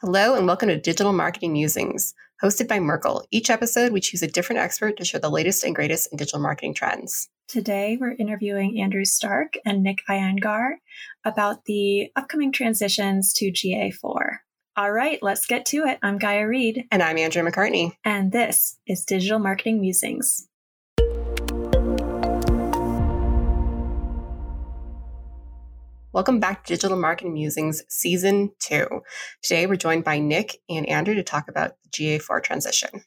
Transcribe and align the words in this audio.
Hello, 0.00 0.36
and 0.36 0.46
welcome 0.46 0.68
to 0.68 0.78
Digital 0.78 1.12
Marketing 1.12 1.52
Musings, 1.52 2.14
hosted 2.40 2.68
by 2.68 2.78
Merkle. 2.78 3.26
Each 3.32 3.50
episode, 3.50 3.90
we 3.90 3.98
choose 4.00 4.22
a 4.22 4.28
different 4.28 4.60
expert 4.60 4.96
to 4.96 5.04
share 5.04 5.18
the 5.18 5.28
latest 5.28 5.64
and 5.64 5.74
greatest 5.74 6.12
in 6.12 6.18
digital 6.18 6.38
marketing 6.38 6.74
trends. 6.74 7.28
Today, 7.48 7.98
we're 8.00 8.12
interviewing 8.12 8.80
Andrew 8.80 9.04
Stark 9.04 9.54
and 9.66 9.82
Nick 9.82 9.98
Iyengar 10.08 10.74
about 11.24 11.64
the 11.64 12.12
upcoming 12.14 12.52
transitions 12.52 13.32
to 13.32 13.50
GA4. 13.50 14.36
All 14.76 14.92
right, 14.92 15.18
let's 15.20 15.46
get 15.46 15.66
to 15.66 15.78
it. 15.78 15.98
I'm 16.00 16.18
Gaia 16.18 16.46
Reed. 16.46 16.84
And 16.92 17.02
I'm 17.02 17.18
Andrew 17.18 17.42
McCartney. 17.42 17.94
And 18.04 18.30
this 18.30 18.78
is 18.86 19.04
Digital 19.04 19.40
Marketing 19.40 19.80
Musings. 19.80 20.47
Welcome 26.14 26.40
back 26.40 26.64
to 26.64 26.72
Digital 26.72 26.96
Marketing 26.96 27.34
Musings 27.34 27.82
Season 27.90 28.50
2. 28.60 29.02
Today 29.42 29.66
we're 29.66 29.76
joined 29.76 30.04
by 30.04 30.18
Nick 30.18 30.56
and 30.66 30.88
Andrew 30.88 31.14
to 31.14 31.22
talk 31.22 31.50
about 31.50 31.72
the 31.82 31.90
GA4 31.90 32.42
transition. 32.42 33.02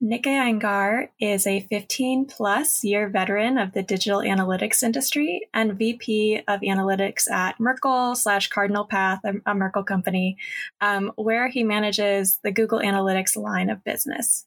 Nick 0.00 0.24
Iyengar 0.24 1.10
is 1.20 1.46
a 1.46 1.60
15 1.70 2.26
plus 2.26 2.82
year 2.82 3.08
veteran 3.08 3.58
of 3.58 3.74
the 3.74 3.82
digital 3.84 4.22
analytics 4.22 4.82
industry 4.82 5.48
and 5.54 5.78
VP 5.78 6.40
of 6.48 6.62
analytics 6.62 7.30
at 7.30 7.60
Merkle 7.60 8.16
slash 8.16 8.48
Cardinal 8.48 8.86
Path, 8.86 9.20
a, 9.24 9.54
Merkle 9.54 9.84
company, 9.84 10.36
um, 10.80 11.12
where 11.14 11.48
he 11.48 11.62
manages 11.62 12.40
the 12.42 12.50
Google 12.50 12.80
Analytics 12.80 13.36
line 13.36 13.70
of 13.70 13.84
business. 13.84 14.45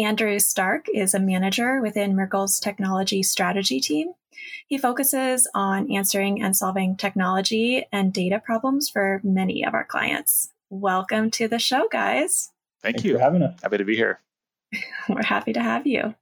Andrew 0.00 0.38
Stark 0.38 0.86
is 0.92 1.14
a 1.14 1.20
manager 1.20 1.80
within 1.80 2.16
Merkle's 2.16 2.58
technology 2.58 3.22
strategy 3.22 3.80
team 3.80 4.14
he 4.66 4.78
focuses 4.78 5.48
on 5.52 5.90
answering 5.90 6.40
and 6.40 6.56
solving 6.56 6.96
technology 6.96 7.84
and 7.90 8.12
data 8.12 8.38
problems 8.38 8.88
for 8.88 9.20
many 9.24 9.64
of 9.64 9.74
our 9.74 9.84
clients. 9.84 10.52
Welcome 10.68 11.30
to 11.32 11.48
the 11.48 11.58
show, 11.58 11.88
guys. 11.90 12.52
Thank 12.80 12.96
Thanks 12.96 13.04
you 13.04 13.14
for 13.14 13.20
having 13.20 13.42
us. 13.42 13.60
Happy 13.60 13.78
to 13.78 13.84
be 13.84 13.96
here. 13.96 14.20
We're 15.08 15.24
happy 15.24 15.52
to 15.54 15.60
have 15.60 15.86
you. 15.86 16.14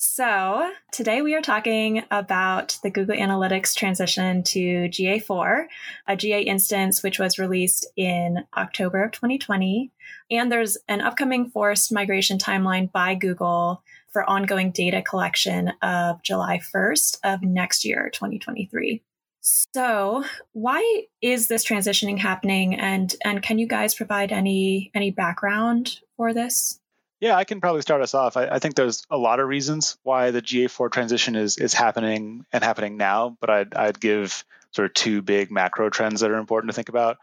So, 0.00 0.70
today 0.92 1.22
we 1.22 1.34
are 1.34 1.42
talking 1.42 2.04
about 2.12 2.78
the 2.84 2.90
Google 2.90 3.16
Analytics 3.16 3.74
transition 3.74 4.44
to 4.44 4.88
GA4, 4.88 5.64
a 6.06 6.14
GA 6.16 6.40
instance 6.40 7.02
which 7.02 7.18
was 7.18 7.36
released 7.36 7.84
in 7.96 8.44
October 8.56 9.02
of 9.02 9.10
2020. 9.10 9.90
And 10.30 10.52
there's 10.52 10.78
an 10.86 11.00
upcoming 11.00 11.50
forced 11.50 11.90
migration 11.90 12.38
timeline 12.38 12.92
by 12.92 13.16
Google 13.16 13.82
for 14.12 14.22
ongoing 14.22 14.70
data 14.70 15.02
collection 15.02 15.72
of 15.82 16.22
July 16.22 16.60
1st 16.72 17.18
of 17.24 17.42
next 17.42 17.84
year, 17.84 18.08
2023. 18.14 19.02
So, 19.40 20.22
why 20.52 21.06
is 21.20 21.48
this 21.48 21.66
transitioning 21.66 22.18
happening 22.18 22.76
and 22.76 23.16
and 23.24 23.42
can 23.42 23.58
you 23.58 23.66
guys 23.66 23.96
provide 23.96 24.30
any 24.30 24.92
any 24.94 25.10
background 25.10 25.98
for 26.16 26.32
this? 26.32 26.78
Yeah, 27.20 27.36
I 27.36 27.44
can 27.44 27.60
probably 27.60 27.82
start 27.82 28.02
us 28.02 28.14
off. 28.14 28.36
I, 28.36 28.46
I, 28.46 28.58
think 28.60 28.76
there's 28.76 29.04
a 29.10 29.18
lot 29.18 29.40
of 29.40 29.48
reasons 29.48 29.98
why 30.04 30.30
the 30.30 30.42
GA4 30.42 30.90
transition 30.90 31.34
is 31.34 31.58
is 31.58 31.74
happening 31.74 32.44
and 32.52 32.62
happening 32.62 32.96
now, 32.96 33.36
but 33.40 33.50
I'd, 33.50 33.74
I'd 33.74 34.00
give 34.00 34.44
sort 34.70 34.86
of 34.86 34.94
two 34.94 35.22
big 35.22 35.50
macro 35.50 35.90
trends 35.90 36.20
that 36.20 36.30
are 36.30 36.38
important 36.38 36.70
to 36.70 36.74
think 36.74 36.88
about. 36.88 37.18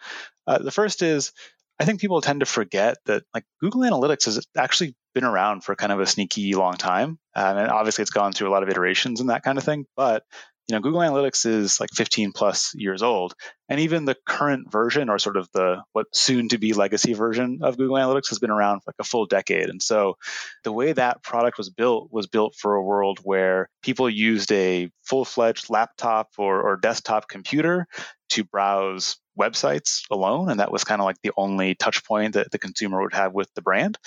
Uh, 0.46 0.58
the 0.58 0.72
first 0.72 1.02
is 1.02 1.32
I 1.80 1.86
think 1.86 2.00
people 2.00 2.22
tend 2.22 2.42
to 2.42 2.46
forget 2.46 2.98
that 3.06 3.24
like 3.34 3.46
Google 3.62 3.82
Analytics 3.82 4.26
has 4.26 4.46
actually 4.58 4.96
been 5.14 5.24
around 5.24 5.64
for 5.64 5.76
kind 5.76 5.92
of 5.92 6.00
a 6.00 6.06
sneaky 6.06 6.54
long 6.54 6.76
time, 6.76 7.18
um, 7.36 7.58
and 7.58 7.70
obviously 7.70 8.02
it's 8.02 8.12
gone 8.12 8.34
through 8.34 8.50
a 8.50 8.52
lot 8.52 8.64
of 8.64 8.70
iterations 8.70 9.22
and 9.22 9.30
that 9.30 9.44
kind 9.44 9.58
of 9.58 9.64
thing. 9.64 9.86
But 9.96 10.24
you 10.68 10.76
know, 10.76 10.82
Google 10.82 11.02
Analytics 11.02 11.46
is 11.46 11.80
like 11.80 11.92
15 11.94 12.32
plus 12.32 12.74
years 12.74 13.04
old, 13.04 13.36
and 13.70 13.80
even 13.80 14.06
the 14.06 14.18
current 14.26 14.72
version, 14.72 15.10
or 15.10 15.20
sort 15.20 15.38
of 15.38 15.48
the 15.54 15.84
what 15.94 16.08
soon 16.12 16.50
to 16.50 16.58
be 16.58 16.74
legacy 16.74 17.14
version 17.14 17.60
of 17.62 17.78
Google 17.78 17.98
Analytics, 17.98 18.30
has 18.30 18.40
been 18.40 18.50
around 18.50 18.80
for 18.80 18.90
like 18.90 18.96
a 19.00 19.04
full 19.04 19.28
decade. 19.28 19.70
And 19.70 19.82
so, 19.82 20.18
the 20.64 20.72
way 20.72 20.92
that 20.94 21.22
product 21.22 21.60
was 21.60 21.70
built 21.70 22.10
was 22.12 22.26
built 22.26 22.56
for 22.56 22.76
a 22.76 22.84
world 22.84 23.20
where 23.22 23.70
people 23.84 24.10
used 24.10 24.52
a 24.52 24.90
full 25.04 25.26
fledged 25.26 25.70
laptop 25.70 26.30
or, 26.40 26.62
or 26.62 26.78
desktop 26.78 27.30
computer 27.30 27.86
to 28.30 28.44
browse 28.44 29.18
websites 29.40 30.04
alone 30.10 30.50
and 30.50 30.62
that 30.62 30.72
was 30.72 30.84
kind 30.84 31.02
of 31.02 31.06
like 31.06 31.22
the 31.22 31.32
only 31.38 31.76
touch 31.76 32.06
point 32.06 32.34
that 32.34 32.50
the 32.52 32.58
consumer 32.58 33.02
would 33.02 33.14
have 33.14 33.34
with 33.34 33.54
the 33.54 33.62
brand 33.62 33.98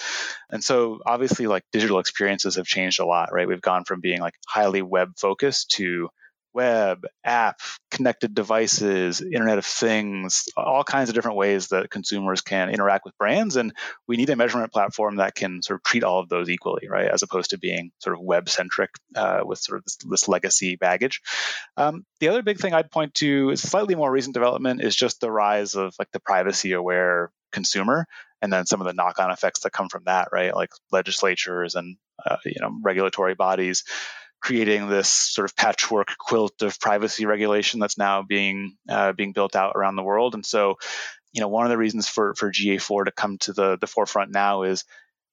and 0.50 0.64
so 0.64 1.00
obviously 1.04 1.46
like 1.46 1.62
digital 1.70 1.98
experiences 1.98 2.56
have 2.56 2.64
changed 2.64 2.98
a 2.98 3.04
lot 3.04 3.28
right 3.30 3.46
we've 3.46 3.60
gone 3.60 3.84
from 3.84 4.00
being 4.00 4.20
like 4.20 4.34
highly 4.48 4.80
web 4.80 5.12
focused 5.18 5.70
to 5.70 6.08
web, 6.52 7.06
app, 7.24 7.60
connected 7.90 8.34
devices, 8.34 9.20
Internet 9.20 9.58
of 9.58 9.66
Things, 9.66 10.44
all 10.56 10.84
kinds 10.84 11.08
of 11.08 11.14
different 11.14 11.36
ways 11.36 11.68
that 11.68 11.90
consumers 11.90 12.40
can 12.40 12.70
interact 12.70 13.04
with 13.04 13.16
brands. 13.18 13.56
And 13.56 13.72
we 14.06 14.16
need 14.16 14.30
a 14.30 14.36
measurement 14.36 14.72
platform 14.72 15.16
that 15.16 15.34
can 15.34 15.62
sort 15.62 15.80
of 15.80 15.84
treat 15.84 16.04
all 16.04 16.20
of 16.20 16.28
those 16.28 16.48
equally, 16.50 16.88
right? 16.88 17.08
As 17.08 17.22
opposed 17.22 17.50
to 17.50 17.58
being 17.58 17.90
sort 17.98 18.16
of 18.16 18.22
web 18.22 18.48
centric 18.48 18.90
uh, 19.14 19.40
with 19.44 19.58
sort 19.58 19.78
of 19.78 19.84
this, 19.84 19.96
this 20.08 20.28
legacy 20.28 20.76
baggage. 20.76 21.20
Um, 21.76 22.04
the 22.20 22.28
other 22.28 22.42
big 22.42 22.58
thing 22.58 22.74
I'd 22.74 22.90
point 22.90 23.14
to 23.14 23.50
is 23.50 23.62
slightly 23.62 23.94
more 23.94 24.10
recent 24.10 24.34
development 24.34 24.82
is 24.82 24.96
just 24.96 25.20
the 25.20 25.30
rise 25.30 25.74
of 25.74 25.94
like 25.98 26.10
the 26.12 26.20
privacy 26.20 26.72
aware 26.72 27.30
consumer 27.50 28.06
and 28.42 28.52
then 28.52 28.66
some 28.66 28.80
of 28.80 28.86
the 28.86 28.92
knock-on 28.92 29.30
effects 29.30 29.60
that 29.60 29.72
come 29.72 29.88
from 29.88 30.04
that 30.04 30.28
right 30.32 30.54
like 30.54 30.70
legislatures 30.92 31.74
and 31.74 31.96
uh, 32.24 32.36
you 32.44 32.60
know 32.60 32.70
regulatory 32.82 33.34
bodies 33.34 33.84
creating 34.40 34.88
this 34.88 35.08
sort 35.08 35.44
of 35.44 35.56
patchwork 35.56 36.16
quilt 36.18 36.62
of 36.62 36.78
privacy 36.80 37.26
regulation 37.26 37.80
that's 37.80 37.98
now 37.98 38.22
being 38.22 38.76
uh, 38.88 39.12
being 39.12 39.32
built 39.32 39.56
out 39.56 39.72
around 39.76 39.96
the 39.96 40.02
world. 40.02 40.34
And 40.34 40.44
so, 40.44 40.76
you 41.32 41.40
know, 41.40 41.48
one 41.48 41.64
of 41.64 41.70
the 41.70 41.78
reasons 41.78 42.08
for 42.08 42.34
for 42.34 42.52
GA4 42.52 43.06
to 43.06 43.12
come 43.12 43.38
to 43.38 43.52
the 43.52 43.78
the 43.78 43.86
forefront 43.86 44.32
now 44.32 44.62
is 44.62 44.84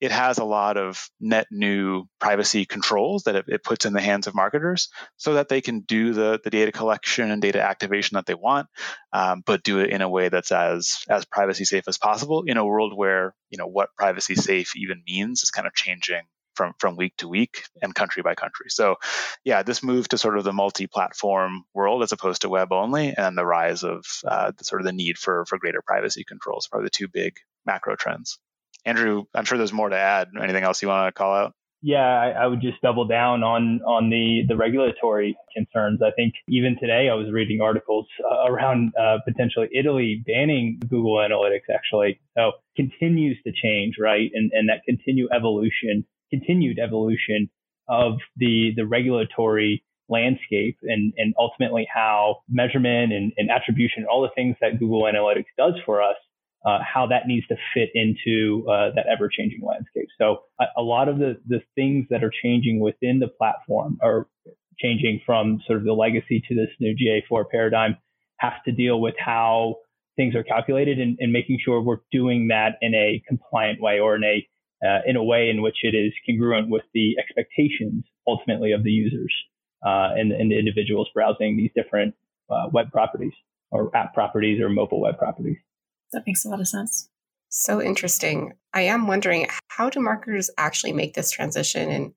it 0.02 0.12
has 0.12 0.38
a 0.38 0.44
lot 0.44 0.78
of 0.78 1.10
net 1.20 1.48
new 1.52 2.06
privacy 2.20 2.66
controls 2.66 3.24
that 3.24 3.36
it, 3.36 3.46
it, 3.48 3.64
puts 3.64 3.86
in 3.86 3.94
the 3.94 4.02
hands 4.02 4.28
of 4.28 4.36
marketers 4.36 4.90
so 5.16 5.36
that 5.36 5.48
they 5.48 5.62
can 5.62 5.80
do 5.82 6.14
the, 6.14 6.40
the 6.44 6.50
data 6.50 6.72
collection 6.72 7.32
and 7.32 7.42
data 7.42 7.62
activation 7.62 8.16
that 8.16 8.26
they 8.26 8.34
want 8.34 8.68
um, 9.14 9.42
but 9.46 9.64
do 9.64 9.80
it 9.80 9.90
in 9.90 10.02
a 10.02 10.10
way 10.10 10.30
that's 10.30 10.52
as 10.52 11.00
as 11.10 11.26
privacy 11.26 11.66
safe 11.66 11.88
as 11.88 11.98
possible 11.98 12.44
in 12.46 12.58
a 12.58 12.66
world 12.66 12.94
where 12.96 13.34
you 13.50 13.58
know 13.58 13.68
what 13.68 13.96
privacy 13.96 14.36
safe 14.36 14.76
even 14.76 15.02
means 15.08 15.44
is 15.44 15.52
kind 15.52 15.68
of 15.68 15.74
changing 15.74 16.24
from 16.56 16.74
from 16.80 16.96
week 16.96 17.18
to 17.18 17.28
week 17.28 17.64
and 17.82 17.94
country 17.94 18.24
by 18.24 18.36
country. 18.36 18.68
So, 18.70 18.96
yeah, 19.44 19.64
this 19.64 19.84
move 19.84 20.08
to 20.10 20.18
sort 20.18 20.38
of 20.38 20.44
the 20.44 20.54
multi-platform 20.54 21.66
world 21.74 22.04
as 22.04 22.12
opposed 22.12 22.42
to 22.42 22.50
web 22.50 22.72
only, 22.72 23.14
and 23.16 23.38
the 23.38 23.46
rise 23.46 23.84
of 23.84 24.06
uh, 24.26 24.52
the, 24.58 24.64
sort 24.64 24.82
of 24.82 24.86
the 24.86 24.94
need 24.94 25.18
for 25.18 25.46
for 25.46 25.58
greater 25.58 25.82
privacy 25.82 26.24
controls, 26.24 26.68
probably 26.68 26.86
the 26.86 26.92
two 26.92 27.08
big 27.08 27.38
macro 27.66 27.96
trends. 27.96 28.40
Andrew, 28.86 29.24
I'm 29.34 29.46
sure 29.46 29.58
there's 29.58 29.74
more 29.74 29.90
to 29.90 29.98
add. 29.98 30.30
Anything 30.42 30.64
else 30.64 30.82
you 30.82 30.88
want 30.88 31.08
to 31.08 31.18
call 31.18 31.34
out? 31.34 31.54
Yeah, 31.82 32.00
I, 32.00 32.30
I, 32.32 32.48
would 32.48 32.62
just 32.62 32.82
double 32.82 33.06
down 33.06 33.44
on 33.44 33.80
on 33.86 34.10
the 34.10 34.42
the 34.48 34.58
regulatory 34.58 35.38
concerns. 35.56 36.02
I 36.02 36.10
think 36.16 36.34
even 36.48 36.78
today 36.82 37.10
I 37.12 37.14
was 37.14 37.32
reading 37.32 37.62
articles 37.62 38.08
uh, 38.24 38.52
around 38.52 38.94
uh, 39.00 39.18
potentially 39.24 39.68
Italy 39.72 40.24
banning 40.26 40.80
Google 40.90 41.18
Analytics. 41.18 41.70
Actually, 41.72 42.20
so 42.36 42.54
continues 42.76 43.38
to 43.46 43.52
change, 43.52 43.98
right? 44.00 44.32
And 44.34 44.52
and 44.54 44.68
that 44.70 44.82
continue 44.84 45.28
evolution 45.32 46.08
continued 46.35 46.79
evolution 46.79 47.50
of 47.88 48.13
the 48.38 48.72
the 48.75 48.85
regulatory 48.85 49.84
landscape 50.09 50.78
and 50.84 51.13
and 51.18 51.34
ultimately 51.40 51.88
how 51.94 52.38
measurement 52.50 53.13
and, 53.13 53.34
and 53.38 53.50
attribution, 53.50 54.06
all 54.09 54.22
the 54.22 54.29
things 54.35 54.56
that 54.62 54.79
Google 54.79 55.03
Analytics 55.03 55.45
does 55.57 55.74
for 55.85 56.01
us, 56.01 56.16
uh, 56.66 56.79
how 56.81 57.07
that 57.07 57.28
needs 57.28 57.45
to 57.47 57.56
fit 57.74 57.90
into 57.94 58.68
uh, 58.69 58.91
that 58.95 59.06
ever 59.12 59.29
changing 59.29 59.62
landscape. 59.63 60.07
So 60.18 60.44
a, 60.59 60.66
a, 60.78 60.81
lot 60.81 61.09
of 61.09 61.19
the 61.19 61.38
the 61.47 61.62
things 61.75 62.06
that 62.09 62.24
are 62.24 62.31
changing 62.44 62.79
within 62.79 63.19
the 63.19 63.28
platform 63.28 63.97
are 64.01 64.28
changing 64.79 65.22
from 65.25 65.62
sort 65.66 65.79
of 65.79 65.85
the 65.85 65.94
legacy 65.94 66.44
to 66.47 66.56
this 66.56 66.69
new 66.79 66.95
GA4 66.95 67.45
paradigm 67.50 67.97
have 68.40 68.63
to 68.66 68.72
deal 68.72 69.00
with 69.00 69.16
how 69.18 69.78
things 70.18 70.35
are 70.35 70.44
calculated 70.44 71.00
and, 71.00 71.18
and 71.19 71.31
making 71.31 71.59
sure 71.63 71.81
we're 71.81 72.00
doing 72.12 72.50
that 72.50 72.78
in 72.81 72.94
a 72.94 73.22
compliant 73.27 73.81
way 73.81 74.00
or 74.00 74.15
in 74.15 74.24
a 74.24 74.45
uh, 74.86 75.00
in 75.06 75.16
a 75.16 75.24
way 75.24 75.50
in 75.50 75.62
which 75.62 75.78
it 75.84 75.96
is 75.96 76.14
congruent 76.26 76.70
with 76.70 76.84
the 76.94 77.16
expectations 77.20 78.04
ultimately 78.28 78.72
of 78.72 78.84
the 78.84 78.92
users 78.92 79.34
uh, 79.86 80.10
and, 80.16 80.32
and, 80.32 80.52
the 80.52 80.58
individuals 80.58 81.08
browsing 81.14 81.58
these 81.58 81.72
different 81.76 82.14
uh, 82.50 82.68
web 82.72 82.92
properties 82.92 83.34
or 83.72 83.96
app 83.96 84.14
properties 84.14 84.62
or 84.62 84.70
mobile 84.70 85.02
web 85.02 85.18
properties. 85.18 85.58
That 86.12 86.24
makes 86.26 86.46
a 86.46 86.50
lot 86.50 86.60
of 86.60 86.68
sense. 86.68 87.10
So 87.50 87.82
interesting. 87.82 88.54
I 88.74 88.82
am 88.82 89.08
wondering 89.08 89.48
how 89.68 89.90
do 89.90 90.00
marketers 90.00 90.50
actually 90.58 90.94
make 90.94 91.14
this 91.14 91.32
transition 91.32 91.90
and 91.90 92.14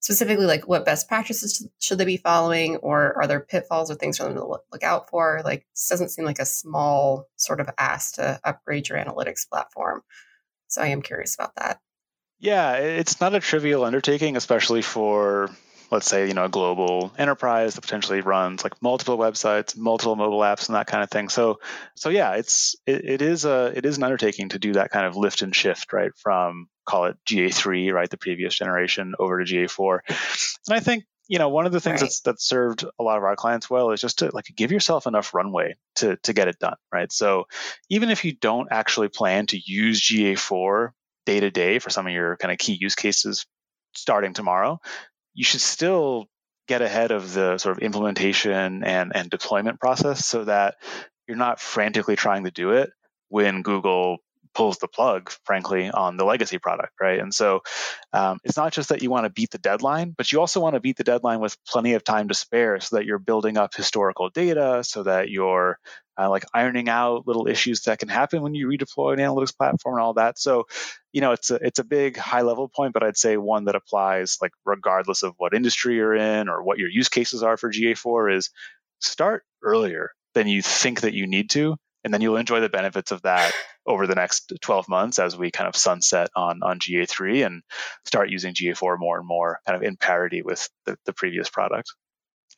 specifically 0.00 0.46
like 0.46 0.68
what 0.68 0.84
best 0.84 1.08
practices 1.08 1.68
should 1.80 1.98
they 1.98 2.04
be 2.04 2.16
following 2.16 2.76
or 2.76 3.16
are 3.16 3.26
there 3.26 3.40
pitfalls 3.40 3.90
or 3.90 3.96
things 3.96 4.16
for 4.16 4.24
them 4.24 4.34
to 4.34 4.44
look 4.44 4.82
out 4.82 5.10
for? 5.10 5.42
Like 5.44 5.66
this 5.74 5.88
doesn't 5.88 6.10
seem 6.10 6.24
like 6.24 6.38
a 6.38 6.46
small 6.46 7.26
sort 7.36 7.60
of 7.60 7.68
ask 7.78 8.14
to 8.14 8.40
upgrade 8.44 8.88
your 8.88 8.98
analytics 8.98 9.48
platform. 9.48 10.02
So 10.68 10.82
I 10.82 10.88
am 10.88 11.02
curious 11.02 11.34
about 11.34 11.54
that. 11.56 11.80
Yeah, 12.40 12.74
it's 12.74 13.20
not 13.20 13.34
a 13.34 13.40
trivial 13.40 13.84
undertaking, 13.84 14.36
especially 14.36 14.82
for 14.82 15.50
let's 15.90 16.06
say, 16.06 16.28
you 16.28 16.34
know, 16.34 16.44
a 16.44 16.50
global 16.50 17.12
enterprise 17.18 17.74
that 17.74 17.80
potentially 17.80 18.20
runs 18.20 18.62
like 18.62 18.80
multiple 18.82 19.16
websites, 19.16 19.76
multiple 19.76 20.16
mobile 20.16 20.40
apps, 20.40 20.68
and 20.68 20.76
that 20.76 20.86
kind 20.86 21.02
of 21.02 21.10
thing. 21.10 21.28
So, 21.28 21.60
so 21.94 22.10
yeah, 22.10 22.34
it's 22.34 22.76
it, 22.86 23.04
it 23.04 23.22
is 23.22 23.44
a 23.44 23.72
it 23.74 23.86
is 23.86 23.96
an 23.96 24.04
undertaking 24.04 24.50
to 24.50 24.58
do 24.58 24.74
that 24.74 24.90
kind 24.90 25.06
of 25.06 25.16
lift 25.16 25.42
and 25.42 25.54
shift, 25.54 25.92
right, 25.92 26.12
from 26.16 26.68
call 26.84 27.06
it 27.06 27.16
GA3, 27.26 27.92
right, 27.92 28.08
the 28.08 28.16
previous 28.16 28.54
generation, 28.54 29.14
over 29.18 29.42
to 29.42 29.50
GA4. 29.54 30.00
And 30.68 30.76
I 30.76 30.80
think 30.80 31.04
you 31.28 31.38
know 31.38 31.50
one 31.50 31.66
of 31.66 31.72
the 31.72 31.80
things 31.80 32.00
right. 32.00 32.06
that's 32.06 32.20
that's 32.20 32.48
served 32.48 32.84
a 32.98 33.02
lot 33.02 33.18
of 33.18 33.24
our 33.24 33.36
clients 33.36 33.68
well 33.68 33.90
is 33.90 34.00
just 34.00 34.20
to 34.20 34.30
like 34.32 34.46
give 34.56 34.72
yourself 34.72 35.06
enough 35.06 35.34
runway 35.34 35.76
to 35.96 36.16
to 36.22 36.32
get 36.32 36.48
it 36.48 36.58
done 36.58 36.76
right 36.90 37.12
so 37.12 37.46
even 37.90 38.08
if 38.08 38.24
you 38.24 38.32
don't 38.32 38.68
actually 38.70 39.08
plan 39.08 39.44
to 39.46 39.60
use 39.62 40.00
ga4 40.00 40.92
day 41.28 41.40
to 41.40 41.50
day 41.50 41.78
for 41.78 41.90
some 41.90 42.06
of 42.06 42.12
your 42.14 42.38
kind 42.38 42.50
of 42.50 42.56
key 42.56 42.78
use 42.80 42.94
cases 42.94 43.44
starting 43.94 44.32
tomorrow 44.32 44.80
you 45.34 45.44
should 45.44 45.60
still 45.60 46.26
get 46.68 46.80
ahead 46.80 47.10
of 47.10 47.34
the 47.34 47.58
sort 47.58 47.76
of 47.76 47.82
implementation 47.82 48.82
and 48.82 49.14
and 49.14 49.28
deployment 49.28 49.78
process 49.78 50.24
so 50.24 50.44
that 50.44 50.76
you're 51.26 51.36
not 51.36 51.60
frantically 51.60 52.16
trying 52.16 52.44
to 52.44 52.50
do 52.50 52.70
it 52.70 52.88
when 53.28 53.60
google 53.60 54.16
pulls 54.58 54.78
the 54.78 54.88
plug, 54.88 55.30
frankly, 55.44 55.88
on 55.88 56.16
the 56.16 56.24
legacy 56.24 56.58
product, 56.58 56.92
right? 57.00 57.20
And 57.20 57.32
so 57.32 57.60
um, 58.12 58.40
it's 58.42 58.56
not 58.56 58.72
just 58.72 58.88
that 58.88 59.04
you 59.04 59.08
want 59.08 59.24
to 59.24 59.30
beat 59.30 59.52
the 59.52 59.58
deadline, 59.58 60.12
but 60.18 60.32
you 60.32 60.40
also 60.40 60.58
want 60.58 60.74
to 60.74 60.80
beat 60.80 60.96
the 60.96 61.04
deadline 61.04 61.38
with 61.38 61.56
plenty 61.64 61.94
of 61.94 62.02
time 62.02 62.26
to 62.26 62.34
spare 62.34 62.80
so 62.80 62.96
that 62.96 63.06
you're 63.06 63.20
building 63.20 63.56
up 63.56 63.72
historical 63.72 64.30
data, 64.30 64.82
so 64.82 65.04
that 65.04 65.30
you're 65.30 65.78
uh, 66.20 66.28
like 66.28 66.44
ironing 66.52 66.88
out 66.88 67.24
little 67.24 67.46
issues 67.46 67.82
that 67.82 68.00
can 68.00 68.08
happen 68.08 68.42
when 68.42 68.52
you 68.52 68.66
redeploy 68.66 69.12
an 69.12 69.20
analytics 69.20 69.56
platform 69.56 69.94
and 69.94 70.02
all 70.02 70.14
that. 70.14 70.40
So, 70.40 70.64
you 71.12 71.20
know, 71.20 71.30
it's 71.30 71.52
a, 71.52 71.60
it's 71.62 71.78
a 71.78 71.84
big 71.84 72.16
high 72.16 72.42
level 72.42 72.68
point, 72.68 72.94
but 72.94 73.04
I'd 73.04 73.16
say 73.16 73.36
one 73.36 73.66
that 73.66 73.76
applies 73.76 74.38
like 74.42 74.50
regardless 74.64 75.22
of 75.22 75.34
what 75.36 75.54
industry 75.54 75.94
you're 75.94 76.16
in 76.16 76.48
or 76.48 76.64
what 76.64 76.78
your 76.78 76.88
use 76.88 77.08
cases 77.08 77.44
are 77.44 77.56
for 77.56 77.70
GA4 77.70 78.36
is 78.36 78.50
start 78.98 79.44
earlier 79.62 80.10
than 80.34 80.48
you 80.48 80.62
think 80.62 81.02
that 81.02 81.14
you 81.14 81.28
need 81.28 81.50
to 81.50 81.76
and 82.04 82.12
then 82.12 82.20
you'll 82.20 82.36
enjoy 82.36 82.60
the 82.60 82.68
benefits 82.68 83.10
of 83.10 83.22
that 83.22 83.52
over 83.86 84.06
the 84.06 84.14
next 84.14 84.52
12 84.60 84.88
months 84.88 85.18
as 85.18 85.36
we 85.36 85.50
kind 85.50 85.68
of 85.68 85.76
sunset 85.76 86.28
on 86.36 86.60
on 86.62 86.78
GA3 86.78 87.46
and 87.46 87.62
start 88.04 88.30
using 88.30 88.54
GA4 88.54 88.98
more 88.98 89.18
and 89.18 89.26
more, 89.26 89.60
kind 89.66 89.76
of 89.76 89.82
in 89.82 89.96
parity 89.96 90.42
with 90.42 90.68
the, 90.86 90.96
the 91.06 91.12
previous 91.12 91.48
product. 91.48 91.92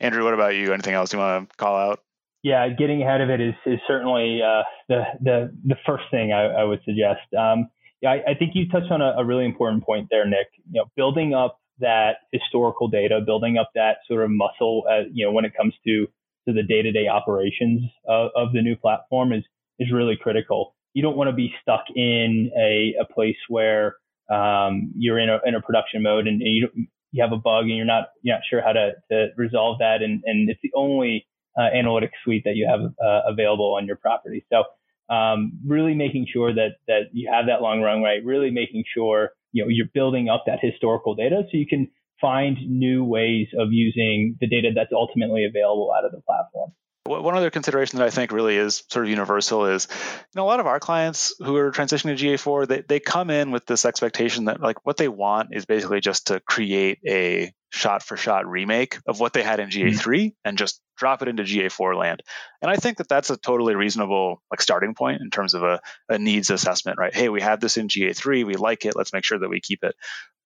Andrew, 0.00 0.25
what 0.25 0.34
about 0.34 0.54
you? 0.54 0.72
Anything 0.72 0.94
else 0.94 1.12
you 1.12 1.19
want 1.19 1.50
to 1.50 1.56
call 1.56 1.76
out? 1.76 2.00
Yeah, 2.42 2.69
getting 2.70 3.02
ahead 3.02 3.20
of 3.20 3.28
it 3.28 3.40
is, 3.40 3.54
is 3.66 3.78
certainly 3.87 4.40
uh, 4.42 4.62
the, 4.88 5.02
the 5.20 5.58
the 5.64 5.76
first 5.84 6.04
thing 6.10 6.32
I, 6.32 6.46
I 6.46 6.64
would 6.64 6.81
suggest. 6.84 7.20
Um, 7.38 7.69
yeah, 8.00 8.12
I, 8.12 8.31
I, 8.31 8.34
think 8.34 8.52
you 8.54 8.66
touched 8.70 8.90
on 8.90 9.02
a, 9.02 9.12
a, 9.19 9.25
really 9.26 9.44
important 9.44 9.84
point 9.84 10.08
there, 10.10 10.26
Nick. 10.26 10.46
You 10.70 10.81
know, 10.81 10.87
building 10.96 11.34
up 11.34 11.60
that 11.81 12.16
historical 12.32 12.88
data, 12.88 13.20
building 13.25 13.58
up 13.58 13.69
that 13.75 13.98
sort 14.08 14.25
of 14.25 14.31
muscle, 14.31 14.84
uh, 14.90 15.02
you 15.12 15.26
know, 15.26 15.32
when 15.32 15.44
it 15.44 15.52
comes 15.54 15.75
to 15.87 16.06
to 16.46 16.54
the 16.54 16.62
day-to-day 16.62 17.08
operations 17.08 17.82
of, 18.08 18.31
of 18.34 18.52
the 18.52 18.62
new 18.62 18.76
platform 18.76 19.32
is 19.32 19.44
is 19.78 19.90
really 19.92 20.16
critical. 20.16 20.75
You 20.92 21.02
don't 21.02 21.16
want 21.16 21.28
to 21.28 21.37
be 21.37 21.52
stuck 21.62 21.84
in 21.94 22.50
a, 22.56 22.94
a 23.00 23.12
place 23.12 23.37
where 23.48 23.96
um, 24.31 24.92
you're 24.96 25.19
in 25.19 25.28
a, 25.31 25.38
in 25.44 25.54
a 25.54 25.60
production 25.60 26.02
mode 26.02 26.26
and, 26.26 26.40
you 26.42 26.69
you 27.12 27.22
have 27.22 27.32
a 27.32 27.37
bug 27.37 27.64
and 27.64 27.76
you're 27.76 27.87
not 27.87 28.08
you're 28.22 28.37
not 28.37 28.42
sure 28.48 28.62
how 28.62 28.72
to, 28.72 28.92
to 29.10 29.28
resolve 29.37 29.78
that 29.81 30.02
and, 30.02 30.22
and 30.26 30.48
it's 30.48 30.60
the 30.62 30.70
only 30.76 31.26
uh, 31.58 31.69
analytics 31.75 32.12
suite 32.22 32.42
that 32.44 32.54
you 32.54 32.69
have 32.70 32.81
uh, 33.04 33.20
available 33.26 33.75
on 33.75 33.87
your 33.87 33.96
property. 33.96 34.44
So 34.52 34.64
um, 35.12 35.58
really 35.66 35.94
making 35.94 36.26
sure 36.32 36.54
that 36.54 36.76
that 36.87 37.10
you 37.12 37.28
have 37.32 37.46
that 37.46 37.62
long 37.62 37.81
runway, 37.81 38.20
really 38.25 38.50
making 38.50 38.84
sure 38.94 39.31
you 39.52 39.64
know 39.64 39.69
you're 39.69 39.88
building 39.92 40.28
up 40.28 40.44
that 40.46 40.60
historical 40.62 41.14
data 41.14 41.42
so 41.50 41.56
you 41.56 41.66
can 41.66 41.88
find 42.20 42.58
new 42.69 43.05
ways 43.05 43.49
of 43.58 43.69
using 43.72 44.37
the 44.40 44.46
data 44.46 44.70
that's 44.75 44.93
ultimately 44.93 45.44
available 45.44 45.93
out 45.96 46.05
of 46.05 46.12
the 46.12 46.20
platform. 46.20 46.72
One 47.06 47.34
other 47.34 47.50
consideration 47.50 47.99
that 47.99 48.06
I 48.06 48.11
think 48.11 48.31
really 48.31 48.56
is 48.56 48.84
sort 48.88 49.06
of 49.06 49.11
universal 49.11 49.64
is, 49.67 49.88
you 49.90 50.37
know, 50.37 50.44
a 50.44 50.46
lot 50.46 50.61
of 50.61 50.67
our 50.67 50.78
clients 50.78 51.34
who 51.38 51.56
are 51.56 51.72
transitioning 51.72 52.17
to 52.17 52.25
GA4, 52.25 52.69
they, 52.69 52.81
they 52.82 53.00
come 53.00 53.31
in 53.31 53.50
with 53.50 53.64
this 53.67 53.84
expectation 53.84 54.44
that 54.44 54.61
like 54.61 54.84
what 54.84 54.99
they 54.99 55.08
want 55.08 55.49
is 55.52 55.64
basically 55.64 56.00
just 56.00 56.28
to 56.28 56.40
create 56.40 56.99
a 57.08 57.52
shot 57.70 58.02
for 58.02 58.17
shot 58.17 58.46
remake 58.46 58.99
of 59.06 59.19
what 59.19 59.32
they 59.32 59.43
had 59.43 59.61
in 59.61 59.70
GA3 59.70 59.94
mm-hmm. 59.94 60.28
and 60.44 60.58
just 60.58 60.81
drop 60.99 61.23
it 61.23 61.28
into 61.28 61.43
GA4 61.43 61.96
land. 61.96 62.23
And 62.61 62.70
I 62.70 62.76
think 62.76 62.99
that 62.99 63.08
that's 63.08 63.31
a 63.31 63.37
totally 63.37 63.75
reasonable 63.75 64.43
like 64.50 64.61
starting 64.61 64.94
point 64.94 65.23
in 65.23 65.31
terms 65.31 65.55
of 65.55 65.62
a, 65.62 65.81
a 66.08 66.19
needs 66.19 66.50
assessment, 66.50 66.99
right? 66.99 67.14
Hey, 67.14 67.28
we 67.28 67.40
have 67.40 67.61
this 67.61 67.76
in 67.76 67.88
GA3, 67.88 68.44
we 68.44 68.55
like 68.55 68.84
it, 68.84 68.94
let's 68.94 69.12
make 69.12 69.25
sure 69.25 69.38
that 69.38 69.49
we 69.49 69.61
keep 69.61 69.84
it. 69.84 69.94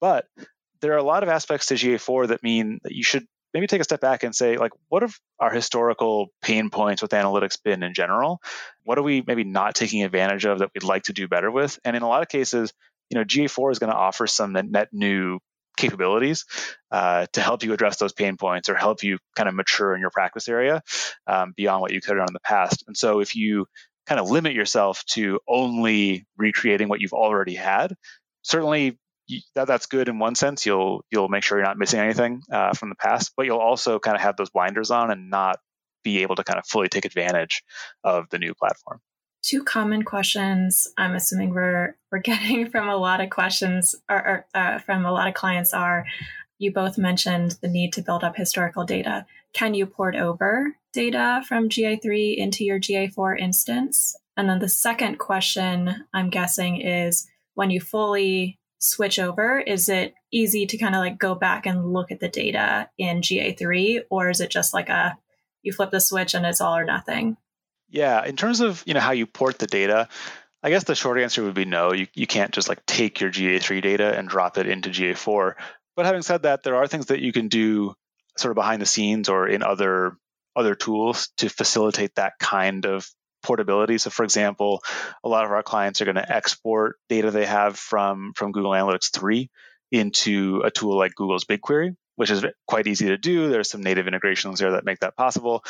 But 0.01 0.27
there 0.85 0.93
are 0.93 0.99
a 0.99 1.03
lot 1.03 1.23
of 1.23 1.31
aspects 1.31 1.67
to 1.67 1.75
GA4 1.75 2.29
that 2.29 2.43
mean 2.43 2.79
that 2.85 2.93
you 2.93 3.03
should 3.03 3.27
maybe 3.55 3.67
take 3.67 3.81
a 3.81 3.85
step 3.85 4.01
back 4.01 4.23
and 4.23 4.35
say, 4.35 4.59
like, 4.59 4.73
what 4.89 5.01
have 5.01 5.17
our 5.39 5.51
historical 5.51 6.29
pain 6.43 6.69
points 6.69 7.01
with 7.01 7.13
analytics 7.13 7.57
been 7.63 7.83
in 7.83 7.95
general? 7.95 8.43
What 8.83 8.99
are 8.99 9.03
we 9.03 9.23
maybe 9.27 9.45
not 9.45 9.75
taking 9.75 10.05
advantage 10.05 10.45
of 10.45 10.59
that 10.59 10.71
we'd 10.75 10.83
like 10.83 11.05
to 11.05 11.15
do 11.15 11.27
better 11.27 11.51
with? 11.51 11.79
And 11.87 11.97
in 11.97 12.03
a 12.03 12.09
lot 12.09 12.21
of 12.21 12.29
cases, 12.29 12.75
you 13.09 13.19
know, 13.19 13.25
GA4 13.25 13.73
is 13.73 13.79
going 13.79 13.93
to 13.93 13.97
offer 13.97 14.27
some 14.27 14.53
net 14.53 14.89
new 14.93 15.39
capabilities 15.79 16.45
uh, 16.91 17.27
to 17.33 17.41
help 17.41 17.63
you 17.63 17.73
address 17.73 17.97
those 17.97 18.13
pain 18.13 18.37
points 18.37 18.69
or 18.69 18.75
help 18.75 19.03
you 19.03 19.19
kind 19.35 19.49
of 19.49 19.55
mature 19.55 19.95
in 19.95 20.03
your 20.03 20.11
practice 20.11 20.49
area 20.49 20.83
um, 21.27 21.55
beyond 21.57 21.81
what 21.81 21.93
you 21.93 22.01
could 22.01 22.11
have 22.11 22.19
done 22.19 22.29
in 22.29 22.35
the 22.35 22.41
past. 22.41 22.85
And 22.87 22.97
so 22.97 23.21
if 23.21 23.35
you 23.35 23.67
kind 24.07 24.21
of 24.21 24.31
limit 24.31 24.53
yourself 24.53 25.03
to 25.07 25.41
only 25.49 26.27
recreating 26.37 26.89
what 26.89 27.01
you've 27.01 27.15
already 27.15 27.55
had, 27.55 27.95
certainly 28.43 28.99
that 29.55 29.67
that's 29.67 29.87
good 29.87 30.09
in 30.09 30.19
one 30.19 30.35
sense. 30.35 30.67
You'll 30.67 31.05
you'll 31.11 31.29
make 31.29 31.43
sure 31.43 31.59
you're 31.59 31.67
not 31.67 31.79
missing 31.79 32.01
anything 32.01 32.43
uh, 32.51 32.75
from 32.75 32.89
the 32.91 32.95
past, 32.97 33.33
but 33.37 33.47
you'll 33.47 33.59
also 33.59 33.99
kind 33.99 34.17
of 34.17 34.23
have 34.23 34.37
those 34.37 34.51
blinders 34.51 34.91
on 34.91 35.11
and 35.11 35.31
not 35.31 35.59
be 36.03 36.23
able 36.23 36.37
to 36.37 36.45
kind 36.45 36.59
of 36.59 36.67
fully 36.67 36.89
take 36.89 37.05
advantage 37.05 37.63
of 38.03 38.29
the 38.31 38.39
new 38.39 38.55
platform. 38.55 39.01
Two 39.43 39.65
common 39.65 40.03
questions 40.03 40.89
I'm 40.97 41.15
assuming 41.15 41.51
we're 41.51 41.97
we're 42.13 42.19
getting 42.21 42.71
from 42.71 42.89
a 42.89 42.97
lot 42.97 43.21
of 43.21 43.31
questions 43.31 43.95
or, 44.09 44.17
or 44.17 44.47
uh, 44.55 44.79
from 44.81 45.05
a 45.05 45.13
lot 45.13 45.29
of 45.29 45.35
clients 45.35 45.73
are 45.73 46.05
you 46.59 46.73
both 46.73 46.99
mentioned 46.99 47.57
the 47.61 47.69
need 47.69 47.93
to 47.95 48.03
build 48.03 48.23
up 48.23 48.37
historical 48.37 48.85
data. 48.85 49.27
Can 49.53 49.75
you 49.75 49.87
port 49.87 50.15
over 50.15 50.77
data 50.93 51.43
from 51.47 51.69
GA3 51.69 52.37
into 52.37 52.65
your 52.65 52.79
GA4 52.79 53.39
instance? 53.39 54.17
And 54.37 54.49
then 54.49 54.61
the 54.61 54.69
second 54.69 55.19
question 55.19 56.07
I'm 56.13 56.31
guessing 56.31 56.81
is 56.81 57.27
when 57.55 57.71
you 57.71 57.81
fully 57.81 58.59
switch 58.79 59.19
over, 59.19 59.59
is 59.59 59.89
it 59.89 60.15
easy 60.33 60.67
to 60.67 60.79
kind 60.79 60.95
of 60.95 61.01
like 61.01 61.19
go 61.19 61.35
back 61.35 61.67
and 61.67 61.93
look 61.93 62.11
at 62.11 62.21
the 62.21 62.29
data 62.29 62.89
in 62.99 63.21
GA3, 63.21 64.03
or 64.11 64.31
is 64.31 64.41
it 64.41 64.51
just 64.51 64.75
like 64.75 64.89
a 64.89 65.17
you 65.63 65.73
flip 65.73 65.91
the 65.91 66.01
switch 66.01 66.35
and 66.35 66.45
it's 66.45 66.61
all 66.61 66.77
or 66.77 66.85
nothing? 66.85 67.37
Yeah, 67.89 68.25
in 68.25 68.37
terms 68.37 68.61
of 68.61 68.83
you 68.87 68.95
know 68.95 69.01
how 69.01 69.13
you 69.13 69.27
port 69.27 69.59
the 69.59 69.67
data, 69.67 70.09
I 70.63 70.71
guess 70.71 70.85
the 70.85 70.95
short 70.95 71.19
answer 71.19 71.43
would 71.43 71.55
be 71.55 71.65
no. 71.65 71.93
You 71.93 72.07
you 72.15 72.27
can't 72.27 72.53
just 72.53 72.69
like 72.69 72.85
take 72.87 73.21
your 73.21 73.31
GA3 73.31 73.83
data 73.83 74.17
and 74.17 74.29
drop 74.29 74.59
it 74.59 74.67
into 74.67 74.91
GA4. 74.91 75.55
But 75.97 76.07
having 76.07 76.23
said 76.23 76.43
that, 76.43 76.63
there 76.63 76.77
are 76.77 76.87
things 76.87 77.07
that 77.07 77.21
you 77.21 77.33
can 77.33 77.49
do 77.49 77.95
sort 78.37 78.51
of 78.51 78.57
behind 78.57 78.83
the 78.83 78.87
scenes 78.87 79.29
or 79.29 79.49
in 79.49 79.63
other 79.63 80.17
other 80.57 80.75
tools 80.75 81.31
to 81.37 81.49
facilitate 81.49 82.15
that 82.15 82.35
kind 82.39 82.87
of 82.87 83.09
portability. 83.45 83.99
So, 83.99 84.11
for 84.11 84.25
example, 84.25 84.83
a 85.23 85.29
lot 85.29 85.45
of 85.45 85.53
our 85.53 85.63
clients 85.63 86.01
are 86.01 86.07
going 86.07 86.17
to 86.17 86.33
export 86.33 86.97
data 87.09 87.31
they 87.31 87.47
have 87.47 87.79
from 87.79 88.33
from 88.35 88.53
Google 88.53 88.73
Analytics 88.73 89.13
3 89.13 89.49
into 89.93 90.63
a 90.65 90.71
tool 90.71 90.99
like 90.99 91.15
Google's 91.15 91.45
BigQuery, 91.45 91.95
which 92.17 92.31
is 92.31 92.45
quite 92.67 92.89
easy 92.89 93.09
to 93.09 93.19
do. 93.19 93.49
There's 93.49 93.71
some 93.71 93.83
native 93.83 94.09
integrations 94.09 94.59
there 94.59 94.73
that 94.73 94.85
make 94.85 95.01
that 95.01 95.17
possible. 95.17 95.63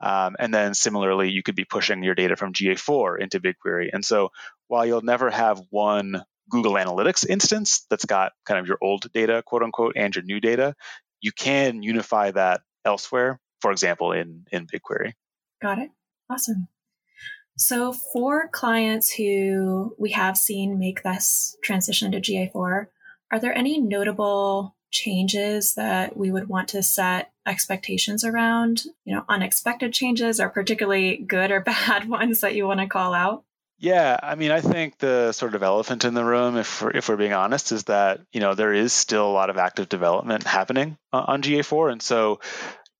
Um, 0.00 0.36
and 0.38 0.54
then 0.54 0.74
similarly, 0.74 1.30
you 1.30 1.42
could 1.42 1.56
be 1.56 1.64
pushing 1.64 2.02
your 2.04 2.14
data 2.14 2.36
from 2.36 2.52
GA4 2.52 3.20
into 3.20 3.40
BigQuery. 3.40 3.88
And 3.92 4.04
so, 4.04 4.30
while 4.68 4.86
you'll 4.86 5.02
never 5.02 5.30
have 5.30 5.60
one 5.70 6.22
Google 6.48 6.74
Analytics 6.74 7.26
instance 7.28 7.86
that's 7.88 8.04
got 8.04 8.32
kind 8.46 8.60
of 8.60 8.66
your 8.66 8.78
old 8.80 9.10
data, 9.12 9.42
quote 9.44 9.62
unquote, 9.62 9.94
and 9.96 10.14
your 10.14 10.24
new 10.24 10.38
data, 10.38 10.74
you 11.20 11.32
can 11.32 11.82
unify 11.82 12.30
that 12.30 12.60
elsewhere. 12.84 13.40
For 13.60 13.70
example, 13.70 14.12
in 14.12 14.44
in 14.52 14.66
BigQuery. 14.66 15.12
Got 15.62 15.78
it. 15.78 15.90
Awesome. 16.28 16.68
So, 17.56 17.92
for 17.92 18.48
clients 18.48 19.12
who 19.12 19.94
we 19.98 20.12
have 20.12 20.36
seen 20.36 20.78
make 20.78 21.02
this 21.02 21.56
transition 21.62 22.12
to 22.12 22.20
GA4, 22.20 22.86
are 23.30 23.38
there 23.38 23.56
any 23.56 23.80
notable 23.80 24.74
changes 24.90 25.74
that 25.74 26.16
we 26.16 26.30
would 26.30 26.48
want 26.48 26.68
to 26.68 26.82
set 26.82 27.32
expectations 27.46 28.24
around? 28.24 28.84
You 29.04 29.16
know, 29.16 29.24
unexpected 29.28 29.92
changes 29.92 30.40
or 30.40 30.48
particularly 30.48 31.16
good 31.16 31.50
or 31.50 31.60
bad 31.86 32.08
ones 32.08 32.40
that 32.40 32.54
you 32.54 32.66
want 32.66 32.80
to 32.80 32.86
call 32.86 33.14
out? 33.14 33.44
Yeah, 33.78 34.16
I 34.22 34.36
mean, 34.36 34.52
I 34.52 34.60
think 34.60 34.98
the 34.98 35.32
sort 35.32 35.56
of 35.56 35.64
elephant 35.64 36.04
in 36.04 36.14
the 36.14 36.24
room, 36.24 36.56
if 36.56 36.82
we're, 36.82 36.92
if 36.92 37.08
we're 37.08 37.16
being 37.16 37.32
honest, 37.32 37.72
is 37.72 37.82
that 37.84 38.20
you 38.32 38.38
know 38.38 38.54
there 38.54 38.72
is 38.72 38.92
still 38.92 39.26
a 39.26 39.32
lot 39.32 39.50
of 39.50 39.56
active 39.56 39.88
development 39.88 40.44
happening 40.44 40.96
uh, 41.12 41.24
on 41.26 41.42
GA4, 41.42 41.90
and 41.90 42.00
so 42.00 42.38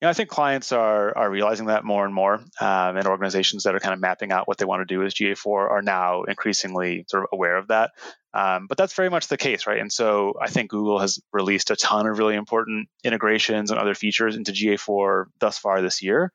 know, 0.03 0.11
I 0.11 0.15
think 0.15 0.29
clients 0.29 0.73
are 0.73 1.17
are 1.17 1.31
realizing 1.31 1.67
that 1.67 1.85
more 1.85 2.05
and 2.05 2.15
more, 2.15 2.35
um, 2.61 2.97
and 2.97 3.07
organizations 3.07 3.63
that 3.63 3.75
are 3.75 3.81
kind 3.81 3.95
of 3.95 4.01
mapping 4.01 4.33
out 4.33 4.49
what 4.49 4.59
they 4.59 4.65
want 4.65 4.81
to 4.81 4.93
do 4.93 5.01
with 5.01 5.15
GA4 5.15 5.47
are 5.71 5.83
now 5.83 6.25
increasingly 6.25 7.05
sort 7.09 7.25
of 7.25 7.29
aware 7.33 7.57
of 7.57 7.69
that. 7.69 7.93
Um, 8.35 8.67
but 8.67 8.79
that's 8.79 8.95
very 8.95 9.11
much 9.11 9.29
the 9.29 9.37
case, 9.37 9.67
right? 9.67 9.79
And 9.79 9.93
so 9.93 10.35
I 10.41 10.49
think 10.49 10.71
Google 10.71 10.99
has 10.99 11.21
released 11.33 11.71
a 11.71 11.77
ton 11.77 12.07
of 12.07 12.19
really 12.19 12.35
important 12.35 12.89
integrations 13.05 13.71
and 13.71 13.79
other 13.79 13.95
features 13.95 14.37
into 14.37 14.53
GA4 14.53 15.27
thus 15.39 15.59
far 15.59 15.83
this 15.83 16.03
year. 16.03 16.33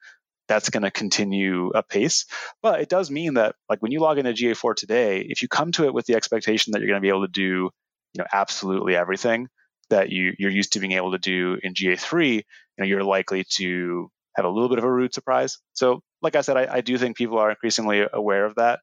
That's 0.48 0.70
going 0.70 0.84
to 0.84 0.92
continue 0.92 1.72
apace. 1.76 2.26
But 2.62 2.80
it 2.80 2.88
does 2.88 3.12
mean 3.12 3.34
that, 3.34 3.56
like, 3.68 3.82
when 3.82 3.92
you 3.92 4.00
log 4.00 4.18
into 4.18 4.32
GA4 4.32 4.76
today, 4.76 5.26
if 5.28 5.42
you 5.42 5.50
come 5.50 5.74
to 5.74 5.86
it 5.86 5.94
with 5.94 6.06
the 6.06 6.16
expectation 6.16 6.72
that 6.72 6.80
you're 6.80 6.88
going 6.88 7.02
to 7.02 7.06
be 7.06 7.10
able 7.10 7.26
to 7.26 7.32
do, 7.32 7.70
you 8.14 8.20
know, 8.20 8.28
absolutely 8.32 8.96
everything 8.96 9.50
that 9.90 10.10
you, 10.10 10.34
you're 10.38 10.52
used 10.52 10.74
to 10.74 10.80
being 10.80 10.94
able 10.94 11.12
to 11.12 11.18
do 11.18 11.58
in 11.62 11.74
GA3, 11.74 12.36
you 12.36 12.44
know, 12.84 12.88
you're 12.88 13.04
likely 13.04 13.46
to 13.58 14.10
have 14.36 14.46
a 14.46 14.50
little 14.50 14.70
bit 14.70 14.78
of 14.78 14.84
a 14.84 14.92
rude 14.92 15.14
surprise. 15.14 15.58
So, 15.74 16.02
like 16.22 16.36
I 16.36 16.42
said, 16.42 16.58
I, 16.58 16.76
I 16.76 16.82
do 16.82 16.98
think 16.98 17.18
people 17.18 17.40
are 17.40 17.50
increasingly 17.50 18.06
aware 18.12 18.46
of 18.46 18.56
that 18.56 18.80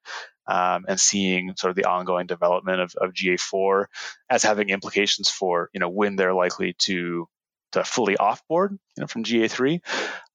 um, 0.46 0.84
and 0.88 1.00
seeing 1.00 1.54
sort 1.56 1.70
of 1.70 1.76
the 1.76 1.84
ongoing 1.84 2.26
development 2.26 2.80
of, 2.80 2.94
of 2.96 3.12
GA4 3.12 3.86
as 4.28 4.42
having 4.42 4.68
implications 4.68 5.30
for 5.30 5.70
you 5.72 5.80
know 5.80 5.88
when 5.88 6.16
they're 6.16 6.34
likely 6.34 6.74
to 6.80 7.26
to 7.72 7.84
fully 7.84 8.16
offboard 8.16 8.70
you 8.70 9.00
know 9.00 9.06
from 9.06 9.24
GA3. 9.24 9.80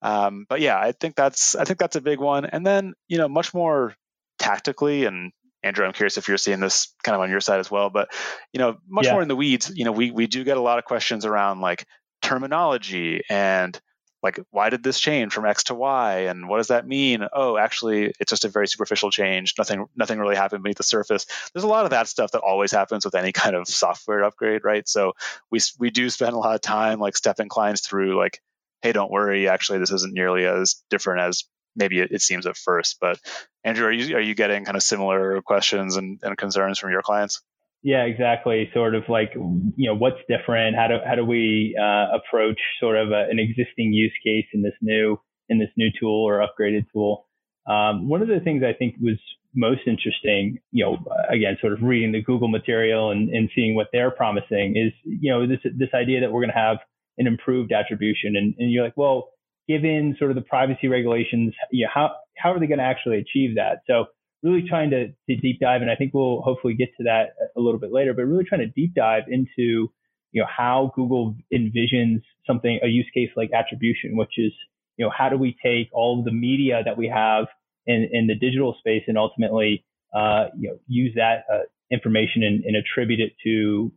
Um, 0.01 0.45
but 0.49 0.61
yeah, 0.61 0.79
I 0.79 0.93
think 0.93 1.15
that's 1.15 1.55
I 1.55 1.65
think 1.65 1.79
that's 1.79 1.95
a 1.95 2.01
big 2.01 2.19
one. 2.19 2.45
And 2.45 2.65
then 2.65 2.93
you 3.07 3.17
know 3.17 3.27
much 3.27 3.53
more 3.53 3.95
tactically 4.39 5.05
and 5.05 5.31
Andrew, 5.61 5.85
I'm 5.85 5.91
curious 5.91 6.17
if 6.17 6.29
you're 6.29 6.37
seeing 6.37 6.61
this 6.61 6.93
kind 7.03 7.15
of 7.15 7.21
on 7.21 7.29
your 7.29 7.41
side 7.41 7.59
as 7.59 7.69
well. 7.69 7.89
But 7.89 8.09
you 8.53 8.59
know, 8.59 8.77
much 8.87 9.07
yeah. 9.07 9.11
more 9.11 9.21
in 9.21 9.27
the 9.27 9.35
weeds. 9.35 9.69
You 9.75 9.83
know, 9.83 9.91
we 9.91 10.09
we 10.09 10.25
do 10.25 10.45
get 10.45 10.55
a 10.55 10.61
lot 10.61 10.79
of 10.79 10.85
questions 10.85 11.25
around 11.25 11.59
like 11.59 11.85
terminology 12.21 13.23
and 13.29 13.79
like 14.21 14.39
why 14.51 14.69
did 14.69 14.83
this 14.83 14.99
change 14.99 15.33
from 15.33 15.45
x 15.45 15.63
to 15.65 15.75
y 15.75 16.21
and 16.21 16.47
what 16.49 16.57
does 16.57 16.67
that 16.67 16.87
mean? 16.87 17.25
Oh 17.33 17.57
actually 17.57 18.13
it's 18.19 18.29
just 18.29 18.45
a 18.45 18.49
very 18.49 18.67
superficial 18.67 19.11
change. 19.11 19.53
Nothing 19.57 19.85
nothing 19.95 20.19
really 20.19 20.35
happened 20.35 20.63
beneath 20.63 20.77
the 20.77 20.83
surface. 20.83 21.25
There's 21.53 21.63
a 21.63 21.67
lot 21.67 21.85
of 21.85 21.91
that 21.91 22.07
stuff 22.07 22.31
that 22.31 22.41
always 22.41 22.71
happens 22.71 23.05
with 23.05 23.15
any 23.15 23.31
kind 23.31 23.55
of 23.55 23.67
software 23.67 24.23
upgrade 24.23 24.63
right? 24.63 24.87
So 24.87 25.13
we 25.51 25.59
we 25.79 25.89
do 25.89 26.09
spend 26.09 26.33
a 26.33 26.39
lot 26.39 26.55
of 26.55 26.61
time 26.61 26.99
like 26.99 27.15
stepping 27.15 27.49
clients 27.49 27.87
through 27.87 28.17
like 28.17 28.41
hey 28.81 28.91
don't 28.91 29.11
worry 29.11 29.47
actually 29.47 29.79
this 29.79 29.91
isn't 29.91 30.13
nearly 30.13 30.45
as 30.45 30.83
different 30.89 31.21
as 31.21 31.45
maybe 31.75 31.99
it, 31.99 32.11
it 32.11 32.21
seems 32.21 32.45
at 32.45 32.57
first. 32.57 32.97
But 32.99 33.19
andrew 33.63 33.87
are 33.87 33.91
you 33.91 34.17
are 34.17 34.21
you 34.21 34.35
getting 34.35 34.65
kind 34.65 34.77
of 34.77 34.83
similar 34.83 35.41
questions 35.41 35.95
and, 35.95 36.19
and 36.23 36.37
concerns 36.37 36.77
from 36.79 36.91
your 36.91 37.01
clients 37.01 37.41
yeah, 37.81 38.03
exactly. 38.03 38.69
Sort 38.73 38.95
of 38.95 39.03
like, 39.07 39.31
you 39.33 39.87
know, 39.87 39.95
what's 39.95 40.19
different? 40.27 40.75
How 40.75 40.87
do 40.87 40.97
how 41.05 41.15
do 41.15 41.25
we 41.25 41.77
uh, 41.79 42.17
approach 42.17 42.59
sort 42.79 42.97
of 42.97 43.11
a, 43.11 43.27
an 43.29 43.39
existing 43.39 43.93
use 43.93 44.13
case 44.23 44.45
in 44.53 44.61
this 44.61 44.73
new 44.81 45.17
in 45.47 45.59
this 45.59 45.69
new 45.77 45.89
tool 45.99 46.27
or 46.27 46.45
upgraded 46.45 46.85
tool? 46.91 47.25
Um, 47.67 48.09
one 48.09 48.21
of 48.21 48.27
the 48.27 48.39
things 48.39 48.63
I 48.63 48.73
think 48.73 48.95
was 49.01 49.19
most 49.55 49.81
interesting, 49.87 50.59
you 50.71 50.83
know, 50.85 50.97
again, 51.29 51.57
sort 51.61 51.73
of 51.73 51.79
reading 51.81 52.11
the 52.11 52.21
Google 52.21 52.47
material 52.47 53.11
and, 53.11 53.29
and 53.29 53.49
seeing 53.55 53.75
what 53.75 53.87
they're 53.93 54.11
promising 54.11 54.75
is, 54.75 54.91
you 55.05 55.31
know, 55.31 55.47
this 55.47 55.59
this 55.77 55.89
idea 55.93 56.21
that 56.21 56.31
we're 56.31 56.41
going 56.41 56.53
to 56.53 56.59
have 56.59 56.77
an 57.17 57.27
improved 57.27 57.71
attribution, 57.71 58.35
and, 58.35 58.55
and 58.57 58.71
you're 58.71 58.83
like, 58.83 58.97
well, 58.97 59.29
given 59.67 60.15
sort 60.17 60.31
of 60.31 60.35
the 60.35 60.41
privacy 60.41 60.87
regulations, 60.87 61.53
you 61.71 61.85
know, 61.85 61.91
how 61.93 62.11
how 62.37 62.51
are 62.51 62.59
they 62.59 62.67
going 62.67 62.79
to 62.79 62.83
actually 62.83 63.17
achieve 63.19 63.55
that? 63.55 63.79
So 63.87 64.05
really 64.43 64.63
trying 64.67 64.89
to, 64.91 65.07
to 65.07 65.35
deep 65.41 65.59
dive, 65.59 65.81
and 65.81 65.91
I 65.91 65.95
think 65.95 66.13
we'll 66.13 66.41
hopefully 66.41 66.73
get 66.73 66.89
to 66.97 67.03
that 67.03 67.35
a 67.57 67.59
little 67.59 67.79
bit 67.79 67.91
later, 67.91 68.13
but 68.13 68.23
really 68.23 68.45
trying 68.45 68.61
to 68.61 68.67
deep 68.67 68.93
dive 68.95 69.23
into 69.27 69.91
you 70.31 70.41
know 70.41 70.47
how 70.47 70.91
Google 70.95 71.35
envisions 71.53 72.21
something 72.45 72.79
a 72.83 72.87
use 72.87 73.09
case 73.13 73.29
like 73.35 73.51
attribution, 73.51 74.15
which 74.15 74.37
is 74.37 74.51
you 74.97 75.05
know 75.05 75.11
how 75.15 75.29
do 75.29 75.37
we 75.37 75.55
take 75.63 75.89
all 75.93 76.19
of 76.19 76.25
the 76.25 76.31
media 76.31 76.81
that 76.83 76.97
we 76.97 77.07
have 77.07 77.45
in, 77.87 78.09
in 78.11 78.27
the 78.27 78.35
digital 78.35 78.75
space 78.79 79.03
and 79.07 79.17
ultimately 79.17 79.83
uh, 80.13 80.45
you 80.57 80.69
know 80.69 80.77
use 80.87 81.13
that 81.15 81.45
uh, 81.51 81.59
information 81.91 82.43
and, 82.43 82.63
and, 82.63 82.75
attribute 82.75 83.19
it 83.19 83.33
to 83.43 83.49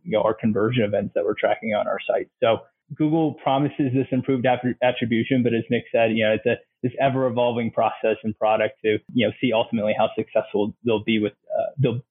you 0.03 0.11
know 0.11 0.21
our 0.21 0.33
conversion 0.33 0.83
events 0.83 1.11
that 1.15 1.23
we're 1.23 1.35
tracking 1.35 1.73
on 1.73 1.87
our 1.87 1.99
site. 2.07 2.29
So 2.41 2.59
Google 2.95 3.35
promises 3.35 3.91
this 3.93 4.07
improved 4.11 4.45
attribution, 4.81 5.43
but 5.43 5.53
as 5.53 5.63
Nick 5.69 5.85
said, 5.91 6.11
you 6.11 6.25
know, 6.25 6.33
it's 6.33 6.45
a 6.45 6.57
this 6.83 6.91
ever 6.99 7.25
evolving 7.27 7.71
process 7.71 8.17
and 8.23 8.37
product 8.37 8.75
to 8.83 8.99
you 9.13 9.25
know 9.25 9.33
see 9.41 9.51
ultimately 9.53 9.95
how 9.97 10.09
successful 10.15 10.75
they'll 10.85 11.03
be 11.03 11.19
with 11.19 11.33
uh, 11.57 11.71
they'll 11.79 12.01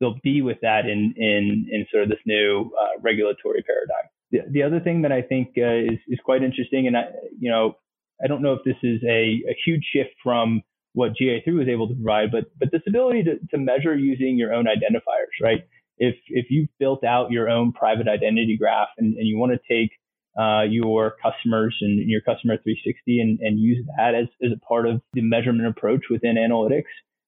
they'll 0.00 0.18
be 0.22 0.42
with 0.42 0.58
that 0.62 0.86
in 0.86 1.14
in 1.16 1.66
in 1.70 1.86
sort 1.90 2.04
of 2.04 2.10
this 2.10 2.20
new 2.26 2.70
uh, 2.80 3.00
regulatory 3.00 3.64
paradigm. 3.64 4.08
The, 4.30 4.40
the 4.50 4.62
other 4.62 4.80
thing 4.80 5.02
that 5.02 5.12
I 5.12 5.22
think 5.22 5.54
uh, 5.56 5.92
is 5.92 5.98
is 6.06 6.20
quite 6.24 6.42
interesting, 6.42 6.86
and 6.86 6.96
I 6.96 7.04
you 7.40 7.50
know 7.50 7.76
I 8.22 8.26
don't 8.26 8.42
know 8.42 8.52
if 8.52 8.64
this 8.64 8.76
is 8.82 9.02
a, 9.04 9.42
a 9.48 9.56
huge 9.64 9.84
shift 9.92 10.10
from 10.22 10.62
what 10.92 11.12
GA3 11.20 11.46
was 11.56 11.68
able 11.68 11.88
to 11.88 11.94
provide, 11.94 12.30
but 12.30 12.44
but 12.58 12.70
this 12.70 12.82
ability 12.86 13.24
to, 13.24 13.38
to 13.50 13.58
measure 13.58 13.96
using 13.96 14.36
your 14.36 14.52
own 14.52 14.66
identifiers, 14.66 15.42
right? 15.42 15.62
If 15.96 16.16
if 16.28 16.46
you've 16.50 16.68
built 16.78 17.02
out 17.02 17.30
your 17.30 17.48
own 17.48 17.72
private 17.72 18.08
identity 18.08 18.56
graph 18.58 18.88
and, 18.98 19.16
and 19.16 19.26
you 19.26 19.38
want 19.38 19.52
to 19.52 19.58
take 19.68 19.90
uh, 20.38 20.62
your 20.62 21.16
customers 21.22 21.76
and 21.80 22.08
your 22.08 22.20
customer 22.20 22.56
360 22.56 23.20
and, 23.20 23.40
and 23.40 23.58
use 23.58 23.84
that 23.96 24.14
as, 24.14 24.28
as 24.42 24.52
a 24.52 24.60
part 24.66 24.86
of 24.86 25.00
the 25.12 25.20
measurement 25.20 25.66
approach 25.66 26.04
within 26.10 26.36
analytics. 26.36 26.84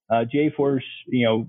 Uh, 0.08 0.24
GA4 0.32 0.78
is, 0.78 0.84
you 1.08 1.26
know, 1.26 1.48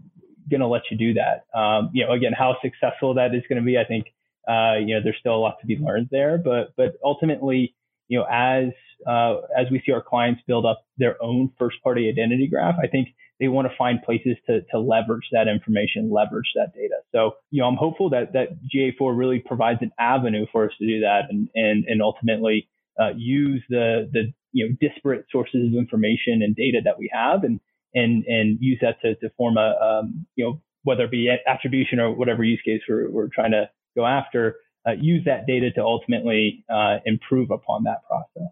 going 0.50 0.62
to 0.62 0.68
let 0.68 0.84
you 0.90 0.98
do 0.98 1.14
that. 1.14 1.46
Um, 1.58 1.92
you 1.94 2.06
know, 2.06 2.14
again, 2.14 2.34
how 2.38 2.56
successful 2.62 3.14
that 3.16 3.36
is 3.36 3.44
going 3.48 3.62
to 3.62 3.66
be, 3.66 3.78
I 3.78 3.86
think, 3.86 4.08
uh, 4.48 4.80
you 4.80 4.96
know, 4.96 5.02
there's 5.04 5.18
still 5.20 5.36
a 5.36 5.38
lot 5.38 5.58
to 5.62 5.68
be 5.68 5.78
learned 5.78 6.10
there, 6.12 6.40
but, 6.40 6.74
but 6.76 6.94
ultimately, 7.04 7.76
you 8.12 8.20
know, 8.20 8.26
as, 8.30 8.74
uh, 9.08 9.40
as 9.58 9.72
we 9.72 9.82
see 9.86 9.94
our 9.94 10.04
clients 10.04 10.42
build 10.46 10.66
up 10.66 10.86
their 10.98 11.16
own 11.24 11.50
first 11.58 11.78
party 11.82 12.10
identity 12.10 12.46
graph, 12.46 12.76
I 12.84 12.88
think 12.88 13.08
they 13.40 13.48
want 13.48 13.70
to 13.72 13.78
find 13.78 14.04
places 14.04 14.36
to, 14.48 14.62
to 14.70 14.80
leverage 14.80 15.30
that 15.32 15.48
information, 15.48 16.12
leverage 16.12 16.52
that 16.56 16.74
data. 16.76 16.96
So, 17.14 17.38
you 17.52 17.62
know, 17.62 17.70
I'm 17.70 17.78
hopeful 17.78 18.10
that, 18.10 18.34
that 18.34 18.50
GA4 18.68 19.18
really 19.18 19.40
provides 19.40 19.80
an 19.82 19.92
avenue 19.98 20.46
for 20.52 20.66
us 20.66 20.72
to 20.80 20.86
do 20.86 21.00
that 21.00 21.22
and, 21.30 21.48
and, 21.56 21.86
and 21.86 22.02
ultimately 22.02 22.68
uh, 23.00 23.12
use 23.16 23.64
the, 23.70 24.10
the, 24.12 24.34
you 24.52 24.68
know, 24.68 24.76
disparate 24.82 25.26
sources 25.32 25.68
of 25.68 25.74
information 25.74 26.42
and 26.44 26.54
data 26.54 26.82
that 26.84 27.00
we 27.00 27.10
have 27.14 27.46
and, 27.46 27.62
and, 27.96 28.26
and 28.26 28.58
use 28.60 28.80
that 28.82 29.00
to, 29.04 29.16
to 29.16 29.34
form 29.38 29.56
a, 29.56 29.74
um, 29.82 30.26
you 30.36 30.44
know, 30.44 30.62
whether 30.84 31.06
it 31.06 31.12
be 31.12 31.34
attribution 31.48 32.02
or 32.02 32.14
whatever 32.14 32.44
use 32.44 32.62
case 32.66 32.82
we're, 32.90 33.10
we're 33.10 33.30
trying 33.34 33.52
to 33.52 33.70
go 33.96 34.06
after, 34.06 34.58
uh, 34.88 34.94
use 34.94 35.24
that 35.26 35.46
data 35.46 35.72
to 35.72 35.82
ultimately 35.82 36.66
uh, 36.70 36.98
improve 37.06 37.52
upon 37.52 37.84
that 37.84 38.04
process. 38.08 38.50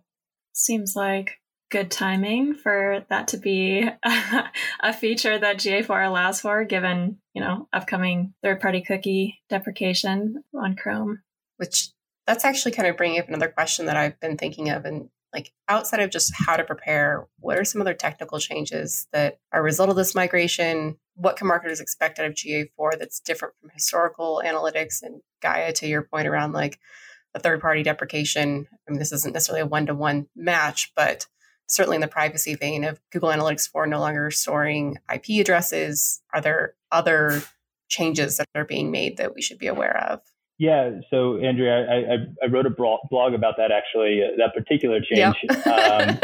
Seems 0.54 0.96
like 0.96 1.40
good 1.72 1.92
timing 1.92 2.56
for 2.56 3.06
that 3.10 3.28
to 3.30 3.38
be 3.38 3.88
a 4.82 4.94
feature 4.94 5.38
that 5.38 5.58
GA4 5.58 6.08
allows 6.08 6.42
for, 6.42 6.64
given 6.64 7.18
you 7.34 7.42
know 7.42 7.68
upcoming 7.74 8.34
third-party 8.44 8.82
cookie 8.82 9.42
deprecation 9.50 10.44
on 10.54 10.76
Chrome. 10.76 11.22
Which 11.58 11.90
that's 12.26 12.46
actually 12.46 12.72
kind 12.72 12.88
of 12.88 12.98
bringing 12.98 13.20
up 13.20 13.28
another 13.28 13.50
question 13.50 13.88
that 13.88 13.98
I've 13.98 14.20
been 14.20 14.38
thinking 14.38 14.70
of, 14.70 14.86
and 14.86 15.10
like 15.34 15.52
outside 15.68 16.00
of 16.00 16.10
just 16.10 16.34
how 16.36 16.58
to 16.58 16.64
prepare, 16.64 17.28
what 17.40 17.58
are 17.58 17.64
some 17.64 17.82
other 17.82 17.94
technical 17.94 18.40
changes 18.40 19.08
that 19.12 19.40
are 19.52 19.62
a 19.62 19.64
result 19.64 19.90
of 19.90 19.96
this 19.96 20.16
migration? 20.16 20.98
What 21.16 21.36
can 21.36 21.48
marketers 21.48 21.80
expect 21.80 22.20
out 22.20 22.26
of 22.26 22.34
GA4 22.34 22.98
that's 22.98 23.20
different 23.20 23.54
from 23.60 23.70
historical 23.70 24.42
analytics 24.46 25.02
and 25.02 25.22
Gaia? 25.42 25.72
To 25.74 25.88
your 25.88 26.04
point 26.04 26.28
around 26.28 26.54
like 26.54 26.80
the 27.34 27.40
third-party 27.40 27.84
deprecation. 27.84 28.68
I 28.72 28.92
mean, 28.92 29.00
this 29.00 29.12
isn't 29.12 29.34
necessarily 29.34 29.62
a 29.62 29.68
one-to-one 29.68 30.28
match, 30.36 30.92
but 30.96 31.28
certainly 31.68 31.96
in 31.96 32.02
the 32.02 32.08
privacy 32.08 32.56
vein 32.56 32.84
of 32.84 33.00
Google 33.12 33.30
Analytics 33.30 33.70
4 33.70 33.86
no 33.86 34.00
longer 34.00 34.32
storing 34.32 34.98
IP 35.14 35.40
addresses? 35.40 36.22
Are 36.34 36.42
there 36.42 36.74
other 36.92 37.44
changes 37.88 38.38
that 38.38 38.48
are 38.56 38.66
being 38.66 38.92
made 38.92 39.18
that 39.18 39.36
we 39.36 39.42
should 39.42 39.60
be 39.60 39.68
aware 39.68 39.96
of? 40.10 40.22
Yeah, 40.60 41.00
so 41.10 41.38
Andrea, 41.38 41.88
I, 41.90 41.96
I, 41.96 42.18
I 42.44 42.48
wrote 42.52 42.66
a 42.66 42.70
blog 42.70 43.34
about 43.34 43.56
that 43.58 43.72
actually, 43.72 44.22
uh, 44.22 44.36
that 44.38 44.54
particular 44.54 45.00
change. 45.00 45.36
Yep. 45.50 45.68
um, 45.68 46.20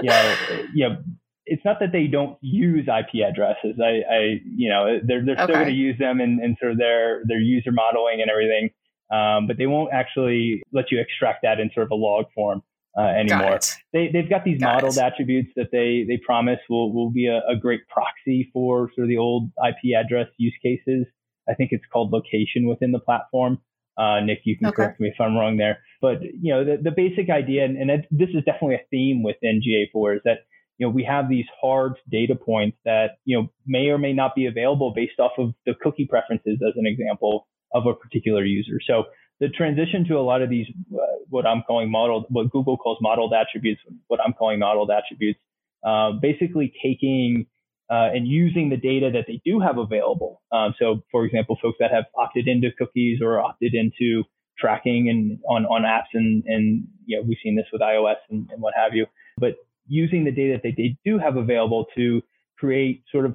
yeah, 0.00 0.36
yeah. 0.74 0.96
It's 1.44 1.64
not 1.64 1.80
that 1.80 1.90
they 1.92 2.06
don't 2.06 2.38
use 2.40 2.86
IP 2.88 3.22
addresses. 3.22 3.78
I, 3.82 4.02
I 4.08 4.40
you 4.44 4.70
know, 4.70 5.00
they're 5.04 5.24
they're 5.24 5.36
still 5.36 5.48
going 5.48 5.66
to 5.66 5.72
use 5.72 5.98
them 5.98 6.20
in, 6.20 6.40
in 6.42 6.56
sort 6.60 6.72
of 6.72 6.78
their 6.78 7.22
their 7.26 7.40
user 7.40 7.72
modeling 7.72 8.22
and 8.22 8.30
everything, 8.30 8.70
um, 9.12 9.48
but 9.48 9.58
they 9.58 9.66
won't 9.66 9.92
actually 9.92 10.62
let 10.72 10.92
you 10.92 11.00
extract 11.00 11.40
that 11.42 11.58
in 11.58 11.70
sort 11.74 11.84
of 11.84 11.90
a 11.90 11.96
log 11.96 12.26
form 12.32 12.62
uh, 12.96 13.02
anymore. 13.02 13.58
They, 13.92 14.08
they've 14.12 14.28
got 14.28 14.44
these 14.44 14.60
got 14.60 14.74
modeled 14.74 14.96
it. 14.96 15.02
attributes 15.02 15.50
that 15.56 15.70
they, 15.72 16.04
they 16.08 16.20
promise 16.24 16.60
will, 16.70 16.92
will 16.94 17.10
be 17.10 17.26
a, 17.26 17.40
a, 17.50 17.56
great 17.56 17.80
proxy 17.88 18.50
for 18.52 18.90
sort 18.94 19.04
of 19.04 19.08
the 19.08 19.18
old 19.18 19.50
IP 19.66 19.96
address 19.98 20.28
use 20.36 20.54
cases. 20.62 21.06
I 21.48 21.54
think 21.54 21.70
it's 21.72 21.84
called 21.92 22.12
location 22.12 22.66
within 22.66 22.92
the 22.92 22.98
platform. 22.98 23.58
Uh, 23.96 24.20
Nick, 24.20 24.40
you 24.44 24.56
can 24.56 24.68
okay. 24.68 24.76
correct 24.76 25.00
me 25.00 25.08
if 25.08 25.20
I'm 25.20 25.36
wrong 25.36 25.56
there. 25.56 25.78
But, 26.00 26.22
you 26.22 26.52
know, 26.52 26.64
the, 26.64 26.78
the 26.82 26.90
basic 26.90 27.30
idea, 27.30 27.64
and, 27.64 27.76
and 27.76 27.90
it, 27.90 28.06
this 28.10 28.28
is 28.30 28.44
definitely 28.44 28.76
a 28.76 28.86
theme 28.90 29.22
within 29.22 29.60
GA4, 29.62 30.16
is 30.16 30.22
that, 30.24 30.38
you 30.78 30.86
know, 30.86 30.90
we 30.90 31.04
have 31.04 31.28
these 31.28 31.44
hard 31.60 31.94
data 32.10 32.34
points 32.34 32.76
that, 32.84 33.18
you 33.24 33.38
know, 33.38 33.48
may 33.66 33.88
or 33.88 33.98
may 33.98 34.12
not 34.12 34.34
be 34.34 34.46
available 34.46 34.92
based 34.94 35.20
off 35.20 35.32
of 35.38 35.54
the 35.64 35.74
cookie 35.80 36.06
preferences, 36.06 36.58
as 36.66 36.74
an 36.76 36.86
example, 36.86 37.46
of 37.72 37.86
a 37.86 37.94
particular 37.94 38.44
user. 38.44 38.80
So 38.84 39.04
the 39.40 39.48
transition 39.48 40.04
to 40.08 40.14
a 40.14 40.22
lot 40.22 40.42
of 40.42 40.50
these, 40.50 40.66
uh, 40.92 40.98
what 41.28 41.46
I'm 41.46 41.62
calling 41.62 41.90
modeled, 41.90 42.26
what 42.28 42.50
Google 42.50 42.76
calls 42.76 42.98
modeled 43.00 43.32
attributes, 43.32 43.80
what 44.08 44.20
I'm 44.24 44.32
calling 44.32 44.58
modeled 44.58 44.90
attributes, 44.90 45.38
uh, 45.86 46.12
basically 46.20 46.72
taking 46.82 47.46
uh, 47.90 48.08
and 48.14 48.26
using 48.26 48.70
the 48.70 48.76
data 48.76 49.10
that 49.12 49.24
they 49.26 49.40
do 49.44 49.60
have 49.60 49.78
available. 49.78 50.42
Um, 50.52 50.74
so, 50.78 51.02
for 51.10 51.24
example, 51.24 51.58
folks 51.60 51.76
that 51.80 51.90
have 51.90 52.04
opted 52.16 52.48
into 52.48 52.70
cookies 52.78 53.20
or 53.22 53.40
opted 53.40 53.74
into 53.74 54.24
tracking 54.58 55.08
and 55.08 55.38
on, 55.48 55.66
on 55.66 55.82
apps 55.82 56.12
and, 56.14 56.44
and, 56.46 56.86
you 57.06 57.16
know, 57.16 57.24
we've 57.26 57.38
seen 57.42 57.56
this 57.56 57.66
with 57.72 57.82
iOS 57.82 58.16
and, 58.30 58.48
and 58.50 58.62
what 58.62 58.72
have 58.76 58.94
you, 58.94 59.06
but 59.36 59.56
using 59.86 60.24
the 60.24 60.30
data 60.30 60.54
that 60.54 60.62
they 60.62 60.70
they 60.70 60.96
do 61.04 61.18
have 61.18 61.36
available 61.36 61.86
to 61.94 62.22
create 62.58 63.02
sort 63.10 63.26
of 63.26 63.34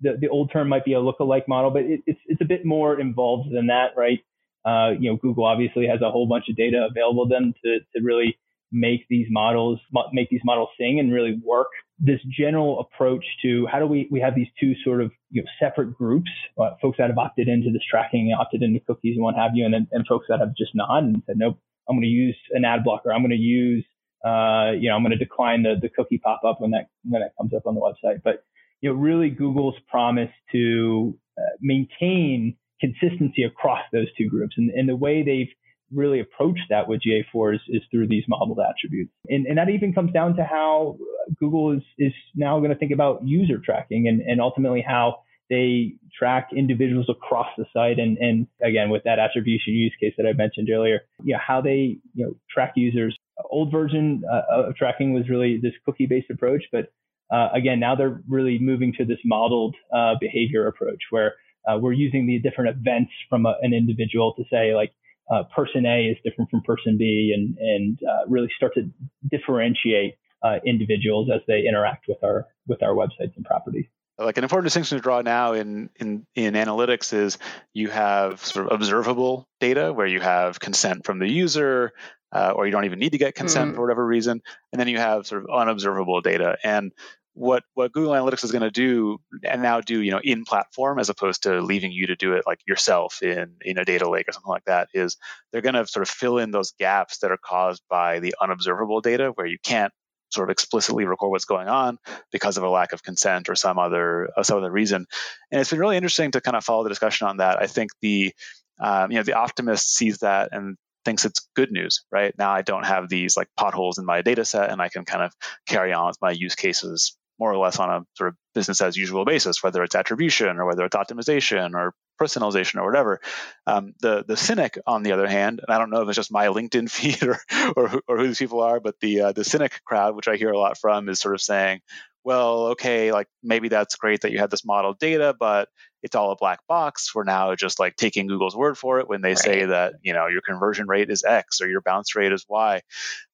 the, 0.00 0.16
the 0.20 0.28
old 0.28 0.50
term 0.52 0.68
might 0.68 0.84
be 0.84 0.94
a 0.94 0.98
lookalike 0.98 1.48
model, 1.48 1.70
but 1.70 1.82
it, 1.82 2.00
it's, 2.06 2.20
it's 2.26 2.40
a 2.40 2.44
bit 2.44 2.64
more 2.64 2.98
involved 2.98 3.50
than 3.52 3.66
that, 3.66 3.88
right? 3.96 4.20
Uh, 4.64 4.92
you 4.98 5.10
know, 5.10 5.16
Google 5.16 5.44
obviously 5.44 5.86
has 5.86 6.00
a 6.02 6.10
whole 6.10 6.26
bunch 6.26 6.44
of 6.48 6.56
data 6.56 6.86
available 6.90 7.26
to 7.26 7.34
them 7.34 7.54
to, 7.64 7.78
to 7.94 8.04
really 8.04 8.38
make 8.72 9.06
these 9.08 9.26
models, 9.30 9.80
make 10.12 10.28
these 10.30 10.40
models 10.44 10.68
sing 10.78 11.00
and 11.00 11.12
really 11.12 11.40
work. 11.44 11.68
This 11.98 12.20
general 12.30 12.80
approach 12.80 13.24
to 13.42 13.66
how 13.66 13.78
do 13.78 13.86
we, 13.86 14.08
we 14.10 14.20
have 14.20 14.34
these 14.34 14.46
two 14.58 14.74
sort 14.84 15.02
of, 15.02 15.10
you 15.30 15.42
know, 15.42 15.48
separate 15.58 15.96
groups, 15.96 16.30
uh, 16.58 16.70
folks 16.80 16.98
that 16.98 17.08
have 17.08 17.18
opted 17.18 17.48
into 17.48 17.70
this 17.72 17.82
tracking, 17.90 18.34
opted 18.38 18.62
into 18.62 18.80
cookies 18.80 19.16
and 19.16 19.24
what 19.24 19.34
have 19.34 19.50
you, 19.54 19.64
and 19.64 19.74
then, 19.74 19.88
and 19.92 20.06
folks 20.06 20.26
that 20.28 20.40
have 20.40 20.54
just 20.56 20.70
not 20.74 21.02
and 21.02 21.22
said, 21.26 21.36
nope, 21.36 21.58
I'm 21.88 21.96
going 21.96 22.02
to 22.02 22.08
use 22.08 22.36
an 22.52 22.64
ad 22.64 22.84
blocker. 22.84 23.12
I'm 23.12 23.20
going 23.20 23.30
to 23.30 23.36
use, 23.36 23.84
uh, 24.24 24.70
you 24.78 24.88
know, 24.88 24.96
I'm 24.96 25.02
going 25.02 25.10
to 25.10 25.18
decline 25.18 25.64
the, 25.64 25.74
the 25.80 25.88
cookie 25.88 26.18
pop 26.18 26.42
up 26.46 26.60
when 26.60 26.70
that, 26.70 26.86
when 27.04 27.20
that 27.20 27.32
comes 27.36 27.52
up 27.54 27.66
on 27.66 27.74
the 27.74 27.80
website. 27.80 28.22
But, 28.22 28.44
you 28.80 28.90
know, 28.90 28.96
really 28.96 29.30
Google's 29.30 29.74
promise 29.88 30.30
to 30.52 31.18
uh, 31.36 31.56
maintain 31.60 32.56
consistency 32.80 33.42
across 33.42 33.82
those 33.92 34.06
two 34.16 34.28
groups. 34.28 34.54
And, 34.56 34.70
and 34.70 34.88
the 34.88 34.96
way 34.96 35.22
they've 35.22 35.52
really 35.94 36.20
approach 36.20 36.58
that 36.68 36.88
with 36.88 37.00
GA4 37.00 37.56
is, 37.56 37.60
is 37.68 37.82
through 37.90 38.08
these 38.08 38.24
modeled 38.28 38.58
attributes. 38.60 39.12
And, 39.28 39.46
and 39.46 39.58
that 39.58 39.70
even 39.70 39.92
comes 39.92 40.12
down 40.12 40.36
to 40.36 40.44
how 40.44 40.98
Google 41.38 41.72
is, 41.72 41.82
is 41.98 42.12
now 42.34 42.58
going 42.58 42.70
to 42.70 42.76
think 42.76 42.92
about 42.92 43.26
user 43.26 43.58
tracking 43.64 44.08
and, 44.08 44.20
and 44.20 44.40
ultimately 44.40 44.84
how 44.86 45.22
they 45.48 45.94
track 46.16 46.50
individuals 46.56 47.06
across 47.08 47.48
the 47.58 47.64
site. 47.72 47.98
And, 47.98 48.16
and 48.18 48.46
again, 48.62 48.88
with 48.88 49.02
that 49.04 49.18
attribution 49.18 49.74
use 49.74 49.94
case 50.00 50.14
that 50.16 50.26
I 50.26 50.32
mentioned 50.32 50.68
earlier, 50.72 51.00
you 51.24 51.32
know, 51.34 51.40
how 51.44 51.60
they, 51.60 51.98
you 52.14 52.26
know, 52.26 52.34
track 52.48 52.72
users. 52.76 53.16
Old 53.50 53.72
version 53.72 54.22
uh, 54.30 54.68
of 54.68 54.76
tracking 54.76 55.12
was 55.12 55.28
really 55.28 55.58
this 55.60 55.72
cookie 55.84 56.06
based 56.06 56.30
approach, 56.30 56.62
but 56.70 56.92
uh, 57.32 57.48
again, 57.54 57.80
now 57.80 57.94
they're 57.94 58.20
really 58.28 58.58
moving 58.60 58.92
to 58.98 59.04
this 59.04 59.18
modeled 59.24 59.76
uh, 59.94 60.14
behavior 60.20 60.66
approach 60.66 61.00
where 61.10 61.34
uh, 61.68 61.78
we're 61.78 61.92
using 61.92 62.26
the 62.26 62.38
different 62.38 62.76
events 62.76 63.12
from 63.28 63.46
a, 63.46 63.54
an 63.62 63.72
individual 63.72 64.34
to 64.34 64.44
say 64.50 64.74
like 64.74 64.92
uh, 65.30 65.44
person 65.54 65.86
A 65.86 66.06
is 66.06 66.16
different 66.24 66.50
from 66.50 66.62
person 66.62 66.96
B, 66.98 67.32
and 67.34 67.56
and 67.58 67.98
uh, 68.02 68.28
really 68.28 68.48
start 68.56 68.74
to 68.74 68.90
differentiate 69.30 70.16
uh, 70.42 70.56
individuals 70.66 71.28
as 71.32 71.40
they 71.46 71.62
interact 71.68 72.06
with 72.08 72.18
our 72.22 72.46
with 72.66 72.82
our 72.82 72.94
websites 72.94 73.36
and 73.36 73.44
properties. 73.44 73.86
Like 74.18 74.36
an 74.36 74.44
important 74.44 74.66
distinction 74.66 74.98
to 74.98 75.02
draw 75.02 75.22
now 75.22 75.52
in 75.54 75.88
in 75.96 76.26
in 76.34 76.54
analytics 76.54 77.12
is 77.12 77.38
you 77.72 77.88
have 77.88 78.44
sort 78.44 78.66
of 78.66 78.72
observable 78.72 79.48
data 79.60 79.92
where 79.92 80.06
you 80.06 80.20
have 80.20 80.60
consent 80.60 81.06
from 81.06 81.18
the 81.18 81.28
user, 81.28 81.92
uh, 82.32 82.52
or 82.54 82.66
you 82.66 82.72
don't 82.72 82.84
even 82.84 82.98
need 82.98 83.12
to 83.12 83.18
get 83.18 83.34
consent 83.34 83.72
mm. 83.72 83.74
for 83.76 83.82
whatever 83.82 84.04
reason, 84.04 84.42
and 84.72 84.80
then 84.80 84.88
you 84.88 84.98
have 84.98 85.26
sort 85.26 85.44
of 85.44 85.50
unobservable 85.50 86.20
data 86.20 86.58
and 86.62 86.92
what 87.40 87.62
what 87.72 87.90
Google 87.92 88.12
Analytics 88.12 88.44
is 88.44 88.52
going 88.52 88.62
to 88.62 88.70
do 88.70 89.18
and 89.42 89.62
now 89.62 89.80
do, 89.80 90.02
you 90.02 90.10
know, 90.10 90.20
in 90.22 90.44
platform 90.44 90.98
as 90.98 91.08
opposed 91.08 91.44
to 91.44 91.62
leaving 91.62 91.90
you 91.90 92.08
to 92.08 92.16
do 92.16 92.34
it 92.34 92.44
like 92.46 92.60
yourself 92.66 93.22
in 93.22 93.56
in 93.62 93.78
a 93.78 93.84
data 93.84 94.08
lake 94.08 94.28
or 94.28 94.32
something 94.32 94.50
like 94.50 94.66
that 94.66 94.88
is 94.92 95.16
they're 95.50 95.62
going 95.62 95.74
to 95.74 95.86
sort 95.86 96.02
of 96.02 96.10
fill 96.10 96.36
in 96.36 96.50
those 96.50 96.72
gaps 96.78 97.20
that 97.20 97.30
are 97.30 97.38
caused 97.42 97.82
by 97.88 98.20
the 98.20 98.34
unobservable 98.42 99.00
data 99.00 99.32
where 99.34 99.46
you 99.46 99.56
can't 99.62 99.90
sort 100.28 100.50
of 100.50 100.52
explicitly 100.52 101.06
record 101.06 101.30
what's 101.30 101.46
going 101.46 101.66
on 101.66 101.98
because 102.30 102.58
of 102.58 102.62
a 102.62 102.68
lack 102.68 102.92
of 102.92 103.02
consent 103.02 103.48
or 103.48 103.54
some 103.54 103.78
other 103.78 104.28
uh, 104.36 104.42
some 104.42 104.58
other 104.58 104.70
reason. 104.70 105.06
And 105.50 105.62
it's 105.62 105.70
been 105.70 105.80
really 105.80 105.96
interesting 105.96 106.32
to 106.32 106.42
kind 106.42 106.58
of 106.58 106.64
follow 106.64 106.82
the 106.82 106.90
discussion 106.90 107.26
on 107.26 107.38
that. 107.38 107.58
I 107.58 107.68
think 107.68 107.90
the 108.02 108.34
um, 108.78 109.10
you 109.10 109.16
know 109.16 109.24
the 109.24 109.38
optimist 109.38 109.94
sees 109.94 110.18
that 110.18 110.50
and 110.52 110.76
thinks 111.06 111.24
it's 111.24 111.48
good 111.56 111.72
news, 111.72 112.04
right? 112.12 112.34
Now 112.36 112.50
I 112.50 112.60
don't 112.60 112.84
have 112.84 113.08
these 113.08 113.34
like 113.34 113.48
potholes 113.56 113.96
in 113.96 114.04
my 114.04 114.20
data 114.20 114.44
set 114.44 114.68
and 114.70 114.82
I 114.82 114.90
can 114.90 115.06
kind 115.06 115.22
of 115.22 115.32
carry 115.66 115.94
on 115.94 116.08
with 116.08 116.18
my 116.20 116.32
use 116.32 116.54
cases 116.54 117.16
more 117.40 117.50
or 117.50 117.56
less 117.56 117.78
on 117.78 117.90
a 117.90 118.06
sort 118.14 118.28
of 118.28 118.36
business 118.54 118.82
as 118.82 118.96
usual 118.96 119.24
basis, 119.24 119.62
whether 119.62 119.82
it's 119.82 119.94
attribution 119.94 120.58
or 120.58 120.66
whether 120.66 120.84
it's 120.84 120.94
optimization 120.94 121.74
or 121.74 121.94
personalization 122.20 122.76
or 122.76 122.84
whatever. 122.84 123.20
Um, 123.66 123.94
the 124.00 124.24
the 124.28 124.36
cynic, 124.36 124.78
on 124.86 125.02
the 125.02 125.12
other 125.12 125.26
hand, 125.26 125.60
and 125.66 125.74
I 125.74 125.78
don't 125.78 125.90
know 125.90 126.02
if 126.02 126.08
it's 126.08 126.16
just 126.16 126.30
my 126.30 126.46
LinkedIn 126.58 126.90
feed 126.90 127.22
or 127.24 127.38
or, 127.76 128.00
or 128.06 128.18
who 128.18 128.26
these 128.26 128.38
people 128.38 128.60
are, 128.60 128.78
but 128.78 129.00
the 129.00 129.22
uh, 129.22 129.32
the 129.32 129.44
cynic 129.44 129.80
crowd, 129.84 130.14
which 130.14 130.28
I 130.28 130.36
hear 130.36 130.50
a 130.50 130.58
lot 130.58 130.78
from, 130.78 131.08
is 131.08 131.18
sort 131.18 131.34
of 131.34 131.40
saying, 131.40 131.80
well, 132.22 132.66
okay, 132.68 133.12
like 133.12 133.28
maybe 133.42 133.68
that's 133.68 133.96
great 133.96 134.20
that 134.20 134.32
you 134.32 134.38
had 134.38 134.50
this 134.50 134.64
model 134.64 134.92
data, 134.92 135.34
but 135.38 135.68
it's 136.02 136.14
all 136.14 136.32
a 136.32 136.36
black 136.36 136.60
box. 136.66 137.14
We're 137.14 137.24
now 137.24 137.54
just 137.54 137.78
like 137.78 137.96
taking 137.96 138.26
Google's 138.26 138.56
word 138.56 138.76
for 138.76 139.00
it 139.00 139.08
when 139.08 139.22
they 139.22 139.30
right. 139.30 139.38
say 139.38 139.64
that 139.64 139.94
you 140.02 140.12
know 140.12 140.26
your 140.26 140.42
conversion 140.42 140.86
rate 140.86 141.10
is 141.10 141.24
X 141.24 141.62
or 141.62 141.68
your 141.68 141.80
bounce 141.80 142.14
rate 142.14 142.32
is 142.32 142.44
Y. 142.48 142.82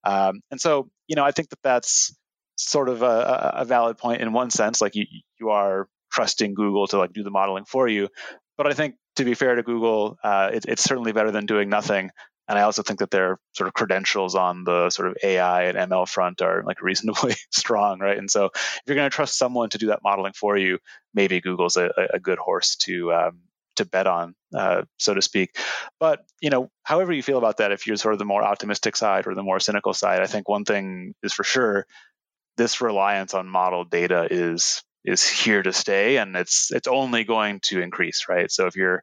Um, 0.04 0.40
and 0.50 0.60
so 0.60 0.88
you 1.08 1.16
know 1.16 1.24
I 1.24 1.32
think 1.32 1.48
that 1.50 1.62
that's 1.62 2.14
sort 2.56 2.88
of 2.88 3.02
a, 3.02 3.54
a 3.58 3.64
valid 3.64 3.98
point 3.98 4.22
in 4.22 4.32
one 4.32 4.50
sense. 4.50 4.80
Like 4.80 4.94
you, 4.94 5.06
you 5.38 5.50
are 5.50 5.88
trusting 6.12 6.54
Google 6.54 6.86
to 6.88 6.98
like 6.98 7.12
do 7.12 7.22
the 7.22 7.30
modeling 7.30 7.64
for 7.64 7.88
you. 7.88 8.08
But 8.56 8.66
I 8.66 8.72
think 8.72 8.96
to 9.16 9.24
be 9.24 9.34
fair 9.34 9.54
to 9.54 9.62
Google, 9.62 10.18
uh, 10.22 10.50
it, 10.52 10.64
it's 10.66 10.82
certainly 10.82 11.12
better 11.12 11.30
than 11.30 11.46
doing 11.46 11.68
nothing. 11.68 12.10
And 12.48 12.58
I 12.58 12.62
also 12.62 12.82
think 12.82 13.00
that 13.00 13.10
their 13.10 13.38
sort 13.52 13.66
of 13.66 13.74
credentials 13.74 14.36
on 14.36 14.62
the 14.64 14.90
sort 14.90 15.08
of 15.08 15.16
AI 15.22 15.64
and 15.64 15.90
ML 15.90 16.08
front 16.08 16.42
are 16.42 16.62
like 16.64 16.80
reasonably 16.80 17.34
strong, 17.50 17.98
right? 17.98 18.16
And 18.16 18.30
so 18.30 18.46
if 18.46 18.82
you're 18.86 18.96
going 18.96 19.10
to 19.10 19.14
trust 19.14 19.36
someone 19.36 19.68
to 19.70 19.78
do 19.78 19.88
that 19.88 20.00
modeling 20.04 20.32
for 20.32 20.56
you, 20.56 20.78
maybe 21.12 21.40
Google's 21.40 21.76
a, 21.76 21.90
a 22.14 22.20
good 22.20 22.38
horse 22.38 22.76
to 22.76 23.12
um, 23.12 23.40
to 23.76 23.84
bet 23.84 24.06
on, 24.06 24.34
uh, 24.54 24.82
so 24.96 25.12
to 25.12 25.20
speak. 25.20 25.58
But 25.98 26.24
you 26.40 26.50
know, 26.50 26.70
however 26.82 27.12
you 27.12 27.22
feel 27.22 27.38
about 27.38 27.58
that, 27.58 27.72
if 27.72 27.86
you're 27.86 27.96
sort 27.96 28.14
of 28.14 28.18
the 28.18 28.24
more 28.24 28.44
optimistic 28.44 28.96
side 28.96 29.26
or 29.26 29.34
the 29.34 29.42
more 29.42 29.60
cynical 29.60 29.92
side, 29.92 30.22
I 30.22 30.26
think 30.26 30.48
one 30.48 30.64
thing 30.64 31.14
is 31.22 31.32
for 31.32 31.44
sure: 31.44 31.86
this 32.56 32.80
reliance 32.80 33.34
on 33.34 33.48
model 33.48 33.84
data 33.84 34.26
is 34.30 34.82
is 35.04 35.26
here 35.26 35.62
to 35.62 35.72
stay 35.72 36.16
and 36.16 36.34
it's 36.36 36.72
it's 36.72 36.88
only 36.88 37.24
going 37.24 37.60
to 37.60 37.80
increase 37.80 38.26
right? 38.28 38.50
So 38.50 38.66
if 38.66 38.76
you're 38.76 39.02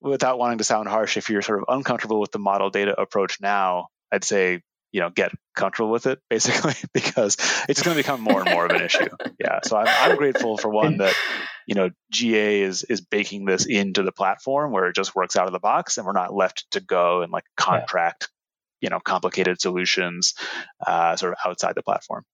without 0.00 0.38
wanting 0.38 0.58
to 0.58 0.64
sound 0.64 0.88
harsh 0.88 1.16
if 1.16 1.30
you're 1.30 1.42
sort 1.42 1.60
of 1.60 1.66
uncomfortable 1.68 2.20
with 2.20 2.32
the 2.32 2.38
model 2.38 2.70
data 2.70 2.98
approach 2.98 3.38
now 3.40 3.88
i'd 4.12 4.24
say 4.24 4.62
you 4.92 5.00
know 5.00 5.10
get 5.10 5.32
comfortable 5.54 5.90
with 5.90 6.06
it 6.06 6.18
basically 6.30 6.74
because 6.92 7.36
it's 7.68 7.82
going 7.82 7.96
to 7.96 8.02
become 8.02 8.20
more 8.20 8.40
and 8.40 8.50
more 8.50 8.66
of 8.66 8.72
an 8.72 8.82
issue. 8.82 9.08
Yeah 9.38 9.60
so 9.62 9.76
I'm, 9.76 9.86
I'm 9.88 10.16
grateful 10.16 10.56
for 10.56 10.68
one 10.68 10.98
that 10.98 11.14
you 11.66 11.74
know 11.74 11.90
ga 12.10 12.62
is 12.62 12.82
is 12.84 13.00
baking 13.00 13.44
this 13.44 13.66
into 13.66 14.02
the 14.02 14.12
platform 14.12 14.72
where 14.72 14.86
it 14.86 14.96
just 14.96 15.14
works 15.14 15.36
out 15.36 15.46
of 15.46 15.52
the 15.52 15.58
box 15.58 15.98
and 15.98 16.06
we're 16.06 16.12
not 16.12 16.34
left 16.34 16.66
to 16.72 16.80
go 16.80 17.22
and 17.22 17.30
like 17.30 17.44
contract 17.56 18.28
you 18.80 18.88
know 18.88 19.00
complicated 19.00 19.60
solutions 19.60 20.34
uh, 20.86 21.16
sort 21.16 21.32
of 21.32 21.38
outside 21.44 21.74
the 21.74 21.82
platform 21.82 22.24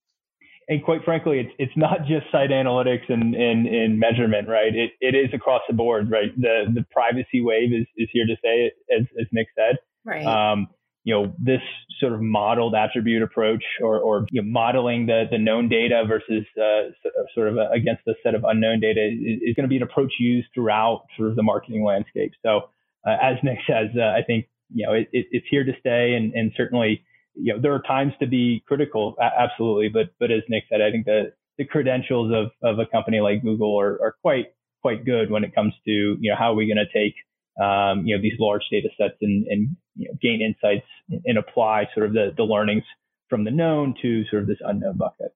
and 0.69 0.83
quite 0.83 1.05
frankly, 1.05 1.39
it's 1.39 1.53
it's 1.59 1.77
not 1.77 2.07
just 2.07 2.27
site 2.33 2.51
analytics 2.51 3.09
and, 3.09 3.35
and, 3.35 3.67
and 3.69 4.01
measurement, 4.01 4.49
right? 4.49 4.75
It, 4.75 4.91
it 5.01 5.15
is 5.15 5.33
across 5.33 5.63
the 5.69 5.75
board, 5.75 6.11
right? 6.11 6.35
The 6.37 6.65
the 6.75 6.85
privacy 6.91 7.41
wave 7.41 7.73
is, 7.73 7.87
is 7.97 8.09
here 8.13 8.27
to 8.27 8.37
stay, 8.39 8.73
as, 8.91 9.07
as 9.21 9.27
Nick 9.33 9.47
said. 9.55 9.77
Right. 10.05 10.27
Um, 10.27 10.69
you 11.05 11.15
know, 11.15 11.33
this 11.39 11.61
sort 12.01 12.15
of 12.15 12.21
modeled 12.21 12.75
attribute 12.75 13.23
approach 13.23 13.63
or, 13.81 14.01
or 14.01 14.27
you 14.33 14.43
know, 14.43 14.49
modeling 14.49 15.07
the, 15.07 15.27
the 15.31 15.39
known 15.39 15.69
data 15.69 16.03
versus 16.07 16.45
uh, 16.61 16.91
sort 17.33 17.47
of 17.47 17.59
against 17.73 18.03
the 18.07 18.17
set 18.25 18.35
of 18.35 18.43
unknown 18.43 18.81
data 18.81 19.07
is, 19.07 19.39
is 19.41 19.55
going 19.55 19.63
to 19.63 19.69
be 19.69 19.77
an 19.77 19.85
approach 19.85 20.15
used 20.19 20.49
throughout 20.53 21.05
sort 21.17 21.31
of 21.31 21.37
the 21.37 21.45
marketing 21.45 21.85
landscape. 21.85 22.33
So, 22.45 22.71
uh, 23.07 23.17
as 23.23 23.37
Nick 23.45 23.59
says, 23.69 23.91
uh, 23.97 24.03
I 24.03 24.23
think 24.27 24.49
you 24.73 24.87
know 24.87 24.93
it, 24.93 25.09
it, 25.13 25.27
it's 25.31 25.47
here 25.51 25.65
to 25.65 25.73
stay, 25.81 26.15
and, 26.15 26.33
and 26.35 26.53
certainly 26.57 27.05
you 27.35 27.53
know 27.53 27.61
there 27.61 27.75
are 27.75 27.83
times 27.83 28.13
to 28.21 28.27
be 28.27 28.63
critical, 28.67 29.17
absolutely. 29.21 29.89
But 29.89 30.11
but 30.19 30.31
as 30.31 30.43
Nick 30.49 30.65
said, 30.71 30.81
I 30.81 30.91
think 30.91 31.07
the 31.07 31.33
the 31.59 31.65
credentials 31.65 32.33
of 32.35 32.51
of 32.63 32.79
a 32.79 32.87
company 32.87 33.21
like 33.21 33.43
Google 33.43 33.79
are, 33.79 33.99
are 34.03 34.17
quite 34.23 34.47
quite 34.83 35.05
good 35.05 35.31
when 35.31 35.45
it 35.45 35.55
comes 35.55 35.75
to 35.85 35.91
you 35.91 36.31
know 36.31 36.37
how 36.39 36.53
are 36.53 36.55
we 36.55 36.67
going 36.67 36.85
to 36.85 36.93
take 36.93 37.15
um, 37.63 38.07
you 38.07 38.17
know 38.17 38.23
these 38.23 38.39
large 38.39 38.63
data 38.71 38.89
sets 38.99 39.17
and, 39.21 39.47
and 39.49 39.77
you 39.95 40.09
know, 40.09 40.15
gain 40.21 40.41
insights 40.43 40.87
and 41.25 41.39
apply 41.39 41.89
sort 41.95 42.07
of 42.07 42.13
the, 42.13 42.33
the 42.37 42.43
learnings 42.43 42.85
from 43.29 43.45
the 43.45 43.51
known 43.51 43.95
to 44.03 44.25
sort 44.31 44.43
of 44.43 44.49
this 44.49 44.59
unknown 44.61 44.97
bucket. 44.97 45.35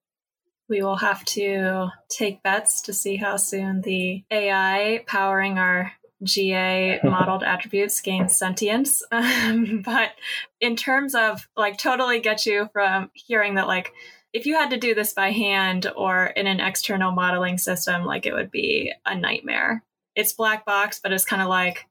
We 0.69 0.81
will 0.81 0.97
have 0.97 1.25
to 1.25 1.89
take 2.09 2.43
bets 2.43 2.83
to 2.83 2.93
see 2.93 3.17
how 3.17 3.35
soon 3.35 3.81
the 3.81 4.23
AI 4.31 5.03
powering 5.05 5.57
our 5.57 5.91
GA 6.23 6.99
modeled 7.03 7.43
attributes 7.43 7.99
gain 8.01 8.29
sentience. 8.29 9.03
Um, 9.11 9.81
but 9.83 10.11
in 10.59 10.75
terms 10.75 11.15
of 11.15 11.47
like 11.55 11.77
totally 11.77 12.19
get 12.19 12.45
you 12.45 12.69
from 12.73 13.11
hearing 13.13 13.55
that 13.55 13.67
like 13.67 13.93
if 14.33 14.45
you 14.45 14.55
had 14.55 14.69
to 14.69 14.77
do 14.77 14.95
this 14.95 15.13
by 15.13 15.31
hand 15.31 15.91
or 15.95 16.27
in 16.27 16.47
an 16.47 16.59
external 16.59 17.11
modeling 17.11 17.57
system, 17.57 18.05
like 18.05 18.25
it 18.25 18.33
would 18.33 18.51
be 18.51 18.93
a 19.05 19.15
nightmare. 19.15 19.83
It's 20.15 20.33
black 20.33 20.65
box, 20.65 20.99
but 21.01 21.11
it's 21.11 21.25
kind 21.25 21.41
of 21.41 21.49
like 21.49 21.87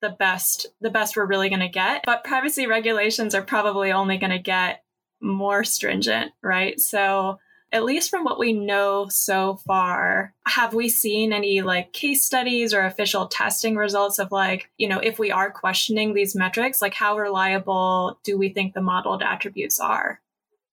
the 0.00 0.10
best 0.10 0.66
the 0.80 0.90
best 0.90 1.16
we're 1.16 1.26
really 1.26 1.48
going 1.48 1.60
to 1.60 1.68
get 1.68 2.02
but 2.04 2.24
privacy 2.24 2.66
regulations 2.66 3.34
are 3.34 3.42
probably 3.42 3.92
only 3.92 4.16
going 4.16 4.30
to 4.30 4.38
get 4.38 4.82
more 5.20 5.62
stringent 5.62 6.32
right 6.42 6.80
so 6.80 7.38
at 7.72 7.84
least 7.84 8.10
from 8.10 8.24
what 8.24 8.38
we 8.38 8.52
know 8.52 9.06
so 9.08 9.56
far, 9.66 10.34
have 10.46 10.74
we 10.74 10.88
seen 10.88 11.32
any 11.32 11.62
like 11.62 11.92
case 11.92 12.24
studies 12.24 12.74
or 12.74 12.82
official 12.82 13.28
testing 13.28 13.76
results 13.76 14.18
of 14.18 14.32
like, 14.32 14.70
you 14.76 14.88
know, 14.88 14.98
if 14.98 15.18
we 15.18 15.30
are 15.30 15.50
questioning 15.50 16.12
these 16.12 16.34
metrics, 16.34 16.82
like 16.82 16.94
how 16.94 17.16
reliable 17.16 18.18
do 18.24 18.36
we 18.36 18.48
think 18.48 18.74
the 18.74 18.80
modeled 18.80 19.22
attributes 19.22 19.78
are? 19.78 20.20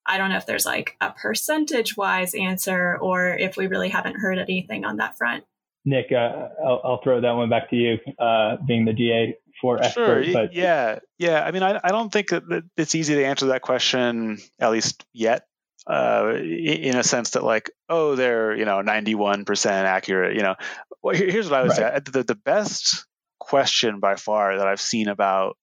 I 0.07 0.17
don't 0.17 0.29
know 0.29 0.37
if 0.37 0.45
there's 0.45 0.65
like 0.65 0.95
a 0.99 1.11
percentage 1.11 1.95
wise 1.97 2.33
answer 2.33 2.97
or 2.97 3.29
if 3.29 3.57
we 3.57 3.67
really 3.67 3.89
haven't 3.89 4.15
heard 4.15 4.39
anything 4.39 4.83
on 4.83 4.97
that 4.97 5.17
front. 5.17 5.43
Nick, 5.85 6.11
uh, 6.11 6.49
I'll, 6.65 6.81
I'll, 6.83 7.01
throw 7.01 7.21
that 7.21 7.31
one 7.31 7.49
back 7.49 7.69
to 7.69 7.75
you, 7.75 7.97
uh, 8.19 8.57
being 8.67 8.85
the 8.85 8.91
GA 8.93 9.37
for 9.61 9.81
expert. 9.81 10.25
Sure. 10.25 10.33
But... 10.33 10.53
Yeah. 10.53 10.99
Yeah. 11.17 11.43
I 11.43 11.51
mean, 11.51 11.63
I, 11.63 11.79
I 11.81 11.89
don't 11.89 12.11
think 12.11 12.29
that 12.29 12.63
it's 12.75 12.95
easy 12.95 13.15
to 13.15 13.25
answer 13.25 13.47
that 13.47 13.61
question, 13.61 14.39
at 14.59 14.71
least 14.71 15.05
yet 15.13 15.45
uh, 15.89 16.33
in 16.35 16.97
a 16.97 17.03
sense 17.03 17.31
that 17.31 17.43
like, 17.43 17.71
oh, 17.89 18.15
they're 18.15 18.55
you 18.55 18.65
know 18.65 18.81
91% 18.81 19.69
accurate. 19.69 20.35
You 20.35 20.43
know, 20.43 20.55
well, 21.01 21.15
here's 21.15 21.49
what 21.49 21.59
I 21.59 21.61
would 21.63 21.77
right. 21.77 22.05
say: 22.05 22.11
the, 22.11 22.23
the 22.23 22.35
best 22.35 23.05
question 23.39 23.99
by 23.99 24.15
far 24.15 24.57
that 24.57 24.67
I've 24.67 24.81
seen 24.81 25.07
about 25.07 25.57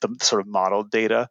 the 0.00 0.16
sort 0.22 0.40
of 0.40 0.48
modeled 0.48 0.90
data 0.90 1.28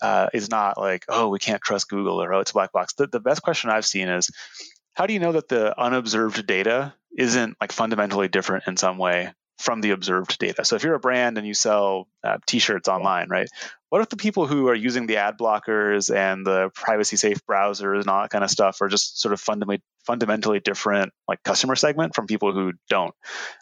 uh, 0.00 0.28
is 0.32 0.50
not 0.50 0.78
like, 0.78 1.04
oh, 1.08 1.28
we 1.28 1.38
can't 1.38 1.60
trust 1.60 1.88
Google 1.88 2.22
or 2.22 2.32
oh, 2.32 2.40
it's 2.40 2.50
a 2.50 2.54
black 2.54 2.72
box. 2.72 2.94
The, 2.94 3.06
the 3.06 3.20
best 3.20 3.42
question 3.42 3.70
I've 3.70 3.86
seen 3.86 4.08
is, 4.08 4.30
how 4.94 5.06
do 5.06 5.12
you 5.12 5.18
know 5.18 5.32
that 5.32 5.48
the 5.48 5.78
unobserved 5.78 6.46
data 6.46 6.94
isn't 7.16 7.56
like 7.60 7.72
fundamentally 7.72 8.28
different 8.28 8.64
in 8.66 8.76
some 8.76 8.98
way 8.98 9.32
from 9.58 9.80
the 9.80 9.90
observed 9.90 10.38
data. 10.38 10.64
So 10.64 10.76
if 10.76 10.84
you're 10.84 10.94
a 10.94 11.00
brand 11.00 11.38
and 11.38 11.46
you 11.46 11.54
sell 11.54 12.08
uh, 12.22 12.38
t-shirts 12.46 12.88
online, 12.88 13.28
right? 13.28 13.48
What 13.88 14.02
if 14.02 14.08
the 14.08 14.16
people 14.16 14.46
who 14.46 14.68
are 14.68 14.74
using 14.74 15.06
the 15.06 15.16
ad 15.16 15.38
blockers 15.38 16.14
and 16.14 16.44
the 16.44 16.70
privacy 16.74 17.16
safe 17.16 17.38
browsers 17.48 18.00
and 18.00 18.08
all 18.08 18.22
that 18.22 18.30
kind 18.30 18.44
of 18.44 18.50
stuff 18.50 18.82
are 18.82 18.88
just 18.88 19.20
sort 19.20 19.32
of 19.32 19.40
fundamentally 19.40 19.82
fundamentally 20.04 20.60
different 20.60 21.12
like 21.26 21.42
customer 21.42 21.74
segment 21.74 22.14
from 22.14 22.26
people 22.26 22.52
who 22.52 22.72
don't? 22.88 23.14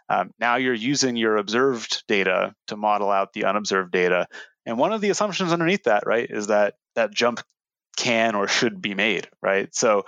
Um, 0.08 0.32
now 0.38 0.56
you're 0.56 0.74
using 0.74 1.16
your 1.16 1.36
observed 1.36 2.04
data 2.08 2.54
to 2.68 2.76
model 2.76 3.10
out 3.10 3.32
the 3.32 3.44
unobserved 3.44 3.92
data. 3.92 4.26
And 4.66 4.78
one 4.78 4.92
of 4.92 5.00
the 5.00 5.10
assumptions 5.10 5.52
underneath 5.52 5.84
that, 5.84 6.06
right, 6.06 6.28
is 6.28 6.48
that 6.48 6.74
that 6.96 7.12
jump 7.12 7.40
can 7.96 8.34
or 8.34 8.48
should 8.48 8.80
be 8.80 8.94
made, 8.94 9.28
right? 9.42 9.74
So 9.74 10.04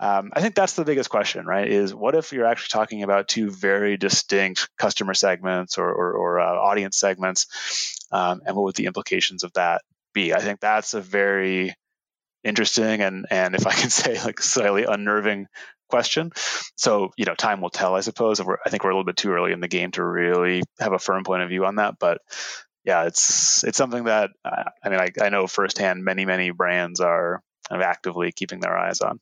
um, 0.00 0.30
I 0.32 0.40
think 0.40 0.54
that's 0.54 0.74
the 0.74 0.84
biggest 0.84 1.10
question, 1.10 1.46
right? 1.46 1.68
Is 1.68 1.94
what 1.94 2.14
if 2.14 2.32
you're 2.32 2.46
actually 2.46 2.78
talking 2.78 3.02
about 3.02 3.28
two 3.28 3.50
very 3.50 3.96
distinct 3.96 4.68
customer 4.78 5.14
segments 5.14 5.78
or, 5.78 5.90
or, 5.90 6.12
or 6.12 6.40
uh, 6.40 6.54
audience 6.54 6.98
segments, 6.98 8.06
um, 8.12 8.42
and 8.46 8.56
what 8.56 8.64
would 8.64 8.76
the 8.76 8.86
implications 8.86 9.44
of 9.44 9.52
that 9.54 9.82
be? 10.12 10.32
I 10.32 10.40
think 10.40 10.60
that's 10.60 10.94
a 10.94 11.00
very 11.00 11.74
interesting 12.44 13.00
and 13.00 13.26
and 13.30 13.54
if 13.54 13.66
I 13.66 13.72
can 13.72 13.90
say 13.90 14.22
like 14.22 14.40
slightly 14.40 14.84
unnerving 14.84 15.46
question. 15.88 16.32
So 16.76 17.10
you 17.16 17.24
know, 17.24 17.34
time 17.34 17.60
will 17.60 17.70
tell, 17.70 17.94
I 17.94 18.00
suppose. 18.00 18.40
I 18.40 18.68
think 18.68 18.84
we're 18.84 18.90
a 18.90 18.94
little 18.94 19.04
bit 19.04 19.16
too 19.16 19.32
early 19.32 19.52
in 19.52 19.60
the 19.60 19.68
game 19.68 19.90
to 19.92 20.04
really 20.04 20.62
have 20.80 20.92
a 20.92 20.98
firm 20.98 21.24
point 21.24 21.42
of 21.42 21.48
view 21.48 21.64
on 21.64 21.76
that, 21.76 21.98
but 21.98 22.20
yeah, 22.84 23.04
it's 23.04 23.64
it's 23.64 23.78
something 23.78 24.04
that 24.04 24.30
uh, 24.44 24.64
I 24.82 24.88
mean 24.88 25.00
I, 25.00 25.10
I 25.20 25.28
know 25.30 25.46
firsthand. 25.46 26.04
Many 26.04 26.24
many 26.26 26.50
brands 26.50 27.00
are 27.00 27.42
kind 27.68 27.80
of 27.82 27.86
actively 27.86 28.32
keeping 28.32 28.60
their 28.60 28.76
eyes 28.76 29.00
on. 29.00 29.20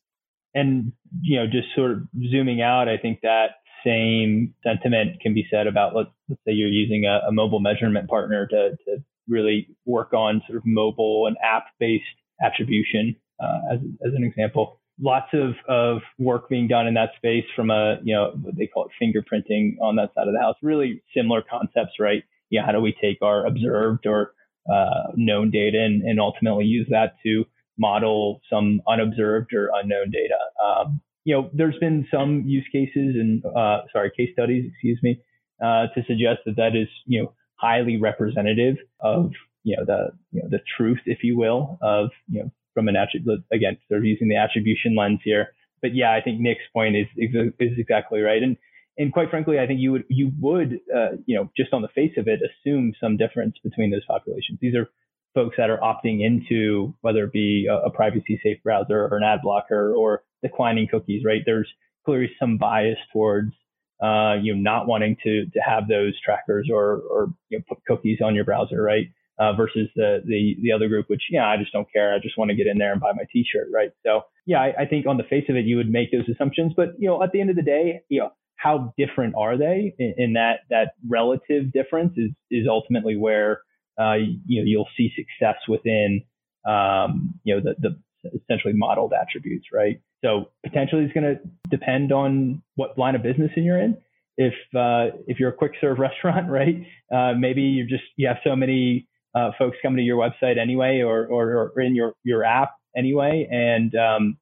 And 0.53 0.91
you 1.21 1.37
know, 1.39 1.45
just 1.45 1.67
sort 1.75 1.91
of 1.91 1.97
zooming 2.31 2.61
out, 2.61 2.87
I 2.87 2.97
think 2.97 3.21
that 3.21 3.55
same 3.85 4.53
sentiment 4.63 5.19
can 5.21 5.33
be 5.33 5.45
said 5.51 5.67
about 5.67 5.95
let's, 5.95 6.09
let's 6.29 6.41
say 6.45 6.53
you're 6.53 6.69
using 6.69 7.05
a, 7.05 7.27
a 7.27 7.31
mobile 7.31 7.59
measurement 7.59 8.09
partner 8.09 8.47
to 8.47 8.71
to 8.85 9.03
really 9.27 9.67
work 9.85 10.13
on 10.13 10.41
sort 10.47 10.57
of 10.57 10.63
mobile 10.65 11.27
and 11.27 11.37
app 11.43 11.65
based 11.79 12.03
attribution 12.43 13.15
uh, 13.41 13.73
as 13.73 13.79
as 14.05 14.13
an 14.15 14.23
example. 14.23 14.79
Lots 15.01 15.29
of, 15.33 15.55
of 15.67 16.01
work 16.19 16.49
being 16.49 16.67
done 16.67 16.85
in 16.85 16.93
that 16.93 17.09
space 17.17 17.45
from 17.55 17.71
a, 17.71 17.97
you 18.03 18.13
know, 18.13 18.33
what 18.39 18.55
they 18.55 18.67
call 18.67 18.85
it 18.85 18.91
fingerprinting 19.01 19.77
on 19.81 19.95
that 19.95 20.13
side 20.13 20.27
of 20.27 20.35
the 20.35 20.39
house. 20.39 20.55
Really 20.61 21.01
similar 21.17 21.41
concepts, 21.41 21.93
right? 21.99 22.23
Yeah, 22.53 22.63
how 22.63 22.71
do 22.71 22.79
we 22.79 22.95
take 23.01 23.17
our 23.23 23.45
observed 23.47 24.05
or 24.05 24.33
uh, 24.71 25.11
known 25.15 25.49
data 25.49 25.83
and, 25.83 26.03
and, 26.03 26.19
ultimately 26.19 26.65
use 26.65 26.87
that 26.91 27.15
to 27.23 27.43
model 27.79 28.39
some 28.47 28.79
unobserved 28.87 29.51
or 29.53 29.71
unknown 29.73 30.11
data? 30.11 30.37
Um, 30.63 31.01
you 31.25 31.33
know, 31.33 31.49
there's 31.51 31.77
been 31.79 32.07
some 32.13 32.43
use 32.45 32.65
cases 32.71 33.15
and 33.15 33.43
uh, 33.43 33.81
sorry, 33.91 34.11
case 34.15 34.29
studies, 34.33 34.69
excuse 34.71 34.99
me, 35.01 35.19
uh, 35.63 35.87
to 35.95 36.03
suggest 36.07 36.41
that 36.45 36.55
that 36.57 36.75
is 36.75 36.87
you 37.07 37.23
know 37.23 37.33
highly 37.55 37.99
representative 37.99 38.75
of 38.99 39.31
you 39.63 39.75
know 39.75 39.83
the 39.85 40.11
you 40.31 40.43
know 40.43 40.49
the 40.49 40.59
truth, 40.77 40.99
if 41.07 41.23
you 41.23 41.35
will, 41.35 41.79
of 41.81 42.11
you 42.29 42.43
know 42.43 42.51
from 42.75 42.87
an 42.87 42.95
attribute 42.95 43.43
again, 43.51 43.77
sort 43.87 44.01
of 44.01 44.05
using 44.05 44.29
the 44.29 44.35
attribution 44.35 44.95
lens 44.95 45.21
here. 45.23 45.47
But 45.81 45.95
yeah, 45.95 46.13
I 46.13 46.21
think 46.21 46.39
Nick's 46.39 46.69
point 46.71 46.95
is 46.95 47.07
is 47.17 47.71
exactly 47.79 48.21
right, 48.21 48.43
and 48.43 48.57
and 48.97 49.11
quite 49.11 49.29
frankly, 49.29 49.59
I 49.59 49.67
think 49.67 49.79
you 49.79 49.91
would 49.91 50.03
you 50.09 50.31
would 50.39 50.79
uh, 50.93 51.17
you 51.25 51.35
know 51.35 51.49
just 51.57 51.73
on 51.73 51.81
the 51.81 51.87
face 51.89 52.13
of 52.17 52.27
it 52.27 52.39
assume 52.41 52.93
some 53.01 53.17
difference 53.17 53.55
between 53.63 53.91
those 53.91 54.05
populations. 54.05 54.59
These 54.61 54.75
are 54.75 54.89
folks 55.33 55.55
that 55.57 55.69
are 55.69 55.79
opting 55.79 56.23
into 56.23 56.93
whether 57.01 57.23
it 57.23 57.33
be 57.33 57.67
a, 57.69 57.87
a 57.87 57.89
privacy 57.89 58.39
safe 58.43 58.61
browser 58.63 59.03
or 59.05 59.17
an 59.17 59.23
ad 59.23 59.39
blocker 59.41 59.93
or 59.93 60.23
declining 60.43 60.87
cookies. 60.89 61.23
Right? 61.25 61.41
There's 61.45 61.69
clearly 62.05 62.29
some 62.39 62.57
bias 62.57 62.97
towards 63.11 63.53
uh, 64.01 64.35
you 64.41 64.53
know 64.53 64.61
not 64.61 64.87
wanting 64.87 65.17
to 65.23 65.45
to 65.45 65.59
have 65.65 65.87
those 65.87 66.13
trackers 66.23 66.69
or 66.71 67.01
or 67.09 67.33
you 67.49 67.57
know, 67.57 67.63
put 67.67 67.83
cookies 67.85 68.19
on 68.23 68.35
your 68.35 68.45
browser. 68.45 68.81
Right? 68.81 69.07
Uh, 69.39 69.51
versus 69.53 69.89
the, 69.95 70.21
the 70.27 70.55
the 70.61 70.71
other 70.71 70.87
group, 70.87 71.09
which 71.09 71.23
yeah, 71.31 71.47
I 71.47 71.57
just 71.57 71.73
don't 71.73 71.91
care. 71.91 72.13
I 72.13 72.19
just 72.19 72.37
want 72.37 72.51
to 72.51 72.55
get 72.55 72.67
in 72.67 72.77
there 72.77 72.91
and 72.91 73.01
buy 73.01 73.13
my 73.15 73.23
T-shirt, 73.33 73.65
right? 73.73 73.89
So 74.05 74.21
yeah, 74.45 74.59
I, 74.59 74.83
I 74.83 74.85
think 74.85 75.07
on 75.07 75.17
the 75.17 75.23
face 75.23 75.45
of 75.49 75.55
it, 75.55 75.65
you 75.65 75.75
would 75.77 75.89
make 75.89 76.11
those 76.11 76.29
assumptions, 76.29 76.73
but 76.77 76.89
you 76.99 77.07
know, 77.07 77.23
at 77.23 77.31
the 77.31 77.41
end 77.41 77.49
of 77.49 77.55
the 77.55 77.63
day, 77.63 78.03
you 78.09 78.19
know, 78.19 78.29
how 78.55 78.93
different 78.97 79.35
are 79.37 79.57
they? 79.57 79.95
And 79.99 80.35
that 80.35 80.61
that 80.69 80.93
relative 81.07 81.71
difference 81.71 82.13
is 82.17 82.31
is 82.49 82.67
ultimately 82.69 83.17
where 83.17 83.61
uh, 83.99 84.15
you 84.47 84.61
know 84.61 84.65
you'll 84.65 84.89
see 84.97 85.11
success 85.15 85.57
within 85.67 86.23
um, 86.67 87.35
you 87.43 87.55
know 87.55 87.61
the, 87.61 87.75
the 87.79 87.99
essentially 88.43 88.73
modeled 88.73 89.13
attributes, 89.13 89.67
right? 89.73 90.01
So 90.23 90.51
potentially 90.63 91.03
it's 91.03 91.13
going 91.13 91.35
to 91.35 91.39
depend 91.69 92.11
on 92.11 92.61
what 92.75 92.97
line 92.97 93.15
of 93.15 93.23
business 93.23 93.51
you're 93.55 93.79
in. 93.79 93.97
If 94.37 94.53
uh, 94.75 95.17
if 95.27 95.39
you're 95.39 95.49
a 95.49 95.53
quick 95.53 95.73
serve 95.81 95.99
restaurant, 95.99 96.49
right? 96.49 96.85
Uh, 97.13 97.33
maybe 97.37 97.61
you 97.61 97.87
just 97.87 98.03
you 98.15 98.27
have 98.27 98.37
so 98.43 98.55
many 98.55 99.07
uh, 99.35 99.51
folks 99.57 99.77
coming 99.81 99.97
to 99.97 100.03
your 100.03 100.17
website 100.17 100.57
anyway, 100.57 101.01
or, 101.01 101.25
or, 101.25 101.71
or 101.75 101.81
in 101.81 101.95
your 101.95 102.13
your 102.23 102.43
app 102.43 102.71
anyway, 102.95 103.47
and 103.51 103.93
um, 103.95 104.37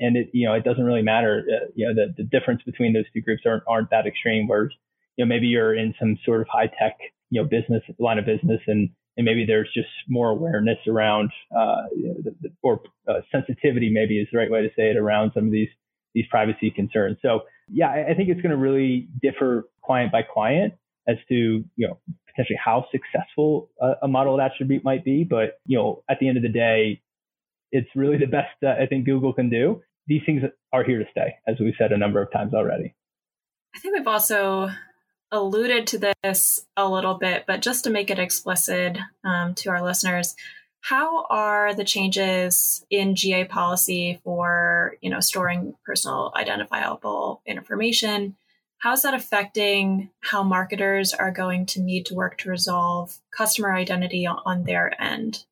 and 0.00 0.16
it 0.16 0.30
you 0.32 0.48
know 0.48 0.54
it 0.54 0.64
doesn't 0.64 0.84
really 0.84 1.02
matter. 1.02 1.44
Uh, 1.48 1.66
you 1.74 1.86
know 1.86 1.94
the, 1.94 2.14
the 2.16 2.24
difference 2.24 2.62
between 2.64 2.92
those 2.92 3.04
two 3.14 3.20
groups 3.20 3.42
aren't 3.46 3.62
aren't 3.68 3.90
that 3.90 4.06
extreme. 4.06 4.48
Whereas 4.48 4.70
you 5.16 5.24
know 5.24 5.28
maybe 5.28 5.46
you're 5.46 5.74
in 5.74 5.94
some 6.00 6.18
sort 6.24 6.40
of 6.40 6.48
high 6.50 6.66
tech 6.66 6.96
you 7.30 7.40
know 7.40 7.48
business 7.48 7.82
line 7.98 8.18
of 8.18 8.26
business 8.26 8.60
and 8.66 8.90
and 9.16 9.24
maybe 9.24 9.44
there's 9.46 9.68
just 9.74 9.88
more 10.08 10.30
awareness 10.30 10.78
around 10.88 11.30
uh, 11.54 11.82
the, 11.92 12.34
the, 12.40 12.48
or 12.62 12.80
uh, 13.08 13.20
sensitivity 13.30 13.90
maybe 13.92 14.18
is 14.18 14.28
the 14.32 14.38
right 14.38 14.50
way 14.50 14.62
to 14.62 14.68
say 14.68 14.90
it 14.90 14.96
around 14.96 15.32
some 15.34 15.46
of 15.46 15.52
these 15.52 15.68
these 16.14 16.24
privacy 16.28 16.70
concerns. 16.70 17.18
So 17.22 17.42
yeah, 17.68 17.88
I, 17.88 18.10
I 18.10 18.14
think 18.14 18.28
it's 18.28 18.40
going 18.40 18.50
to 18.50 18.56
really 18.56 19.08
differ 19.22 19.68
client 19.84 20.10
by 20.10 20.22
client 20.22 20.74
as 21.08 21.16
to 21.28 21.34
you 21.34 21.88
know 21.88 21.98
potentially 22.28 22.58
how 22.62 22.86
successful 22.90 23.70
a, 23.80 23.92
a 24.02 24.08
model 24.08 24.40
attribute 24.40 24.84
might 24.84 25.04
be. 25.04 25.24
But 25.24 25.60
you 25.66 25.78
know 25.78 26.02
at 26.08 26.18
the 26.20 26.28
end 26.28 26.36
of 26.36 26.42
the 26.42 26.48
day, 26.48 27.02
it's 27.72 27.88
really 27.94 28.18
the 28.18 28.26
best 28.26 28.50
that 28.62 28.78
I 28.80 28.86
think 28.86 29.06
Google 29.06 29.32
can 29.32 29.50
do 29.50 29.82
these 30.10 30.22
things 30.26 30.42
are 30.72 30.82
here 30.82 30.98
to 30.98 31.04
stay, 31.12 31.36
as 31.46 31.56
we've 31.60 31.74
said 31.78 31.92
a 31.92 31.96
number 31.96 32.20
of 32.20 32.32
times 32.32 32.52
already. 32.52 32.92
I 33.74 33.78
think 33.78 33.96
we've 33.96 34.08
also 34.08 34.68
alluded 35.30 35.86
to 35.86 36.14
this 36.24 36.66
a 36.76 36.88
little 36.88 37.14
bit, 37.14 37.44
but 37.46 37.62
just 37.62 37.84
to 37.84 37.90
make 37.90 38.10
it 38.10 38.18
explicit 38.18 38.98
um, 39.22 39.54
to 39.54 39.70
our 39.70 39.80
listeners, 39.80 40.34
how 40.80 41.26
are 41.26 41.74
the 41.74 41.84
changes 41.84 42.84
in 42.90 43.14
GA 43.14 43.44
policy 43.44 44.20
for 44.24 44.96
you 45.00 45.10
know 45.10 45.20
storing 45.20 45.74
personal 45.86 46.32
identifiable 46.34 47.40
information? 47.46 48.36
How's 48.78 49.02
that 49.02 49.14
affecting 49.14 50.10
how 50.20 50.42
marketers 50.42 51.14
are 51.14 51.30
going 51.30 51.66
to 51.66 51.82
need 51.82 52.06
to 52.06 52.14
work 52.14 52.38
to 52.38 52.50
resolve 52.50 53.16
customer 53.30 53.72
identity 53.72 54.26
on 54.26 54.64
their 54.64 55.00
end? 55.00 55.44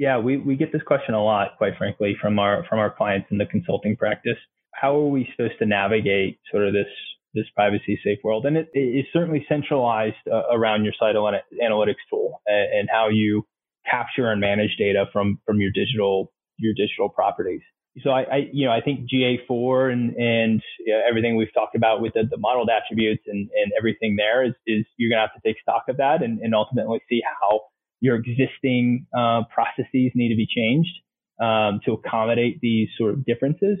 Yeah, 0.00 0.16
we, 0.16 0.38
we 0.38 0.56
get 0.56 0.72
this 0.72 0.80
question 0.80 1.12
a 1.12 1.22
lot, 1.22 1.58
quite 1.58 1.76
frankly, 1.76 2.16
from 2.18 2.38
our 2.38 2.64
from 2.70 2.78
our 2.78 2.90
clients 2.90 3.28
in 3.30 3.36
the 3.36 3.44
consulting 3.44 3.98
practice. 3.98 4.38
How 4.72 4.96
are 4.96 5.08
we 5.08 5.28
supposed 5.30 5.58
to 5.58 5.66
navigate 5.66 6.40
sort 6.50 6.66
of 6.66 6.72
this 6.72 6.88
this 7.34 7.44
privacy 7.54 8.00
safe 8.02 8.16
world? 8.24 8.46
And 8.46 8.56
it, 8.56 8.70
it 8.72 8.80
is 8.80 9.04
certainly 9.12 9.44
centralized 9.46 10.16
uh, 10.26 10.56
around 10.56 10.84
your 10.84 10.94
site 10.98 11.16
analytics 11.16 12.00
tool 12.08 12.40
and, 12.46 12.78
and, 12.78 12.88
how 12.90 13.10
you 13.10 13.44
capture 13.90 14.32
and 14.32 14.40
manage 14.40 14.74
data 14.78 15.04
from 15.12 15.38
from 15.44 15.60
your 15.60 15.70
digital 15.70 16.32
your 16.56 16.72
digital 16.72 17.10
properties. 17.10 17.60
so 18.02 18.08
I, 18.08 18.22
I, 18.22 18.36
you 18.54 18.64
know, 18.64 18.72
I 18.72 18.80
think 18.80 19.00
GA4 19.00 19.92
and 19.92 20.16
and 20.16 20.62
you 20.78 20.94
know, 20.94 21.02
everything 21.06 21.36
we've 21.36 21.52
talked 21.52 21.76
about 21.76 22.00
with 22.00 22.14
the, 22.14 22.22
the 22.22 22.38
modeled 22.38 22.70
attributes 22.70 23.24
and, 23.26 23.50
and 23.52 23.70
everything 23.78 24.16
there 24.16 24.46
is, 24.46 24.54
is 24.66 24.86
you're 24.96 25.10
gonna 25.10 25.28
have 25.28 25.42
to 25.42 25.46
take 25.46 25.60
stock 25.60 25.84
of 25.90 25.98
that 25.98 26.22
and, 26.22 26.40
and 26.40 26.54
ultimately 26.54 27.02
see 27.10 27.20
how 27.20 27.60
your 28.00 28.16
existing 28.16 29.06
uh, 29.16 29.42
processes 29.52 30.12
need 30.14 30.30
to 30.30 30.36
be 30.36 30.46
changed 30.46 30.92
um, 31.40 31.80
to 31.84 31.92
accommodate 31.92 32.60
these 32.60 32.88
sort 32.98 33.12
of 33.12 33.24
differences, 33.24 33.78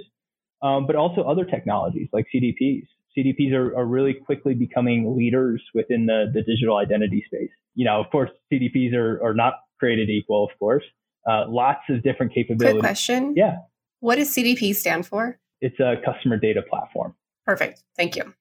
um, 0.62 0.86
but 0.86 0.96
also 0.96 1.22
other 1.22 1.44
technologies 1.44 2.08
like 2.12 2.26
CDPs. 2.34 2.86
CDPs 3.16 3.52
are, 3.52 3.76
are 3.76 3.86
really 3.86 4.14
quickly 4.14 4.54
becoming 4.54 5.16
leaders 5.16 5.62
within 5.74 6.06
the, 6.06 6.30
the 6.32 6.42
digital 6.42 6.76
identity 6.76 7.24
space. 7.26 7.50
You 7.74 7.84
know, 7.86 8.00
of 8.00 8.10
course, 8.10 8.30
CDPs 8.52 8.94
are, 8.94 9.22
are 9.24 9.34
not 9.34 9.54
created 9.78 10.08
equal, 10.08 10.44
of 10.44 10.58
course. 10.58 10.84
Uh, 11.28 11.44
lots 11.48 11.80
of 11.88 12.02
different 12.02 12.32
capabilities. 12.32 12.72
Quick 12.72 12.82
question. 12.82 13.34
Yeah. 13.36 13.58
What 14.00 14.16
does 14.16 14.34
CDP 14.34 14.74
stand 14.74 15.06
for? 15.06 15.38
It's 15.60 15.78
a 15.80 15.96
customer 16.04 16.38
data 16.38 16.62
platform. 16.62 17.14
Perfect. 17.44 17.82
Thank 17.96 18.16
you. 18.16 18.32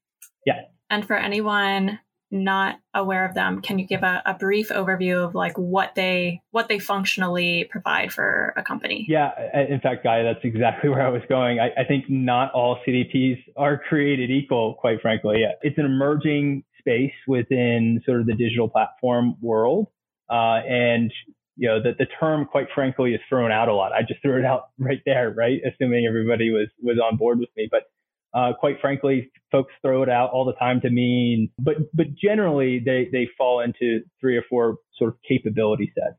Yeah. 0.45 0.61
And 0.89 1.05
for 1.05 1.15
anyone 1.15 1.99
not 2.31 2.79
aware 2.93 3.25
of 3.25 3.33
them, 3.33 3.61
can 3.61 3.79
you 3.79 3.85
give 3.85 4.03
a, 4.03 4.21
a, 4.25 4.33
brief 4.33 4.69
overview 4.69 5.23
of 5.25 5.33
like 5.35 5.57
what 5.57 5.95
they 5.95 6.41
what 6.51 6.67
they 6.67 6.79
functionally 6.79 7.67
provide 7.69 8.11
for 8.11 8.53
a 8.55 8.63
company? 8.63 9.05
Yeah, 9.09 9.31
in 9.53 9.79
fact, 9.79 10.03
Gaia, 10.03 10.23
that's 10.23 10.43
exactly 10.43 10.89
where 10.89 11.05
I 11.05 11.09
was 11.09 11.23
going. 11.27 11.59
I, 11.59 11.69
I 11.81 11.85
think 11.85 12.05
not 12.09 12.51
all 12.51 12.79
CDPs 12.87 13.37
are 13.57 13.77
created 13.77 14.29
equal, 14.29 14.75
quite 14.75 15.01
frankly. 15.01 15.41
Yeah. 15.41 15.53
It's 15.61 15.77
an 15.77 15.85
emerging 15.85 16.63
space 16.79 17.13
within 17.27 18.01
sort 18.05 18.21
of 18.21 18.27
the 18.27 18.35
digital 18.35 18.69
platform 18.69 19.35
world. 19.41 19.87
Uh, 20.29 20.61
and 20.67 21.11
you 21.59 21.67
know, 21.67 21.81
the, 21.81 21.91
the 21.97 22.05
term, 22.19 22.45
quite 22.45 22.67
frankly, 22.73 23.13
is 23.13 23.19
thrown 23.27 23.51
out 23.51 23.67
a 23.67 23.73
lot. 23.73 23.91
I 23.91 24.01
just 24.01 24.21
threw 24.21 24.39
it 24.39 24.45
out 24.45 24.69
right 24.79 25.01
there, 25.05 25.31
right? 25.31 25.59
Assuming 25.65 26.05
everybody 26.07 26.51
was 26.51 26.69
was 26.81 26.97
on 26.99 27.17
board 27.17 27.39
with 27.39 27.49
me. 27.57 27.67
But 27.69 27.83
uh, 28.33 28.51
quite 28.59 28.75
frankly, 28.79 29.31
folks 29.51 29.73
throw 29.81 30.03
it 30.03 30.09
out 30.09 30.29
all 30.31 30.45
the 30.45 30.53
time 30.53 30.81
to 30.81 30.89
mean, 30.89 31.49
but 31.57 31.75
but 31.93 32.07
generally 32.15 32.81
they 32.83 33.07
they 33.11 33.27
fall 33.37 33.59
into 33.61 34.01
three 34.21 34.37
or 34.37 34.43
four 34.49 34.77
sort 34.97 35.13
of 35.13 35.17
capability 35.27 35.91
sets. 35.95 36.17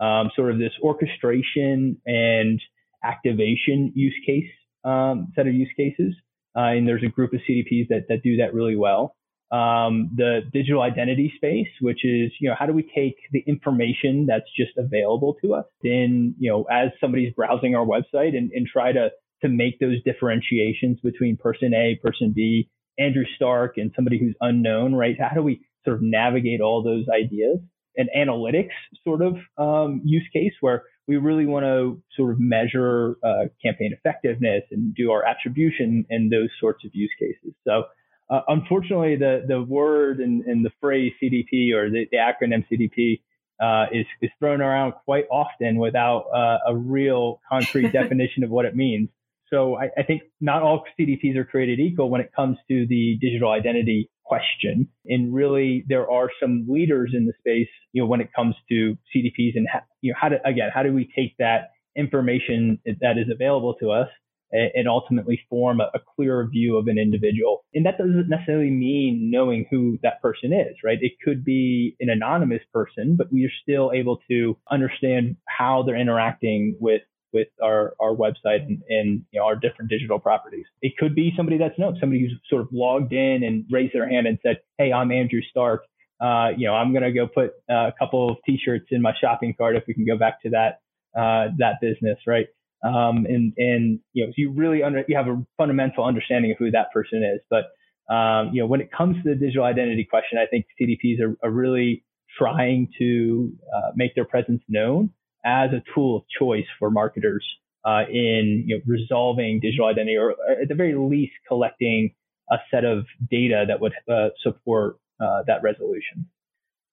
Um, 0.00 0.30
sort 0.34 0.50
of 0.50 0.58
this 0.58 0.72
orchestration 0.82 2.00
and 2.06 2.58
activation 3.04 3.92
use 3.94 4.14
case 4.26 4.50
um, 4.84 5.28
set 5.34 5.46
of 5.46 5.52
use 5.52 5.70
cases, 5.76 6.14
uh, 6.56 6.72
and 6.72 6.88
there's 6.88 7.02
a 7.04 7.10
group 7.10 7.34
of 7.34 7.40
CDPs 7.48 7.88
that 7.88 8.06
that 8.08 8.22
do 8.22 8.38
that 8.38 8.54
really 8.54 8.76
well. 8.76 9.14
Um, 9.52 10.10
the 10.14 10.42
digital 10.52 10.80
identity 10.80 11.32
space, 11.36 11.68
which 11.80 12.04
is 12.04 12.32
you 12.40 12.48
know 12.48 12.54
how 12.58 12.64
do 12.64 12.72
we 12.72 12.88
take 12.94 13.16
the 13.32 13.44
information 13.46 14.26
that's 14.26 14.48
just 14.56 14.72
available 14.78 15.36
to 15.42 15.54
us, 15.54 15.66
then 15.82 16.34
you 16.38 16.50
know 16.50 16.64
as 16.70 16.90
somebody's 17.00 17.34
browsing 17.34 17.74
our 17.74 17.84
website 17.84 18.34
and, 18.34 18.50
and 18.52 18.66
try 18.66 18.92
to 18.92 19.10
to 19.42 19.48
make 19.48 19.78
those 19.78 20.02
differentiations 20.04 20.98
between 21.02 21.36
person 21.36 21.74
A, 21.74 21.98
person 22.02 22.32
B, 22.34 22.68
Andrew 22.98 23.24
Stark, 23.36 23.74
and 23.76 23.92
somebody 23.94 24.18
who's 24.18 24.34
unknown, 24.40 24.94
right? 24.94 25.16
How 25.18 25.34
do 25.34 25.42
we 25.42 25.62
sort 25.84 25.96
of 25.96 26.02
navigate 26.02 26.60
all 26.60 26.82
those 26.82 27.06
ideas? 27.08 27.58
An 27.96 28.08
analytics 28.16 28.70
sort 29.04 29.22
of 29.22 29.36
um, 29.58 30.02
use 30.04 30.28
case 30.32 30.52
where 30.60 30.84
we 31.08 31.16
really 31.16 31.46
want 31.46 31.64
to 31.64 32.00
sort 32.16 32.32
of 32.32 32.38
measure 32.38 33.16
uh, 33.24 33.46
campaign 33.64 33.92
effectiveness 33.92 34.62
and 34.70 34.94
do 34.94 35.10
our 35.10 35.24
attribution 35.24 36.04
and 36.08 36.30
those 36.30 36.50
sorts 36.60 36.84
of 36.84 36.92
use 36.94 37.10
cases. 37.18 37.52
So, 37.66 37.84
uh, 38.30 38.42
unfortunately, 38.46 39.16
the 39.16 39.42
the 39.46 39.60
word 39.60 40.20
and, 40.20 40.44
and 40.44 40.64
the 40.64 40.70
phrase 40.80 41.12
CDP 41.20 41.74
or 41.74 41.90
the, 41.90 42.06
the 42.12 42.18
acronym 42.18 42.64
CDP 42.70 43.22
uh, 43.60 43.86
is 43.92 44.06
is 44.22 44.30
thrown 44.38 44.60
around 44.60 44.92
quite 45.04 45.24
often 45.32 45.78
without 45.78 46.26
uh, 46.32 46.58
a 46.68 46.76
real 46.76 47.40
concrete 47.48 47.92
definition 47.92 48.44
of 48.44 48.50
what 48.50 48.64
it 48.64 48.76
means. 48.76 49.08
So 49.52 49.76
I, 49.76 49.90
I, 49.98 50.02
think 50.04 50.22
not 50.40 50.62
all 50.62 50.84
CDPs 50.98 51.36
are 51.36 51.44
created 51.44 51.80
equal 51.80 52.08
when 52.08 52.20
it 52.20 52.30
comes 52.34 52.56
to 52.68 52.86
the 52.88 53.18
digital 53.20 53.50
identity 53.50 54.08
question. 54.24 54.88
And 55.06 55.34
really, 55.34 55.84
there 55.88 56.08
are 56.10 56.30
some 56.40 56.66
leaders 56.68 57.12
in 57.14 57.26
the 57.26 57.32
space, 57.38 57.68
you 57.92 58.02
know, 58.02 58.06
when 58.06 58.20
it 58.20 58.30
comes 58.34 58.54
to 58.70 58.96
CDPs 59.14 59.56
and 59.56 59.66
how, 59.70 59.80
you 60.00 60.12
know 60.12 60.18
how 60.20 60.28
to 60.28 60.36
again 60.46 60.70
how 60.72 60.82
do 60.82 60.92
we 60.92 61.10
take 61.16 61.36
that 61.38 61.70
information 61.96 62.78
that 62.86 63.18
is 63.18 63.26
available 63.32 63.74
to 63.80 63.90
us 63.90 64.08
and 64.52 64.88
ultimately 64.88 65.40
form 65.48 65.80
a, 65.80 65.90
a 65.94 66.00
clearer 66.16 66.48
view 66.48 66.76
of 66.76 66.88
an 66.88 66.98
individual. 66.98 67.64
And 67.74 67.86
that 67.86 67.98
doesn't 67.98 68.28
necessarily 68.28 68.70
mean 68.70 69.30
knowing 69.32 69.66
who 69.70 69.98
that 70.02 70.20
person 70.20 70.52
is, 70.52 70.76
right? 70.82 70.98
It 71.00 71.12
could 71.24 71.44
be 71.44 71.96
an 72.00 72.10
anonymous 72.10 72.62
person, 72.72 73.16
but 73.16 73.32
we 73.32 73.44
are 73.44 73.52
still 73.62 73.92
able 73.94 74.18
to 74.28 74.56
understand 74.70 75.36
how 75.46 75.84
they're 75.84 75.96
interacting 75.96 76.76
with 76.80 77.02
with 77.32 77.48
our, 77.62 77.94
our 78.00 78.14
website 78.14 78.66
and, 78.66 78.82
and 78.88 79.24
you 79.30 79.40
know, 79.40 79.46
our 79.46 79.56
different 79.56 79.90
digital 79.90 80.18
properties. 80.18 80.66
It 80.82 80.92
could 80.98 81.14
be 81.14 81.32
somebody 81.36 81.58
that's 81.58 81.78
known, 81.78 81.96
somebody 82.00 82.22
who's 82.22 82.38
sort 82.48 82.62
of 82.62 82.68
logged 82.72 83.12
in 83.12 83.42
and 83.44 83.64
raised 83.70 83.94
their 83.94 84.08
hand 84.08 84.26
and 84.26 84.38
said, 84.42 84.60
Hey, 84.78 84.92
I'm 84.92 85.10
Andrew 85.12 85.40
Stark. 85.50 85.84
Uh, 86.20 86.48
you 86.56 86.66
know, 86.66 86.74
I'm 86.74 86.92
going 86.92 87.02
to 87.02 87.12
go 87.12 87.26
put 87.26 87.52
uh, 87.70 87.88
a 87.88 87.94
couple 87.98 88.30
of 88.30 88.36
t-shirts 88.44 88.86
in 88.90 89.00
my 89.00 89.12
shopping 89.18 89.54
cart 89.56 89.76
if 89.76 89.84
we 89.88 89.94
can 89.94 90.04
go 90.04 90.18
back 90.18 90.42
to 90.42 90.50
that, 90.50 90.80
uh, 91.18 91.48
that 91.58 91.76
business, 91.80 92.18
right? 92.26 92.46
Um, 92.84 93.26
and, 93.26 93.52
and, 93.56 94.00
you 94.12 94.26
know, 94.26 94.32
you 94.36 94.52
really 94.52 94.82
under, 94.82 95.04
you 95.08 95.16
have 95.16 95.28
a 95.28 95.42
fundamental 95.56 96.04
understanding 96.04 96.50
of 96.50 96.58
who 96.58 96.70
that 96.72 96.92
person 96.92 97.22
is. 97.22 97.40
But, 97.48 98.14
um, 98.14 98.50
you 98.52 98.60
know, 98.60 98.66
when 98.66 98.80
it 98.80 98.90
comes 98.92 99.16
to 99.22 99.30
the 99.30 99.34
digital 99.34 99.64
identity 99.64 100.06
question, 100.08 100.38
I 100.38 100.46
think 100.46 100.66
CDPs 100.80 101.20
are, 101.22 101.36
are 101.42 101.50
really 101.50 102.04
trying 102.38 102.88
to 102.98 103.52
uh, 103.74 103.90
make 103.96 104.14
their 104.14 104.24
presence 104.24 104.62
known 104.68 105.10
as 105.44 105.70
a 105.72 105.82
tool 105.94 106.18
of 106.18 106.22
choice 106.38 106.66
for 106.78 106.90
marketers 106.90 107.44
uh, 107.84 108.02
in 108.10 108.64
you 108.66 108.76
know, 108.76 108.82
resolving 108.86 109.60
digital 109.60 109.86
identity, 109.86 110.16
or 110.16 110.32
at 110.60 110.68
the 110.68 110.74
very 110.74 110.94
least, 110.94 111.32
collecting 111.48 112.14
a 112.50 112.56
set 112.70 112.84
of 112.84 113.06
data 113.30 113.64
that 113.68 113.80
would 113.80 113.92
uh, 114.10 114.28
support 114.42 114.98
uh, 115.20 115.42
that 115.46 115.62
resolution. 115.62 116.26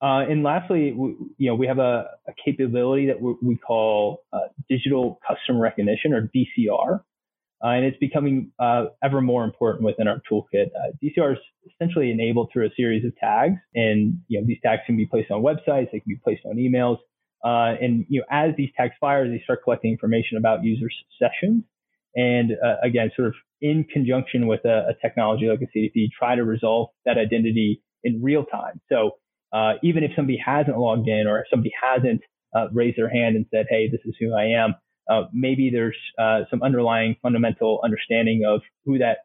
Uh, 0.02 0.24
and 0.30 0.44
lastly, 0.44 0.94
we, 0.94 1.16
you 1.38 1.50
know, 1.50 1.56
we 1.56 1.66
have 1.66 1.80
a, 1.80 2.08
a 2.28 2.34
capability 2.46 3.08
that 3.08 3.20
we, 3.20 3.34
we 3.42 3.58
call 3.58 4.24
uh, 4.32 4.40
digital 4.70 5.20
customer 5.28 5.60
recognition, 5.60 6.14
or 6.14 6.30
DCR. 6.36 7.02
Uh, 7.64 7.70
and 7.70 7.86
it's 7.86 7.98
becoming 7.98 8.52
ever 9.04 9.20
more 9.20 9.44
important 9.44 9.84
within 9.84 10.08
our 10.08 10.22
toolkit. 10.32 10.68
DCR 11.04 11.34
is 11.34 11.40
essentially 11.74 12.12
enabled 12.12 12.52
through 12.54 12.68
a 12.68 12.70
series 12.78 13.04
of 13.04 13.18
tags, 13.18 13.56
and 13.74 14.20
you 14.28 14.40
know 14.40 14.46
these 14.46 14.60
tags 14.64 14.84
can 14.86 14.96
be 14.96 15.08
placed 15.08 15.32
on 15.32 15.42
websites, 15.42 15.92
they 15.92 16.00
can 16.00 16.10
be 16.10 16.20
placed 16.24 16.46
on 16.46 16.58
emails, 16.58 16.98
uh, 17.44 17.76
and 17.80 18.06
you 18.10 18.22
know, 18.22 18.26
as 18.32 18.56
these 18.58 18.70
tags 18.76 18.94
fire, 19.00 19.28
they 19.28 19.42
start 19.44 19.60
collecting 19.64 19.92
information 19.92 20.38
about 20.38 20.64
user 20.64 20.88
sessions. 21.20 21.64
And 22.16 22.52
uh, 22.54 22.76
again, 22.84 23.12
sort 23.16 23.28
of 23.28 23.36
in 23.62 23.86
conjunction 23.92 24.48
with 24.48 24.62
a, 24.66 24.90
a, 24.90 24.94
technology 25.02 25.48
like 25.48 25.60
a 25.62 25.78
CDP, 25.78 26.08
try 26.18 26.36
to 26.36 26.44
resolve 26.44 26.90
that 27.06 27.18
identity 27.18 27.84
in 28.04 28.22
real 28.24 28.44
time. 28.46 28.82
So 28.90 29.12
uh, 29.54 29.74
even 29.84 30.04
if 30.04 30.12
somebody 30.16 30.40
hasn't 30.44 30.78
logged 30.78 31.08
in 31.08 31.28
or 31.28 31.40
if 31.40 31.46
somebody 31.50 31.72
hasn't 31.82 32.22
uh, 32.56 32.68
raised 32.74 32.98
their 32.98 33.10
hand 33.10 33.36
and 33.36 33.46
said, 33.52 33.68
"Hey, 33.70 33.88
this 33.90 34.02
is 34.06 34.16
who 34.20 34.34
I 34.34 34.46
am," 34.46 34.76
uh, 35.10 35.28
maybe 35.32 35.70
there's 35.72 35.98
uh, 36.18 36.42
some 36.50 36.64
underlying 36.64 37.18
fundamental 37.22 37.82
understanding 37.84 38.44
of 38.48 38.62
who 38.86 38.98
that 38.98 39.18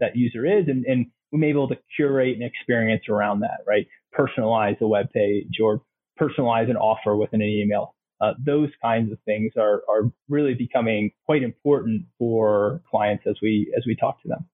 that 0.00 0.14
user 0.16 0.44
is, 0.44 0.68
and, 0.68 0.84
and 0.84 1.06
we 1.32 1.38
may 1.38 1.46
be 1.46 1.52
able 1.52 1.68
to 1.68 1.78
curate 1.96 2.36
an 2.36 2.42
experience 2.42 3.04
around 3.08 3.40
that, 3.40 3.60
right? 3.66 3.86
Personalize 4.14 4.78
a 4.82 4.86
web 4.86 5.10
page 5.12 5.58
or 5.62 5.80
personalize 6.22 6.70
an 6.70 6.76
offer 6.76 7.16
within 7.16 7.42
an 7.42 7.48
email. 7.48 7.94
Uh, 8.20 8.34
those 8.44 8.70
kinds 8.80 9.10
of 9.10 9.18
things 9.24 9.52
are, 9.56 9.82
are 9.88 10.12
really 10.28 10.54
becoming 10.54 11.10
quite 11.26 11.42
important 11.42 12.02
for 12.18 12.80
clients 12.88 13.24
as 13.26 13.36
we 13.42 13.72
as 13.76 13.84
we 13.86 13.96
talk 13.96 14.22
to 14.22 14.28
them. 14.28 14.46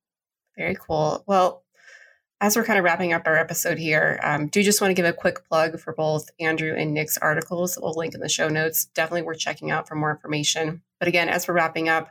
Very 0.57 0.75
cool. 0.75 1.23
Well, 1.27 1.65
as 2.41 2.57
we're 2.57 2.65
kind 2.65 2.79
of 2.79 2.85
wrapping 2.85 3.13
up 3.13 3.23
our 3.27 3.37
episode 3.37 3.79
here, 3.79 4.19
um, 4.23 4.47
do 4.47 4.63
just 4.63 4.81
want 4.81 4.91
to 4.91 4.95
give 4.95 5.05
a 5.05 5.13
quick 5.13 5.47
plug 5.49 5.79
for 5.81 5.93
both 5.93 6.31
Andrew 6.41 6.75
and 6.75 6.95
Nick's 6.95 7.19
articles 7.19 7.79
we'll 7.81 7.95
link 7.95 8.15
in 8.15 8.21
the 8.21 8.29
show 8.29 8.49
notes. 8.49 8.87
Definitely 8.87 9.23
worth 9.23 9.39
checking 9.39 9.71
out 9.71 9.87
for 9.87 9.97
more 9.97 10.13
information. 10.13 10.83
But 10.99 11.09
again, 11.09 11.29
as 11.29 11.47
we're 11.47 11.55
wrapping 11.55 11.89
up, 11.89 12.11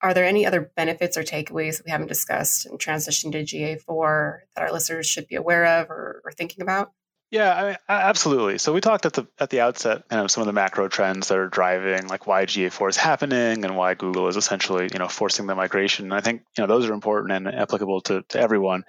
are 0.00 0.14
there 0.14 0.26
any 0.26 0.46
other 0.46 0.70
benefits 0.76 1.16
or 1.16 1.22
takeaways 1.22 1.78
that 1.78 1.86
we 1.86 1.90
haven't 1.90 2.08
discussed 2.08 2.66
in 2.66 2.78
transition 2.78 3.32
to 3.32 3.42
GA4 3.42 4.40
that 4.54 4.62
our 4.62 4.72
listeners 4.72 5.06
should 5.06 5.26
be 5.26 5.34
aware 5.34 5.64
of 5.64 5.90
or, 5.90 6.20
or 6.24 6.30
thinking 6.30 6.62
about? 6.62 6.92
Yeah, 7.30 7.76
I 7.88 7.92
absolutely. 7.92 8.58
So 8.58 8.72
we 8.72 8.80
talked 8.80 9.06
at 9.06 9.14
the 9.14 9.26
at 9.40 9.50
the 9.50 9.60
outset, 9.60 10.04
you 10.10 10.16
know, 10.16 10.26
some 10.28 10.42
of 10.42 10.46
the 10.46 10.52
macro 10.52 10.86
trends 10.88 11.28
that 11.28 11.38
are 11.38 11.48
driving 11.48 12.06
like 12.06 12.26
why 12.28 12.46
GA4 12.46 12.90
is 12.90 12.96
happening 12.96 13.64
and 13.64 13.76
why 13.76 13.94
Google 13.94 14.28
is 14.28 14.36
essentially, 14.36 14.88
you 14.92 14.98
know, 15.00 15.08
forcing 15.08 15.46
the 15.46 15.54
migration. 15.56 16.06
And 16.06 16.14
I 16.14 16.20
think, 16.20 16.42
you 16.56 16.62
know, 16.62 16.68
those 16.68 16.88
are 16.88 16.92
important 16.92 17.32
and 17.32 17.48
applicable 17.48 18.02
to, 18.02 18.22
to 18.28 18.38
everyone. 18.38 18.84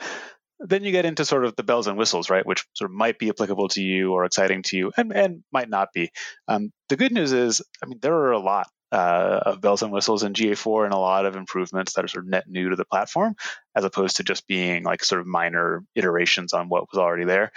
Then 0.60 0.84
you 0.84 0.92
get 0.92 1.06
into 1.06 1.26
sort 1.26 1.44
of 1.44 1.56
the 1.56 1.64
bells 1.64 1.88
and 1.88 1.98
whistles, 1.98 2.30
right, 2.30 2.46
which 2.46 2.66
sort 2.74 2.92
of 2.92 2.96
might 2.96 3.20
be 3.20 3.30
applicable 3.30 3.70
to 3.70 3.82
you 3.82 4.14
or 4.14 4.26
exciting 4.26 4.62
to 4.64 4.78
you, 4.78 4.92
and, 4.96 5.12
and 5.12 5.44
might 5.52 5.70
not 5.70 5.90
be. 5.94 6.12
Um, 6.48 6.72
the 6.88 6.96
good 6.96 7.12
news 7.12 7.34
is, 7.34 7.62
I 7.84 7.88
mean, 7.88 8.00
there 8.02 8.14
are 8.16 8.32
a 8.32 8.40
lot 8.40 8.68
uh, 8.92 9.42
of 9.46 9.60
bells 9.60 9.82
and 9.82 9.92
whistles 9.92 10.24
in 10.24 10.34
GA4 10.34 10.86
and 10.86 10.94
a 10.94 10.98
lot 10.98 11.26
of 11.26 11.36
improvements 11.36 11.94
that 11.94 12.06
are 12.06 12.08
sort 12.08 12.24
of 12.24 12.30
net 12.30 12.46
new 12.48 12.70
to 12.70 12.78
the 12.78 12.86
platform, 12.86 13.36
as 13.76 13.84
opposed 13.84 14.18
to 14.18 14.24
just 14.24 14.48
being 14.48 14.84
like 14.84 15.04
sort 15.04 15.20
of 15.20 15.28
minor 15.28 15.84
iterations 15.96 16.54
on 16.54 16.70
what 16.70 16.86
was 16.92 17.00
already 17.00 17.26
there 17.26 17.52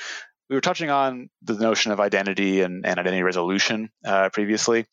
we 0.49 0.57
were 0.57 0.61
touching 0.61 0.91
on 0.91 1.29
the 1.43 1.55
notion 1.55 1.93
of 1.93 2.01
identity 2.01 2.63
and, 2.63 2.87
and 2.87 2.99
identity 2.99 3.23
resolution 3.23 3.91
uh, 4.05 4.31
previously. 4.31 4.87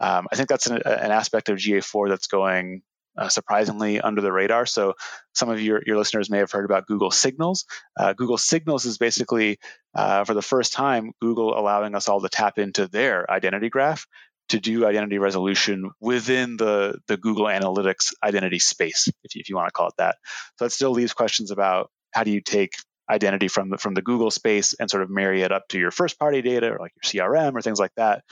Um, 0.00 0.26
I 0.32 0.36
think 0.36 0.48
that's 0.48 0.66
an, 0.66 0.76
an, 0.84 1.10
aspect 1.10 1.48
of 1.48 1.58
GA4 1.58 2.08
that's 2.08 2.28
going 2.28 2.82
uh, 3.16 3.28
surprisingly 3.28 4.00
under 4.00 4.22
the 4.22 4.32
radar. 4.32 4.64
So, 4.64 4.94
some 5.34 5.50
of 5.50 5.60
your, 5.60 5.82
your 5.84 5.98
listeners 5.98 6.30
may 6.30 6.38
have 6.38 6.50
heard 6.50 6.64
about 6.64 6.86
Google 6.86 7.10
Signals. 7.10 7.66
Uh, 7.98 8.14
Google 8.14 8.38
Signals 8.38 8.86
is 8.86 8.96
basically, 8.96 9.58
uh, 9.94 10.24
for 10.24 10.34
the 10.34 10.42
first 10.42 10.72
time, 10.72 11.12
Google 11.20 11.58
allowing 11.58 11.94
us 11.94 12.08
all 12.08 12.20
to 12.22 12.28
tap 12.28 12.58
into 12.58 12.88
their 12.88 13.30
identity 13.30 13.68
graph 13.68 14.06
to 14.48 14.60
do 14.60 14.86
identity 14.86 15.18
resolution 15.18 15.90
within 16.00 16.56
the, 16.56 16.98
the 17.06 17.16
Google 17.16 17.46
Analytics 17.46 18.12
identity 18.22 18.58
space, 18.58 19.08
if 19.24 19.34
you, 19.34 19.40
if 19.40 19.48
you 19.48 19.56
want 19.56 19.68
to 19.68 19.72
call 19.72 19.88
it 19.88 19.94
that. 19.98 20.16
So, 20.58 20.64
that 20.64 20.70
still 20.70 20.92
leaves 20.92 21.12
questions 21.12 21.50
about 21.50 21.90
how 22.12 22.24
do 22.24 22.30
you 22.30 22.40
take 22.40 22.72
identity 23.10 23.48
from 23.48 23.70
the, 23.70 23.78
from 23.78 23.94
the 23.94 24.02
Google 24.02 24.30
space 24.30 24.74
and 24.74 24.90
sort 24.90 25.02
of 25.02 25.10
marry 25.10 25.42
it 25.42 25.52
up 25.52 25.68
to 25.68 25.78
your 25.78 25.90
first 25.90 26.18
party 26.18 26.42
data 26.42 26.72
or 26.72 26.78
like 26.78 26.92
your 27.02 27.28
CRM 27.28 27.54
or 27.54 27.62
things 27.62 27.78
like 27.78 27.92
that. 27.96 28.24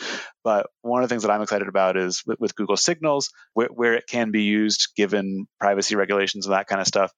But 0.44 0.68
one 0.82 1.02
of 1.02 1.08
the 1.08 1.12
things 1.12 1.22
that 1.22 1.30
I'm 1.30 1.42
excited 1.42 1.68
about 1.68 1.96
is 1.96 2.22
with, 2.26 2.40
with 2.40 2.54
Google 2.54 2.76
Signals, 2.76 3.30
where, 3.54 3.68
where 3.68 3.94
it 3.94 4.06
can 4.08 4.30
be 4.30 4.42
used 4.42 4.88
given 4.96 5.46
privacy 5.58 5.96
regulations 5.96 6.46
and 6.46 6.54
that 6.54 6.66
kind 6.66 6.80
of 6.80 6.86
stuff, 6.86 7.12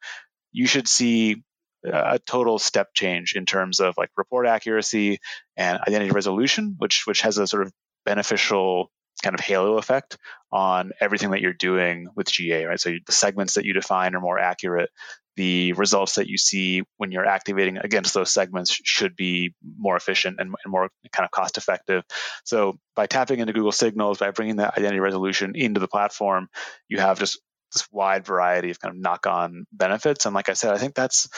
you 0.53 0.67
should 0.67 0.89
see 0.89 1.43
a 1.85 2.19
total 2.21 2.59
step 2.59 2.89
change 2.95 3.35
in 3.35 3.45
terms 3.45 3.81
of 3.81 3.95
like 3.97 4.11
report 4.17 4.47
accuracy 4.47 5.19
and 5.57 5.79
identity 5.87 6.11
resolution, 6.11 6.77
which 6.79 7.07
which 7.07 7.23
has 7.23 7.39
a 7.39 7.47
sort 7.47 7.67
of 7.67 7.73
beneficial 8.05 8.91
kind 9.23 9.35
of 9.35 9.41
halo 9.41 9.79
effect 9.79 10.17
on 10.53 10.93
everything 11.01 11.31
that 11.31 11.41
you're 11.41 11.53
doing 11.53 12.09
with 12.15 12.31
GA, 12.31 12.65
right? 12.65 12.81
So 12.81 12.93
the 13.05 13.13
segments 13.13 13.55
that 13.55 13.65
you 13.65 13.73
define 13.73 14.15
are 14.15 14.21
more 14.21 14.39
accurate 14.39 14.91
the 15.37 15.73
results 15.73 16.17
that 16.17 16.27
you 16.27 16.37
see 16.37 16.83
when 16.99 17.11
you're 17.11 17.27
activating 17.27 17.79
against 17.79 18.15
those 18.15 18.31
segments 18.31 18.79
should 18.85 19.17
be 19.17 19.55
more 19.79 19.97
efficient 19.97 20.37
and, 20.39 20.55
and, 20.65 20.71
more 20.71 20.91
kind 21.13 21.25
of 21.25 21.31
cost 21.31 21.57
effective. 21.57 22.05
So 22.45 22.77
by 22.95 23.07
tapping 23.07 23.41
into 23.41 23.53
Google 23.53 23.73
Signals, 23.73 24.19
by 24.19 24.31
bringing 24.31 24.57
that 24.57 24.77
identity 24.77 25.01
resolution 25.01 25.53
into 25.55 25.81
the 25.81 25.89
platform, 25.89 26.49
you 26.89 26.99
have 26.99 27.19
just 27.19 27.41
this 27.73 27.89
wide 27.91 28.27
variety 28.27 28.71
of 28.71 28.79
kind 28.79 28.95
of 28.95 29.01
knock-on 29.01 29.65
benefits. 29.73 30.27
And 30.27 30.35
like 30.35 30.49
I 30.49 30.53
said, 30.53 30.75
I 30.75 30.79
think 30.79 30.95
that's 30.95 31.29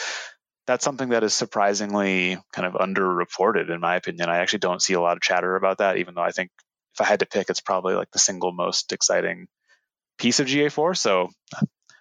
that's 0.67 0.85
something 0.85 1.11
that 1.11 1.23
is 1.23 1.35
surprisingly 1.35 2.39
kind 2.53 2.67
of 2.67 2.75
underreported 2.75 3.71
in 3.71 3.81
my 3.81 3.97
opinion. 3.97 4.31
I 4.31 4.39
actually 4.39 4.61
don't 4.61 4.83
see 4.83 4.95
a 4.95 5.01
lot 5.01 5.17
of 5.17 5.23
chatter 5.23 5.57
about 5.57 5.79
that, 5.79 5.99
even 5.99 6.15
though 6.15 6.23
I 6.23 6.31
think 6.31 6.51
if 6.95 7.01
I 7.01 7.05
had 7.05 7.21
to 7.21 7.27
pick, 7.27 7.51
it's 7.51 7.61
probably 7.61 7.95
like 7.95 8.11
the 8.13 8.19
single 8.19 8.53
most 8.53 8.93
exciting 8.93 9.47
piece 10.19 10.41
of 10.41 10.47
GA4. 10.47 10.97
So 10.97 11.29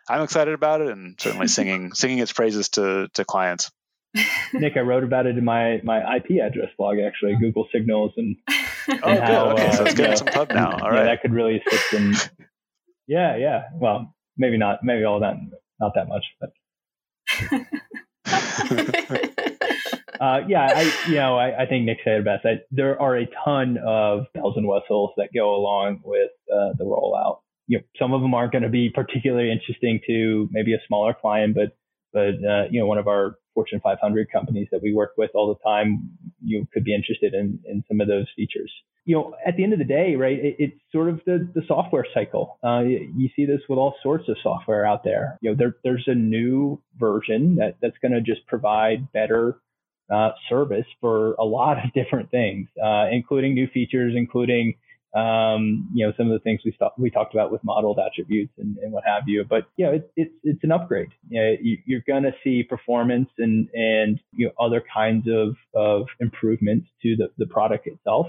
I'm 0.10 0.22
excited 0.22 0.54
about 0.54 0.82
it 0.82 0.90
and 0.90 1.20
certainly 1.20 1.48
singing 1.58 1.94
singing 1.94 2.20
its 2.20 2.34
praises 2.34 2.70
to 2.70 3.08
to 3.14 3.26
clients. 3.26 3.72
Nick, 4.54 4.78
I 4.78 4.82
wrote 4.82 5.04
about 5.04 5.26
it 5.26 5.38
in 5.38 5.44
my 5.44 5.82
my 5.84 6.18
IP 6.18 6.42
address 6.42 6.70
blog 6.78 6.98
actually, 7.00 7.36
Google 7.40 7.68
Signals 7.74 8.12
and, 8.18 8.36
and 8.88 9.00
oh, 9.04 9.22
how. 9.22 9.50
Okay, 9.52 9.68
uh, 9.68 9.72
so 9.72 9.86
it's 9.86 9.96
getting 9.96 10.16
some 10.16 10.28
pub 10.28 10.52
now. 10.52 10.72
All 10.72 10.92
right, 10.92 11.00
yeah, 11.00 11.04
that 11.06 11.22
could 11.22 11.34
really 11.34 11.62
assist 11.66 11.94
in. 11.94 12.14
Yeah, 13.06 13.36
yeah. 13.36 13.64
Well, 13.74 14.16
maybe 14.38 14.58
not. 14.58 14.80
Maybe 14.82 15.04
all 15.04 15.20
that 15.20 15.36
not 15.82 15.92
that 15.96 16.08
much, 16.08 16.24
but. 16.40 16.52
uh, 20.22 20.40
yeah, 20.48 20.72
I 20.74 20.94
you 21.10 21.16
know 21.16 21.38
I, 21.38 21.64
I 21.64 21.66
think 21.66 21.84
Nick 21.84 21.98
said 22.06 22.22
it 22.22 22.24
best. 22.24 22.46
I, 22.46 22.62
there 22.72 22.98
are 23.02 23.18
a 23.18 23.28
ton 23.44 23.78
of 23.86 24.28
bells 24.34 24.56
and 24.56 24.66
whistles 24.66 25.12
that 25.18 25.34
go 25.36 25.54
along 25.54 26.00
with 26.06 26.32
uh, 26.50 26.72
the 26.78 26.86
rollout 26.86 27.40
you 27.68 27.78
know, 27.78 27.84
some 28.00 28.14
of 28.14 28.22
them 28.22 28.34
aren't 28.34 28.52
going 28.52 28.64
to 28.64 28.70
be 28.70 28.90
particularly 28.90 29.52
interesting 29.52 30.00
to 30.08 30.50
maybe 30.52 30.74
a 30.74 30.80
smaller 30.88 31.14
client, 31.14 31.56
but 31.56 31.76
but 32.12 32.36
uh, 32.48 32.66
you 32.70 32.80
know, 32.80 32.86
one 32.86 33.00
of 33.00 33.08
our 33.08 33.38
Fortune 33.54 33.80
500 33.84 34.32
companies 34.32 34.68
that 34.72 34.82
we 34.82 34.94
work 34.94 35.14
with 35.18 35.32
all 35.34 35.48
the 35.48 35.70
time, 35.70 36.12
you 36.44 36.68
could 36.74 36.84
be 36.84 36.94
interested 36.94 37.34
in 37.34 37.60
in 37.66 37.84
some 37.88 38.02
of 38.02 38.08
those 38.08 38.28
features. 38.36 38.72
You 39.06 39.16
know, 39.16 39.36
at 39.46 39.58
the 39.58 39.64
end 39.64 39.74
of 39.74 39.80
the 39.80 39.86
day, 39.86 40.16
right? 40.16 40.40
It, 40.40 40.56
it's 40.60 40.80
sort 40.92 41.10
of 41.10 41.22
the 41.26 41.50
the 41.54 41.64
software 41.68 42.06
cycle. 42.14 42.60
Uh, 42.64 42.82
you 42.82 43.30
see 43.36 43.46
this 43.46 43.62
with 43.68 43.80
all 43.80 43.96
sorts 44.04 44.30
of 44.30 44.38
software 44.44 44.86
out 44.86 45.04
there. 45.04 45.38
You 45.42 45.52
know, 45.52 45.56
there 45.58 45.76
there's 45.84 46.06
a 46.08 46.16
new 46.16 46.82
version 46.98 47.56
that 47.56 47.78
that's 47.82 47.98
going 48.02 48.14
to 48.14 48.22
just 48.22 48.46
provide 48.48 49.12
better 49.12 49.60
uh, 50.14 50.32
service 50.50 50.86
for 51.02 51.34
a 51.34 51.44
lot 51.44 51.78
of 51.78 51.94
different 51.96 52.32
things, 52.32 52.68
uh, 52.84 53.08
including 53.12 53.54
new 53.54 53.68
features, 53.68 54.14
including 54.16 54.76
um, 55.16 55.90
you 55.94 56.06
know, 56.06 56.14
some 56.18 56.28
of 56.28 56.34
the 56.34 56.40
things 56.40 56.62
we, 56.66 56.76
we 56.98 57.10
talked 57.12 57.34
about 57.34 57.52
with 57.52 57.64
modeled 57.64 58.00
attributes 58.00 58.54
and, 58.58 58.78
and 58.78 58.92
what 58.92 59.04
have 59.06 59.24
you. 59.28 59.46
But, 59.48 59.66
you 59.78 59.86
know, 59.86 59.92
it, 59.94 60.12
it's, 60.16 60.34
it's 60.44 60.64
an 60.64 60.72
upgrade. 60.72 61.10
You 61.30 61.42
know, 61.42 61.56
you, 61.62 61.98
are 61.98 62.04
going 62.08 62.24
to 62.24 62.34
see 62.44 62.64
performance 62.64 63.30
and, 63.38 63.70
and, 63.74 64.20
you 64.32 64.48
know, 64.48 64.54
other 64.60 64.84
kinds 64.94 65.28
of, 65.28 65.56
of 65.76 66.08
improvements 66.20 66.88
to 67.04 67.16
the, 67.16 67.28
the 67.38 67.46
product 67.46 67.86
itself. 67.86 68.28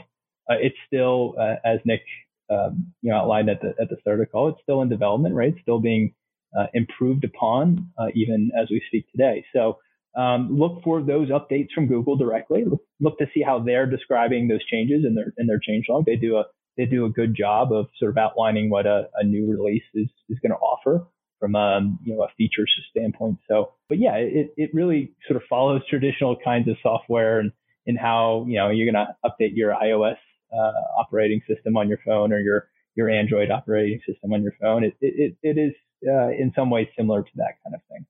Uh, 0.51 0.57
it's 0.61 0.77
still, 0.87 1.35
uh, 1.41 1.55
as 1.65 1.79
Nick, 1.87 2.03
um, 2.51 2.93
you 3.01 3.11
know, 3.11 3.17
outlined 3.17 3.49
at 3.49 3.63
the, 3.63 3.69
at 3.81 3.89
the 3.89 3.97
start 4.03 4.21
of 4.21 4.27
the 4.27 4.31
call, 4.31 4.49
it's 4.51 4.61
still 4.63 4.83
in 4.83 4.91
development, 4.91 5.35
right? 5.35 5.55
Still 5.63 5.81
being 5.81 6.15
uh, 6.59 6.67
improved 6.75 7.25
upon, 7.25 7.89
uh, 7.99 8.09
even 8.15 8.51
as 8.61 8.69
we 8.71 8.83
speak 8.89 9.11
today. 9.11 9.43
So, 9.55 9.79
um, 10.17 10.57
look 10.57 10.83
for 10.85 11.03
those 11.03 11.31
updates 11.31 11.73
from 11.75 11.89
Google 11.89 12.17
directly. 12.17 12.65
Look, 12.65 12.83
look, 13.01 13.19
to 13.19 13.27
see 13.35 13.43
how 13.43 13.59
they're 13.59 13.87
describing 13.87 14.47
those 14.47 14.65
changes 14.67 15.05
in 15.05 15.17
their 15.17 15.33
in 15.39 15.49
their 15.49 15.59
change 15.59 15.87
log. 15.89 16.05
They 16.07 16.15
do 16.15 16.37
a 16.37 16.45
they 16.77 16.87
do 16.87 17.05
a 17.05 17.11
good 17.11 17.35
job 17.37 17.73
of 17.73 17.87
sort 17.99 18.11
of 18.11 18.19
outlining 18.19 18.71
what 18.71 18.87
a, 18.87 19.09
a 19.17 19.25
new 19.25 19.51
release 19.51 19.83
is, 19.95 20.09
is 20.29 20.39
going 20.41 20.51
to 20.51 20.57
offer 20.57 21.07
from 21.41 21.55
a, 21.55 21.59
um, 21.59 21.99
you 22.05 22.15
know, 22.15 22.23
a 22.23 22.29
feature 22.37 22.65
standpoint. 22.91 23.39
So, 23.49 23.75
but 23.89 23.99
yeah, 23.99 24.15
it, 24.17 24.55
it 24.57 24.71
really 24.73 25.13
sort 25.29 25.37
of 25.37 25.43
follows 25.49 25.83
traditional 25.89 26.37
kinds 26.43 26.69
of 26.69 26.77
software 26.83 27.41
and 27.41 27.53
in 27.87 27.97
how, 27.97 28.47
you 28.49 28.57
know, 28.57 28.71
you're 28.71 28.91
going 28.91 29.07
to 29.07 29.15
update 29.29 29.55
your 29.55 29.75
iOS 29.75 30.17
uh, 30.53 31.01
operating 31.01 31.43
system 31.49 31.77
on 31.77 31.89
your 31.89 31.99
phone 32.07 32.33
or 32.33 32.41
your, 32.41 32.69
your 32.95 33.11
Android 33.11 33.51
operating 33.51 34.01
system 34.07 34.33
on 34.33 34.43
your 34.43 34.55
phone. 34.61 34.85
It, 34.85 34.95
it, 35.01 35.37
it 35.43 35.59
is 35.59 35.75
uh, 36.09 36.29
in 36.29 36.53
some 36.57 36.71
ways 36.71 36.87
similar 36.97 37.23
to 37.23 37.31
that 37.37 37.57
kind 37.63 37.75
of 37.75 37.81
thing. 37.91 38.07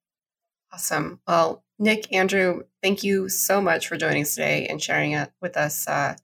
Awesome. 0.72 1.20
Well, 1.27 1.64
Nick, 1.79 2.12
Andrew, 2.12 2.62
thank 2.83 3.03
you 3.03 3.29
so 3.29 3.61
much 3.61 3.88
for 3.88 3.96
joining 3.96 4.22
us 4.22 4.35
today 4.35 4.66
and 4.66 4.83
sharing 4.83 5.12
it 5.12 5.33
with 5.40 5.57
us 5.57 5.88
uh, 5.88 6.16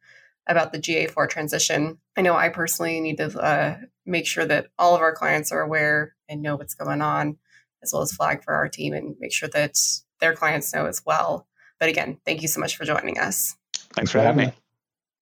about 0.49 0.73
the 0.73 0.79
GA4 0.79 1.29
transition. 1.29 1.99
I 2.17 2.23
know 2.23 2.37
I 2.37 2.49
personally 2.49 3.01
need 3.01 3.19
to 3.19 3.39
uh, 3.39 3.79
make 4.07 4.27
sure 4.27 4.45
that 4.45 4.67
all 4.79 4.95
of 4.95 5.01
our 5.01 5.15
clients 5.15 5.53
are 5.53 5.61
aware 5.61 6.15
and 6.29 6.43
know 6.43 6.57
what's 6.57 6.75
going 6.75 7.03
on, 7.03 7.39
as 7.83 7.93
well 7.93 8.03
as 8.03 8.13
flag 8.13 8.43
for 8.43 8.55
our 8.55 8.69
team 8.69 8.93
and 8.93 9.17
make 9.21 9.33
sure 9.33 9.49
that 9.51 9.77
their 10.21 10.35
clients 10.35 10.75
know 10.75 10.87
as 10.87 11.03
well. 11.05 11.47
But 11.79 11.89
again, 11.89 12.19
thank 12.27 12.43
you 12.43 12.49
so 12.49 12.61
much 12.61 12.77
for 12.77 12.85
joining 12.85 13.19
us. 13.19 13.57
Thanks 13.95 14.11
for 14.11 14.21
having 14.21 14.47
me. 14.47 14.53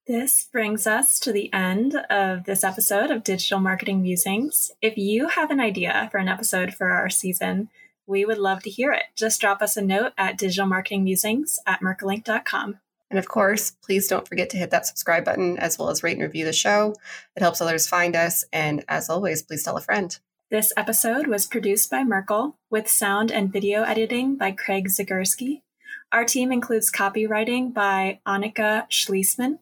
This 0.07 0.48
brings 0.50 0.87
us 0.87 1.20
to 1.20 1.33
the 1.33 1.52
end 1.52 1.94
of 2.09 2.44
this 2.44 2.64
episode 2.64 3.11
of 3.11 3.22
Digital 3.22 3.61
Marketing 3.61 4.00
Musings. 4.00 4.70
If 4.81 4.96
you 4.96 5.28
have 5.28 5.50
an 5.50 5.61
idea 5.61 6.09
for 6.11 6.16
an 6.16 6.28
episode 6.28 6.72
for 6.72 6.88
our 6.90 7.11
season, 7.11 7.68
we 8.07 8.24
would 8.24 8.38
love 8.38 8.62
to 8.62 8.70
hear 8.70 8.90
it. 8.90 9.04
Just 9.14 9.38
drop 9.38 9.61
us 9.61 9.76
a 9.76 9.83
note 9.83 10.14
at 10.16 10.38
digitalmarketingmusings 10.38 11.59
at 11.66 11.83
merkle-link.com. 11.83 12.81
And 13.11 13.18
of 13.18 13.29
course, 13.29 13.71
please 13.71 14.07
don't 14.07 14.29
forget 14.29 14.51
to 14.51 14.57
hit 14.59 14.71
that 14.71 14.87
subscribe 14.87 15.25
button 15.25 15.59
as 15.59 15.79
well 15.79 15.88
as 15.88 16.03
rate 16.03 16.18
and 16.18 16.23
review 16.23 16.44
the 16.44 16.53
show. 16.53 16.94
It 17.37 17.42
helps 17.42 17.61
others 17.61 17.88
find 17.88 18.14
us. 18.14 18.44
And 18.53 18.85
as 18.88 19.09
always, 19.09 19.42
please 19.42 19.62
tell 19.62 19.77
a 19.77 19.81
friend. 19.81 20.18
This 20.51 20.73
episode 20.77 21.27
was 21.27 21.47
produced 21.47 21.90
by 21.90 22.05
Merkle 22.05 22.57
with 22.71 22.88
sound 22.88 23.31
and 23.31 23.53
video 23.53 23.83
editing 23.83 24.37
by 24.37 24.53
Craig 24.53 24.88
Zagorski. 24.88 25.62
Our 26.11 26.25
team 26.25 26.53
includes 26.53 26.90
copywriting 26.90 27.75
by 27.75 28.21
Annika 28.27 28.88
Schließman, 28.90 29.59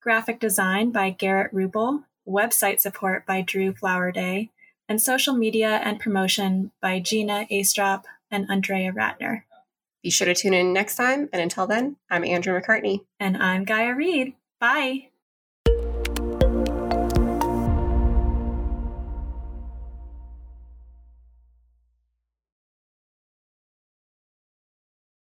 graphic 0.00 0.40
design 0.40 0.90
by 0.90 1.10
Garrett 1.10 1.52
Rubel, 1.52 2.04
website 2.26 2.80
support 2.80 3.26
by 3.26 3.42
Drew 3.42 3.74
Flowerday, 3.74 4.48
and 4.88 5.02
social 5.02 5.34
media 5.34 5.80
and 5.84 6.00
promotion 6.00 6.70
by 6.80 6.98
Gina 6.98 7.46
Astrop 7.50 8.04
and 8.30 8.50
Andrea 8.50 8.90
Ratner. 8.90 9.42
Be 10.02 10.10
sure 10.10 10.26
to 10.26 10.34
tune 10.34 10.54
in 10.54 10.72
next 10.72 10.96
time. 10.96 11.28
And 11.32 11.40
until 11.40 11.66
then, 11.66 11.96
I'm 12.10 12.24
Andrew 12.24 12.58
McCartney. 12.58 13.00
And 13.20 13.36
I'm 13.36 13.64
Gaia 13.64 13.94
Reed. 13.94 14.34
Bye. 14.58 15.11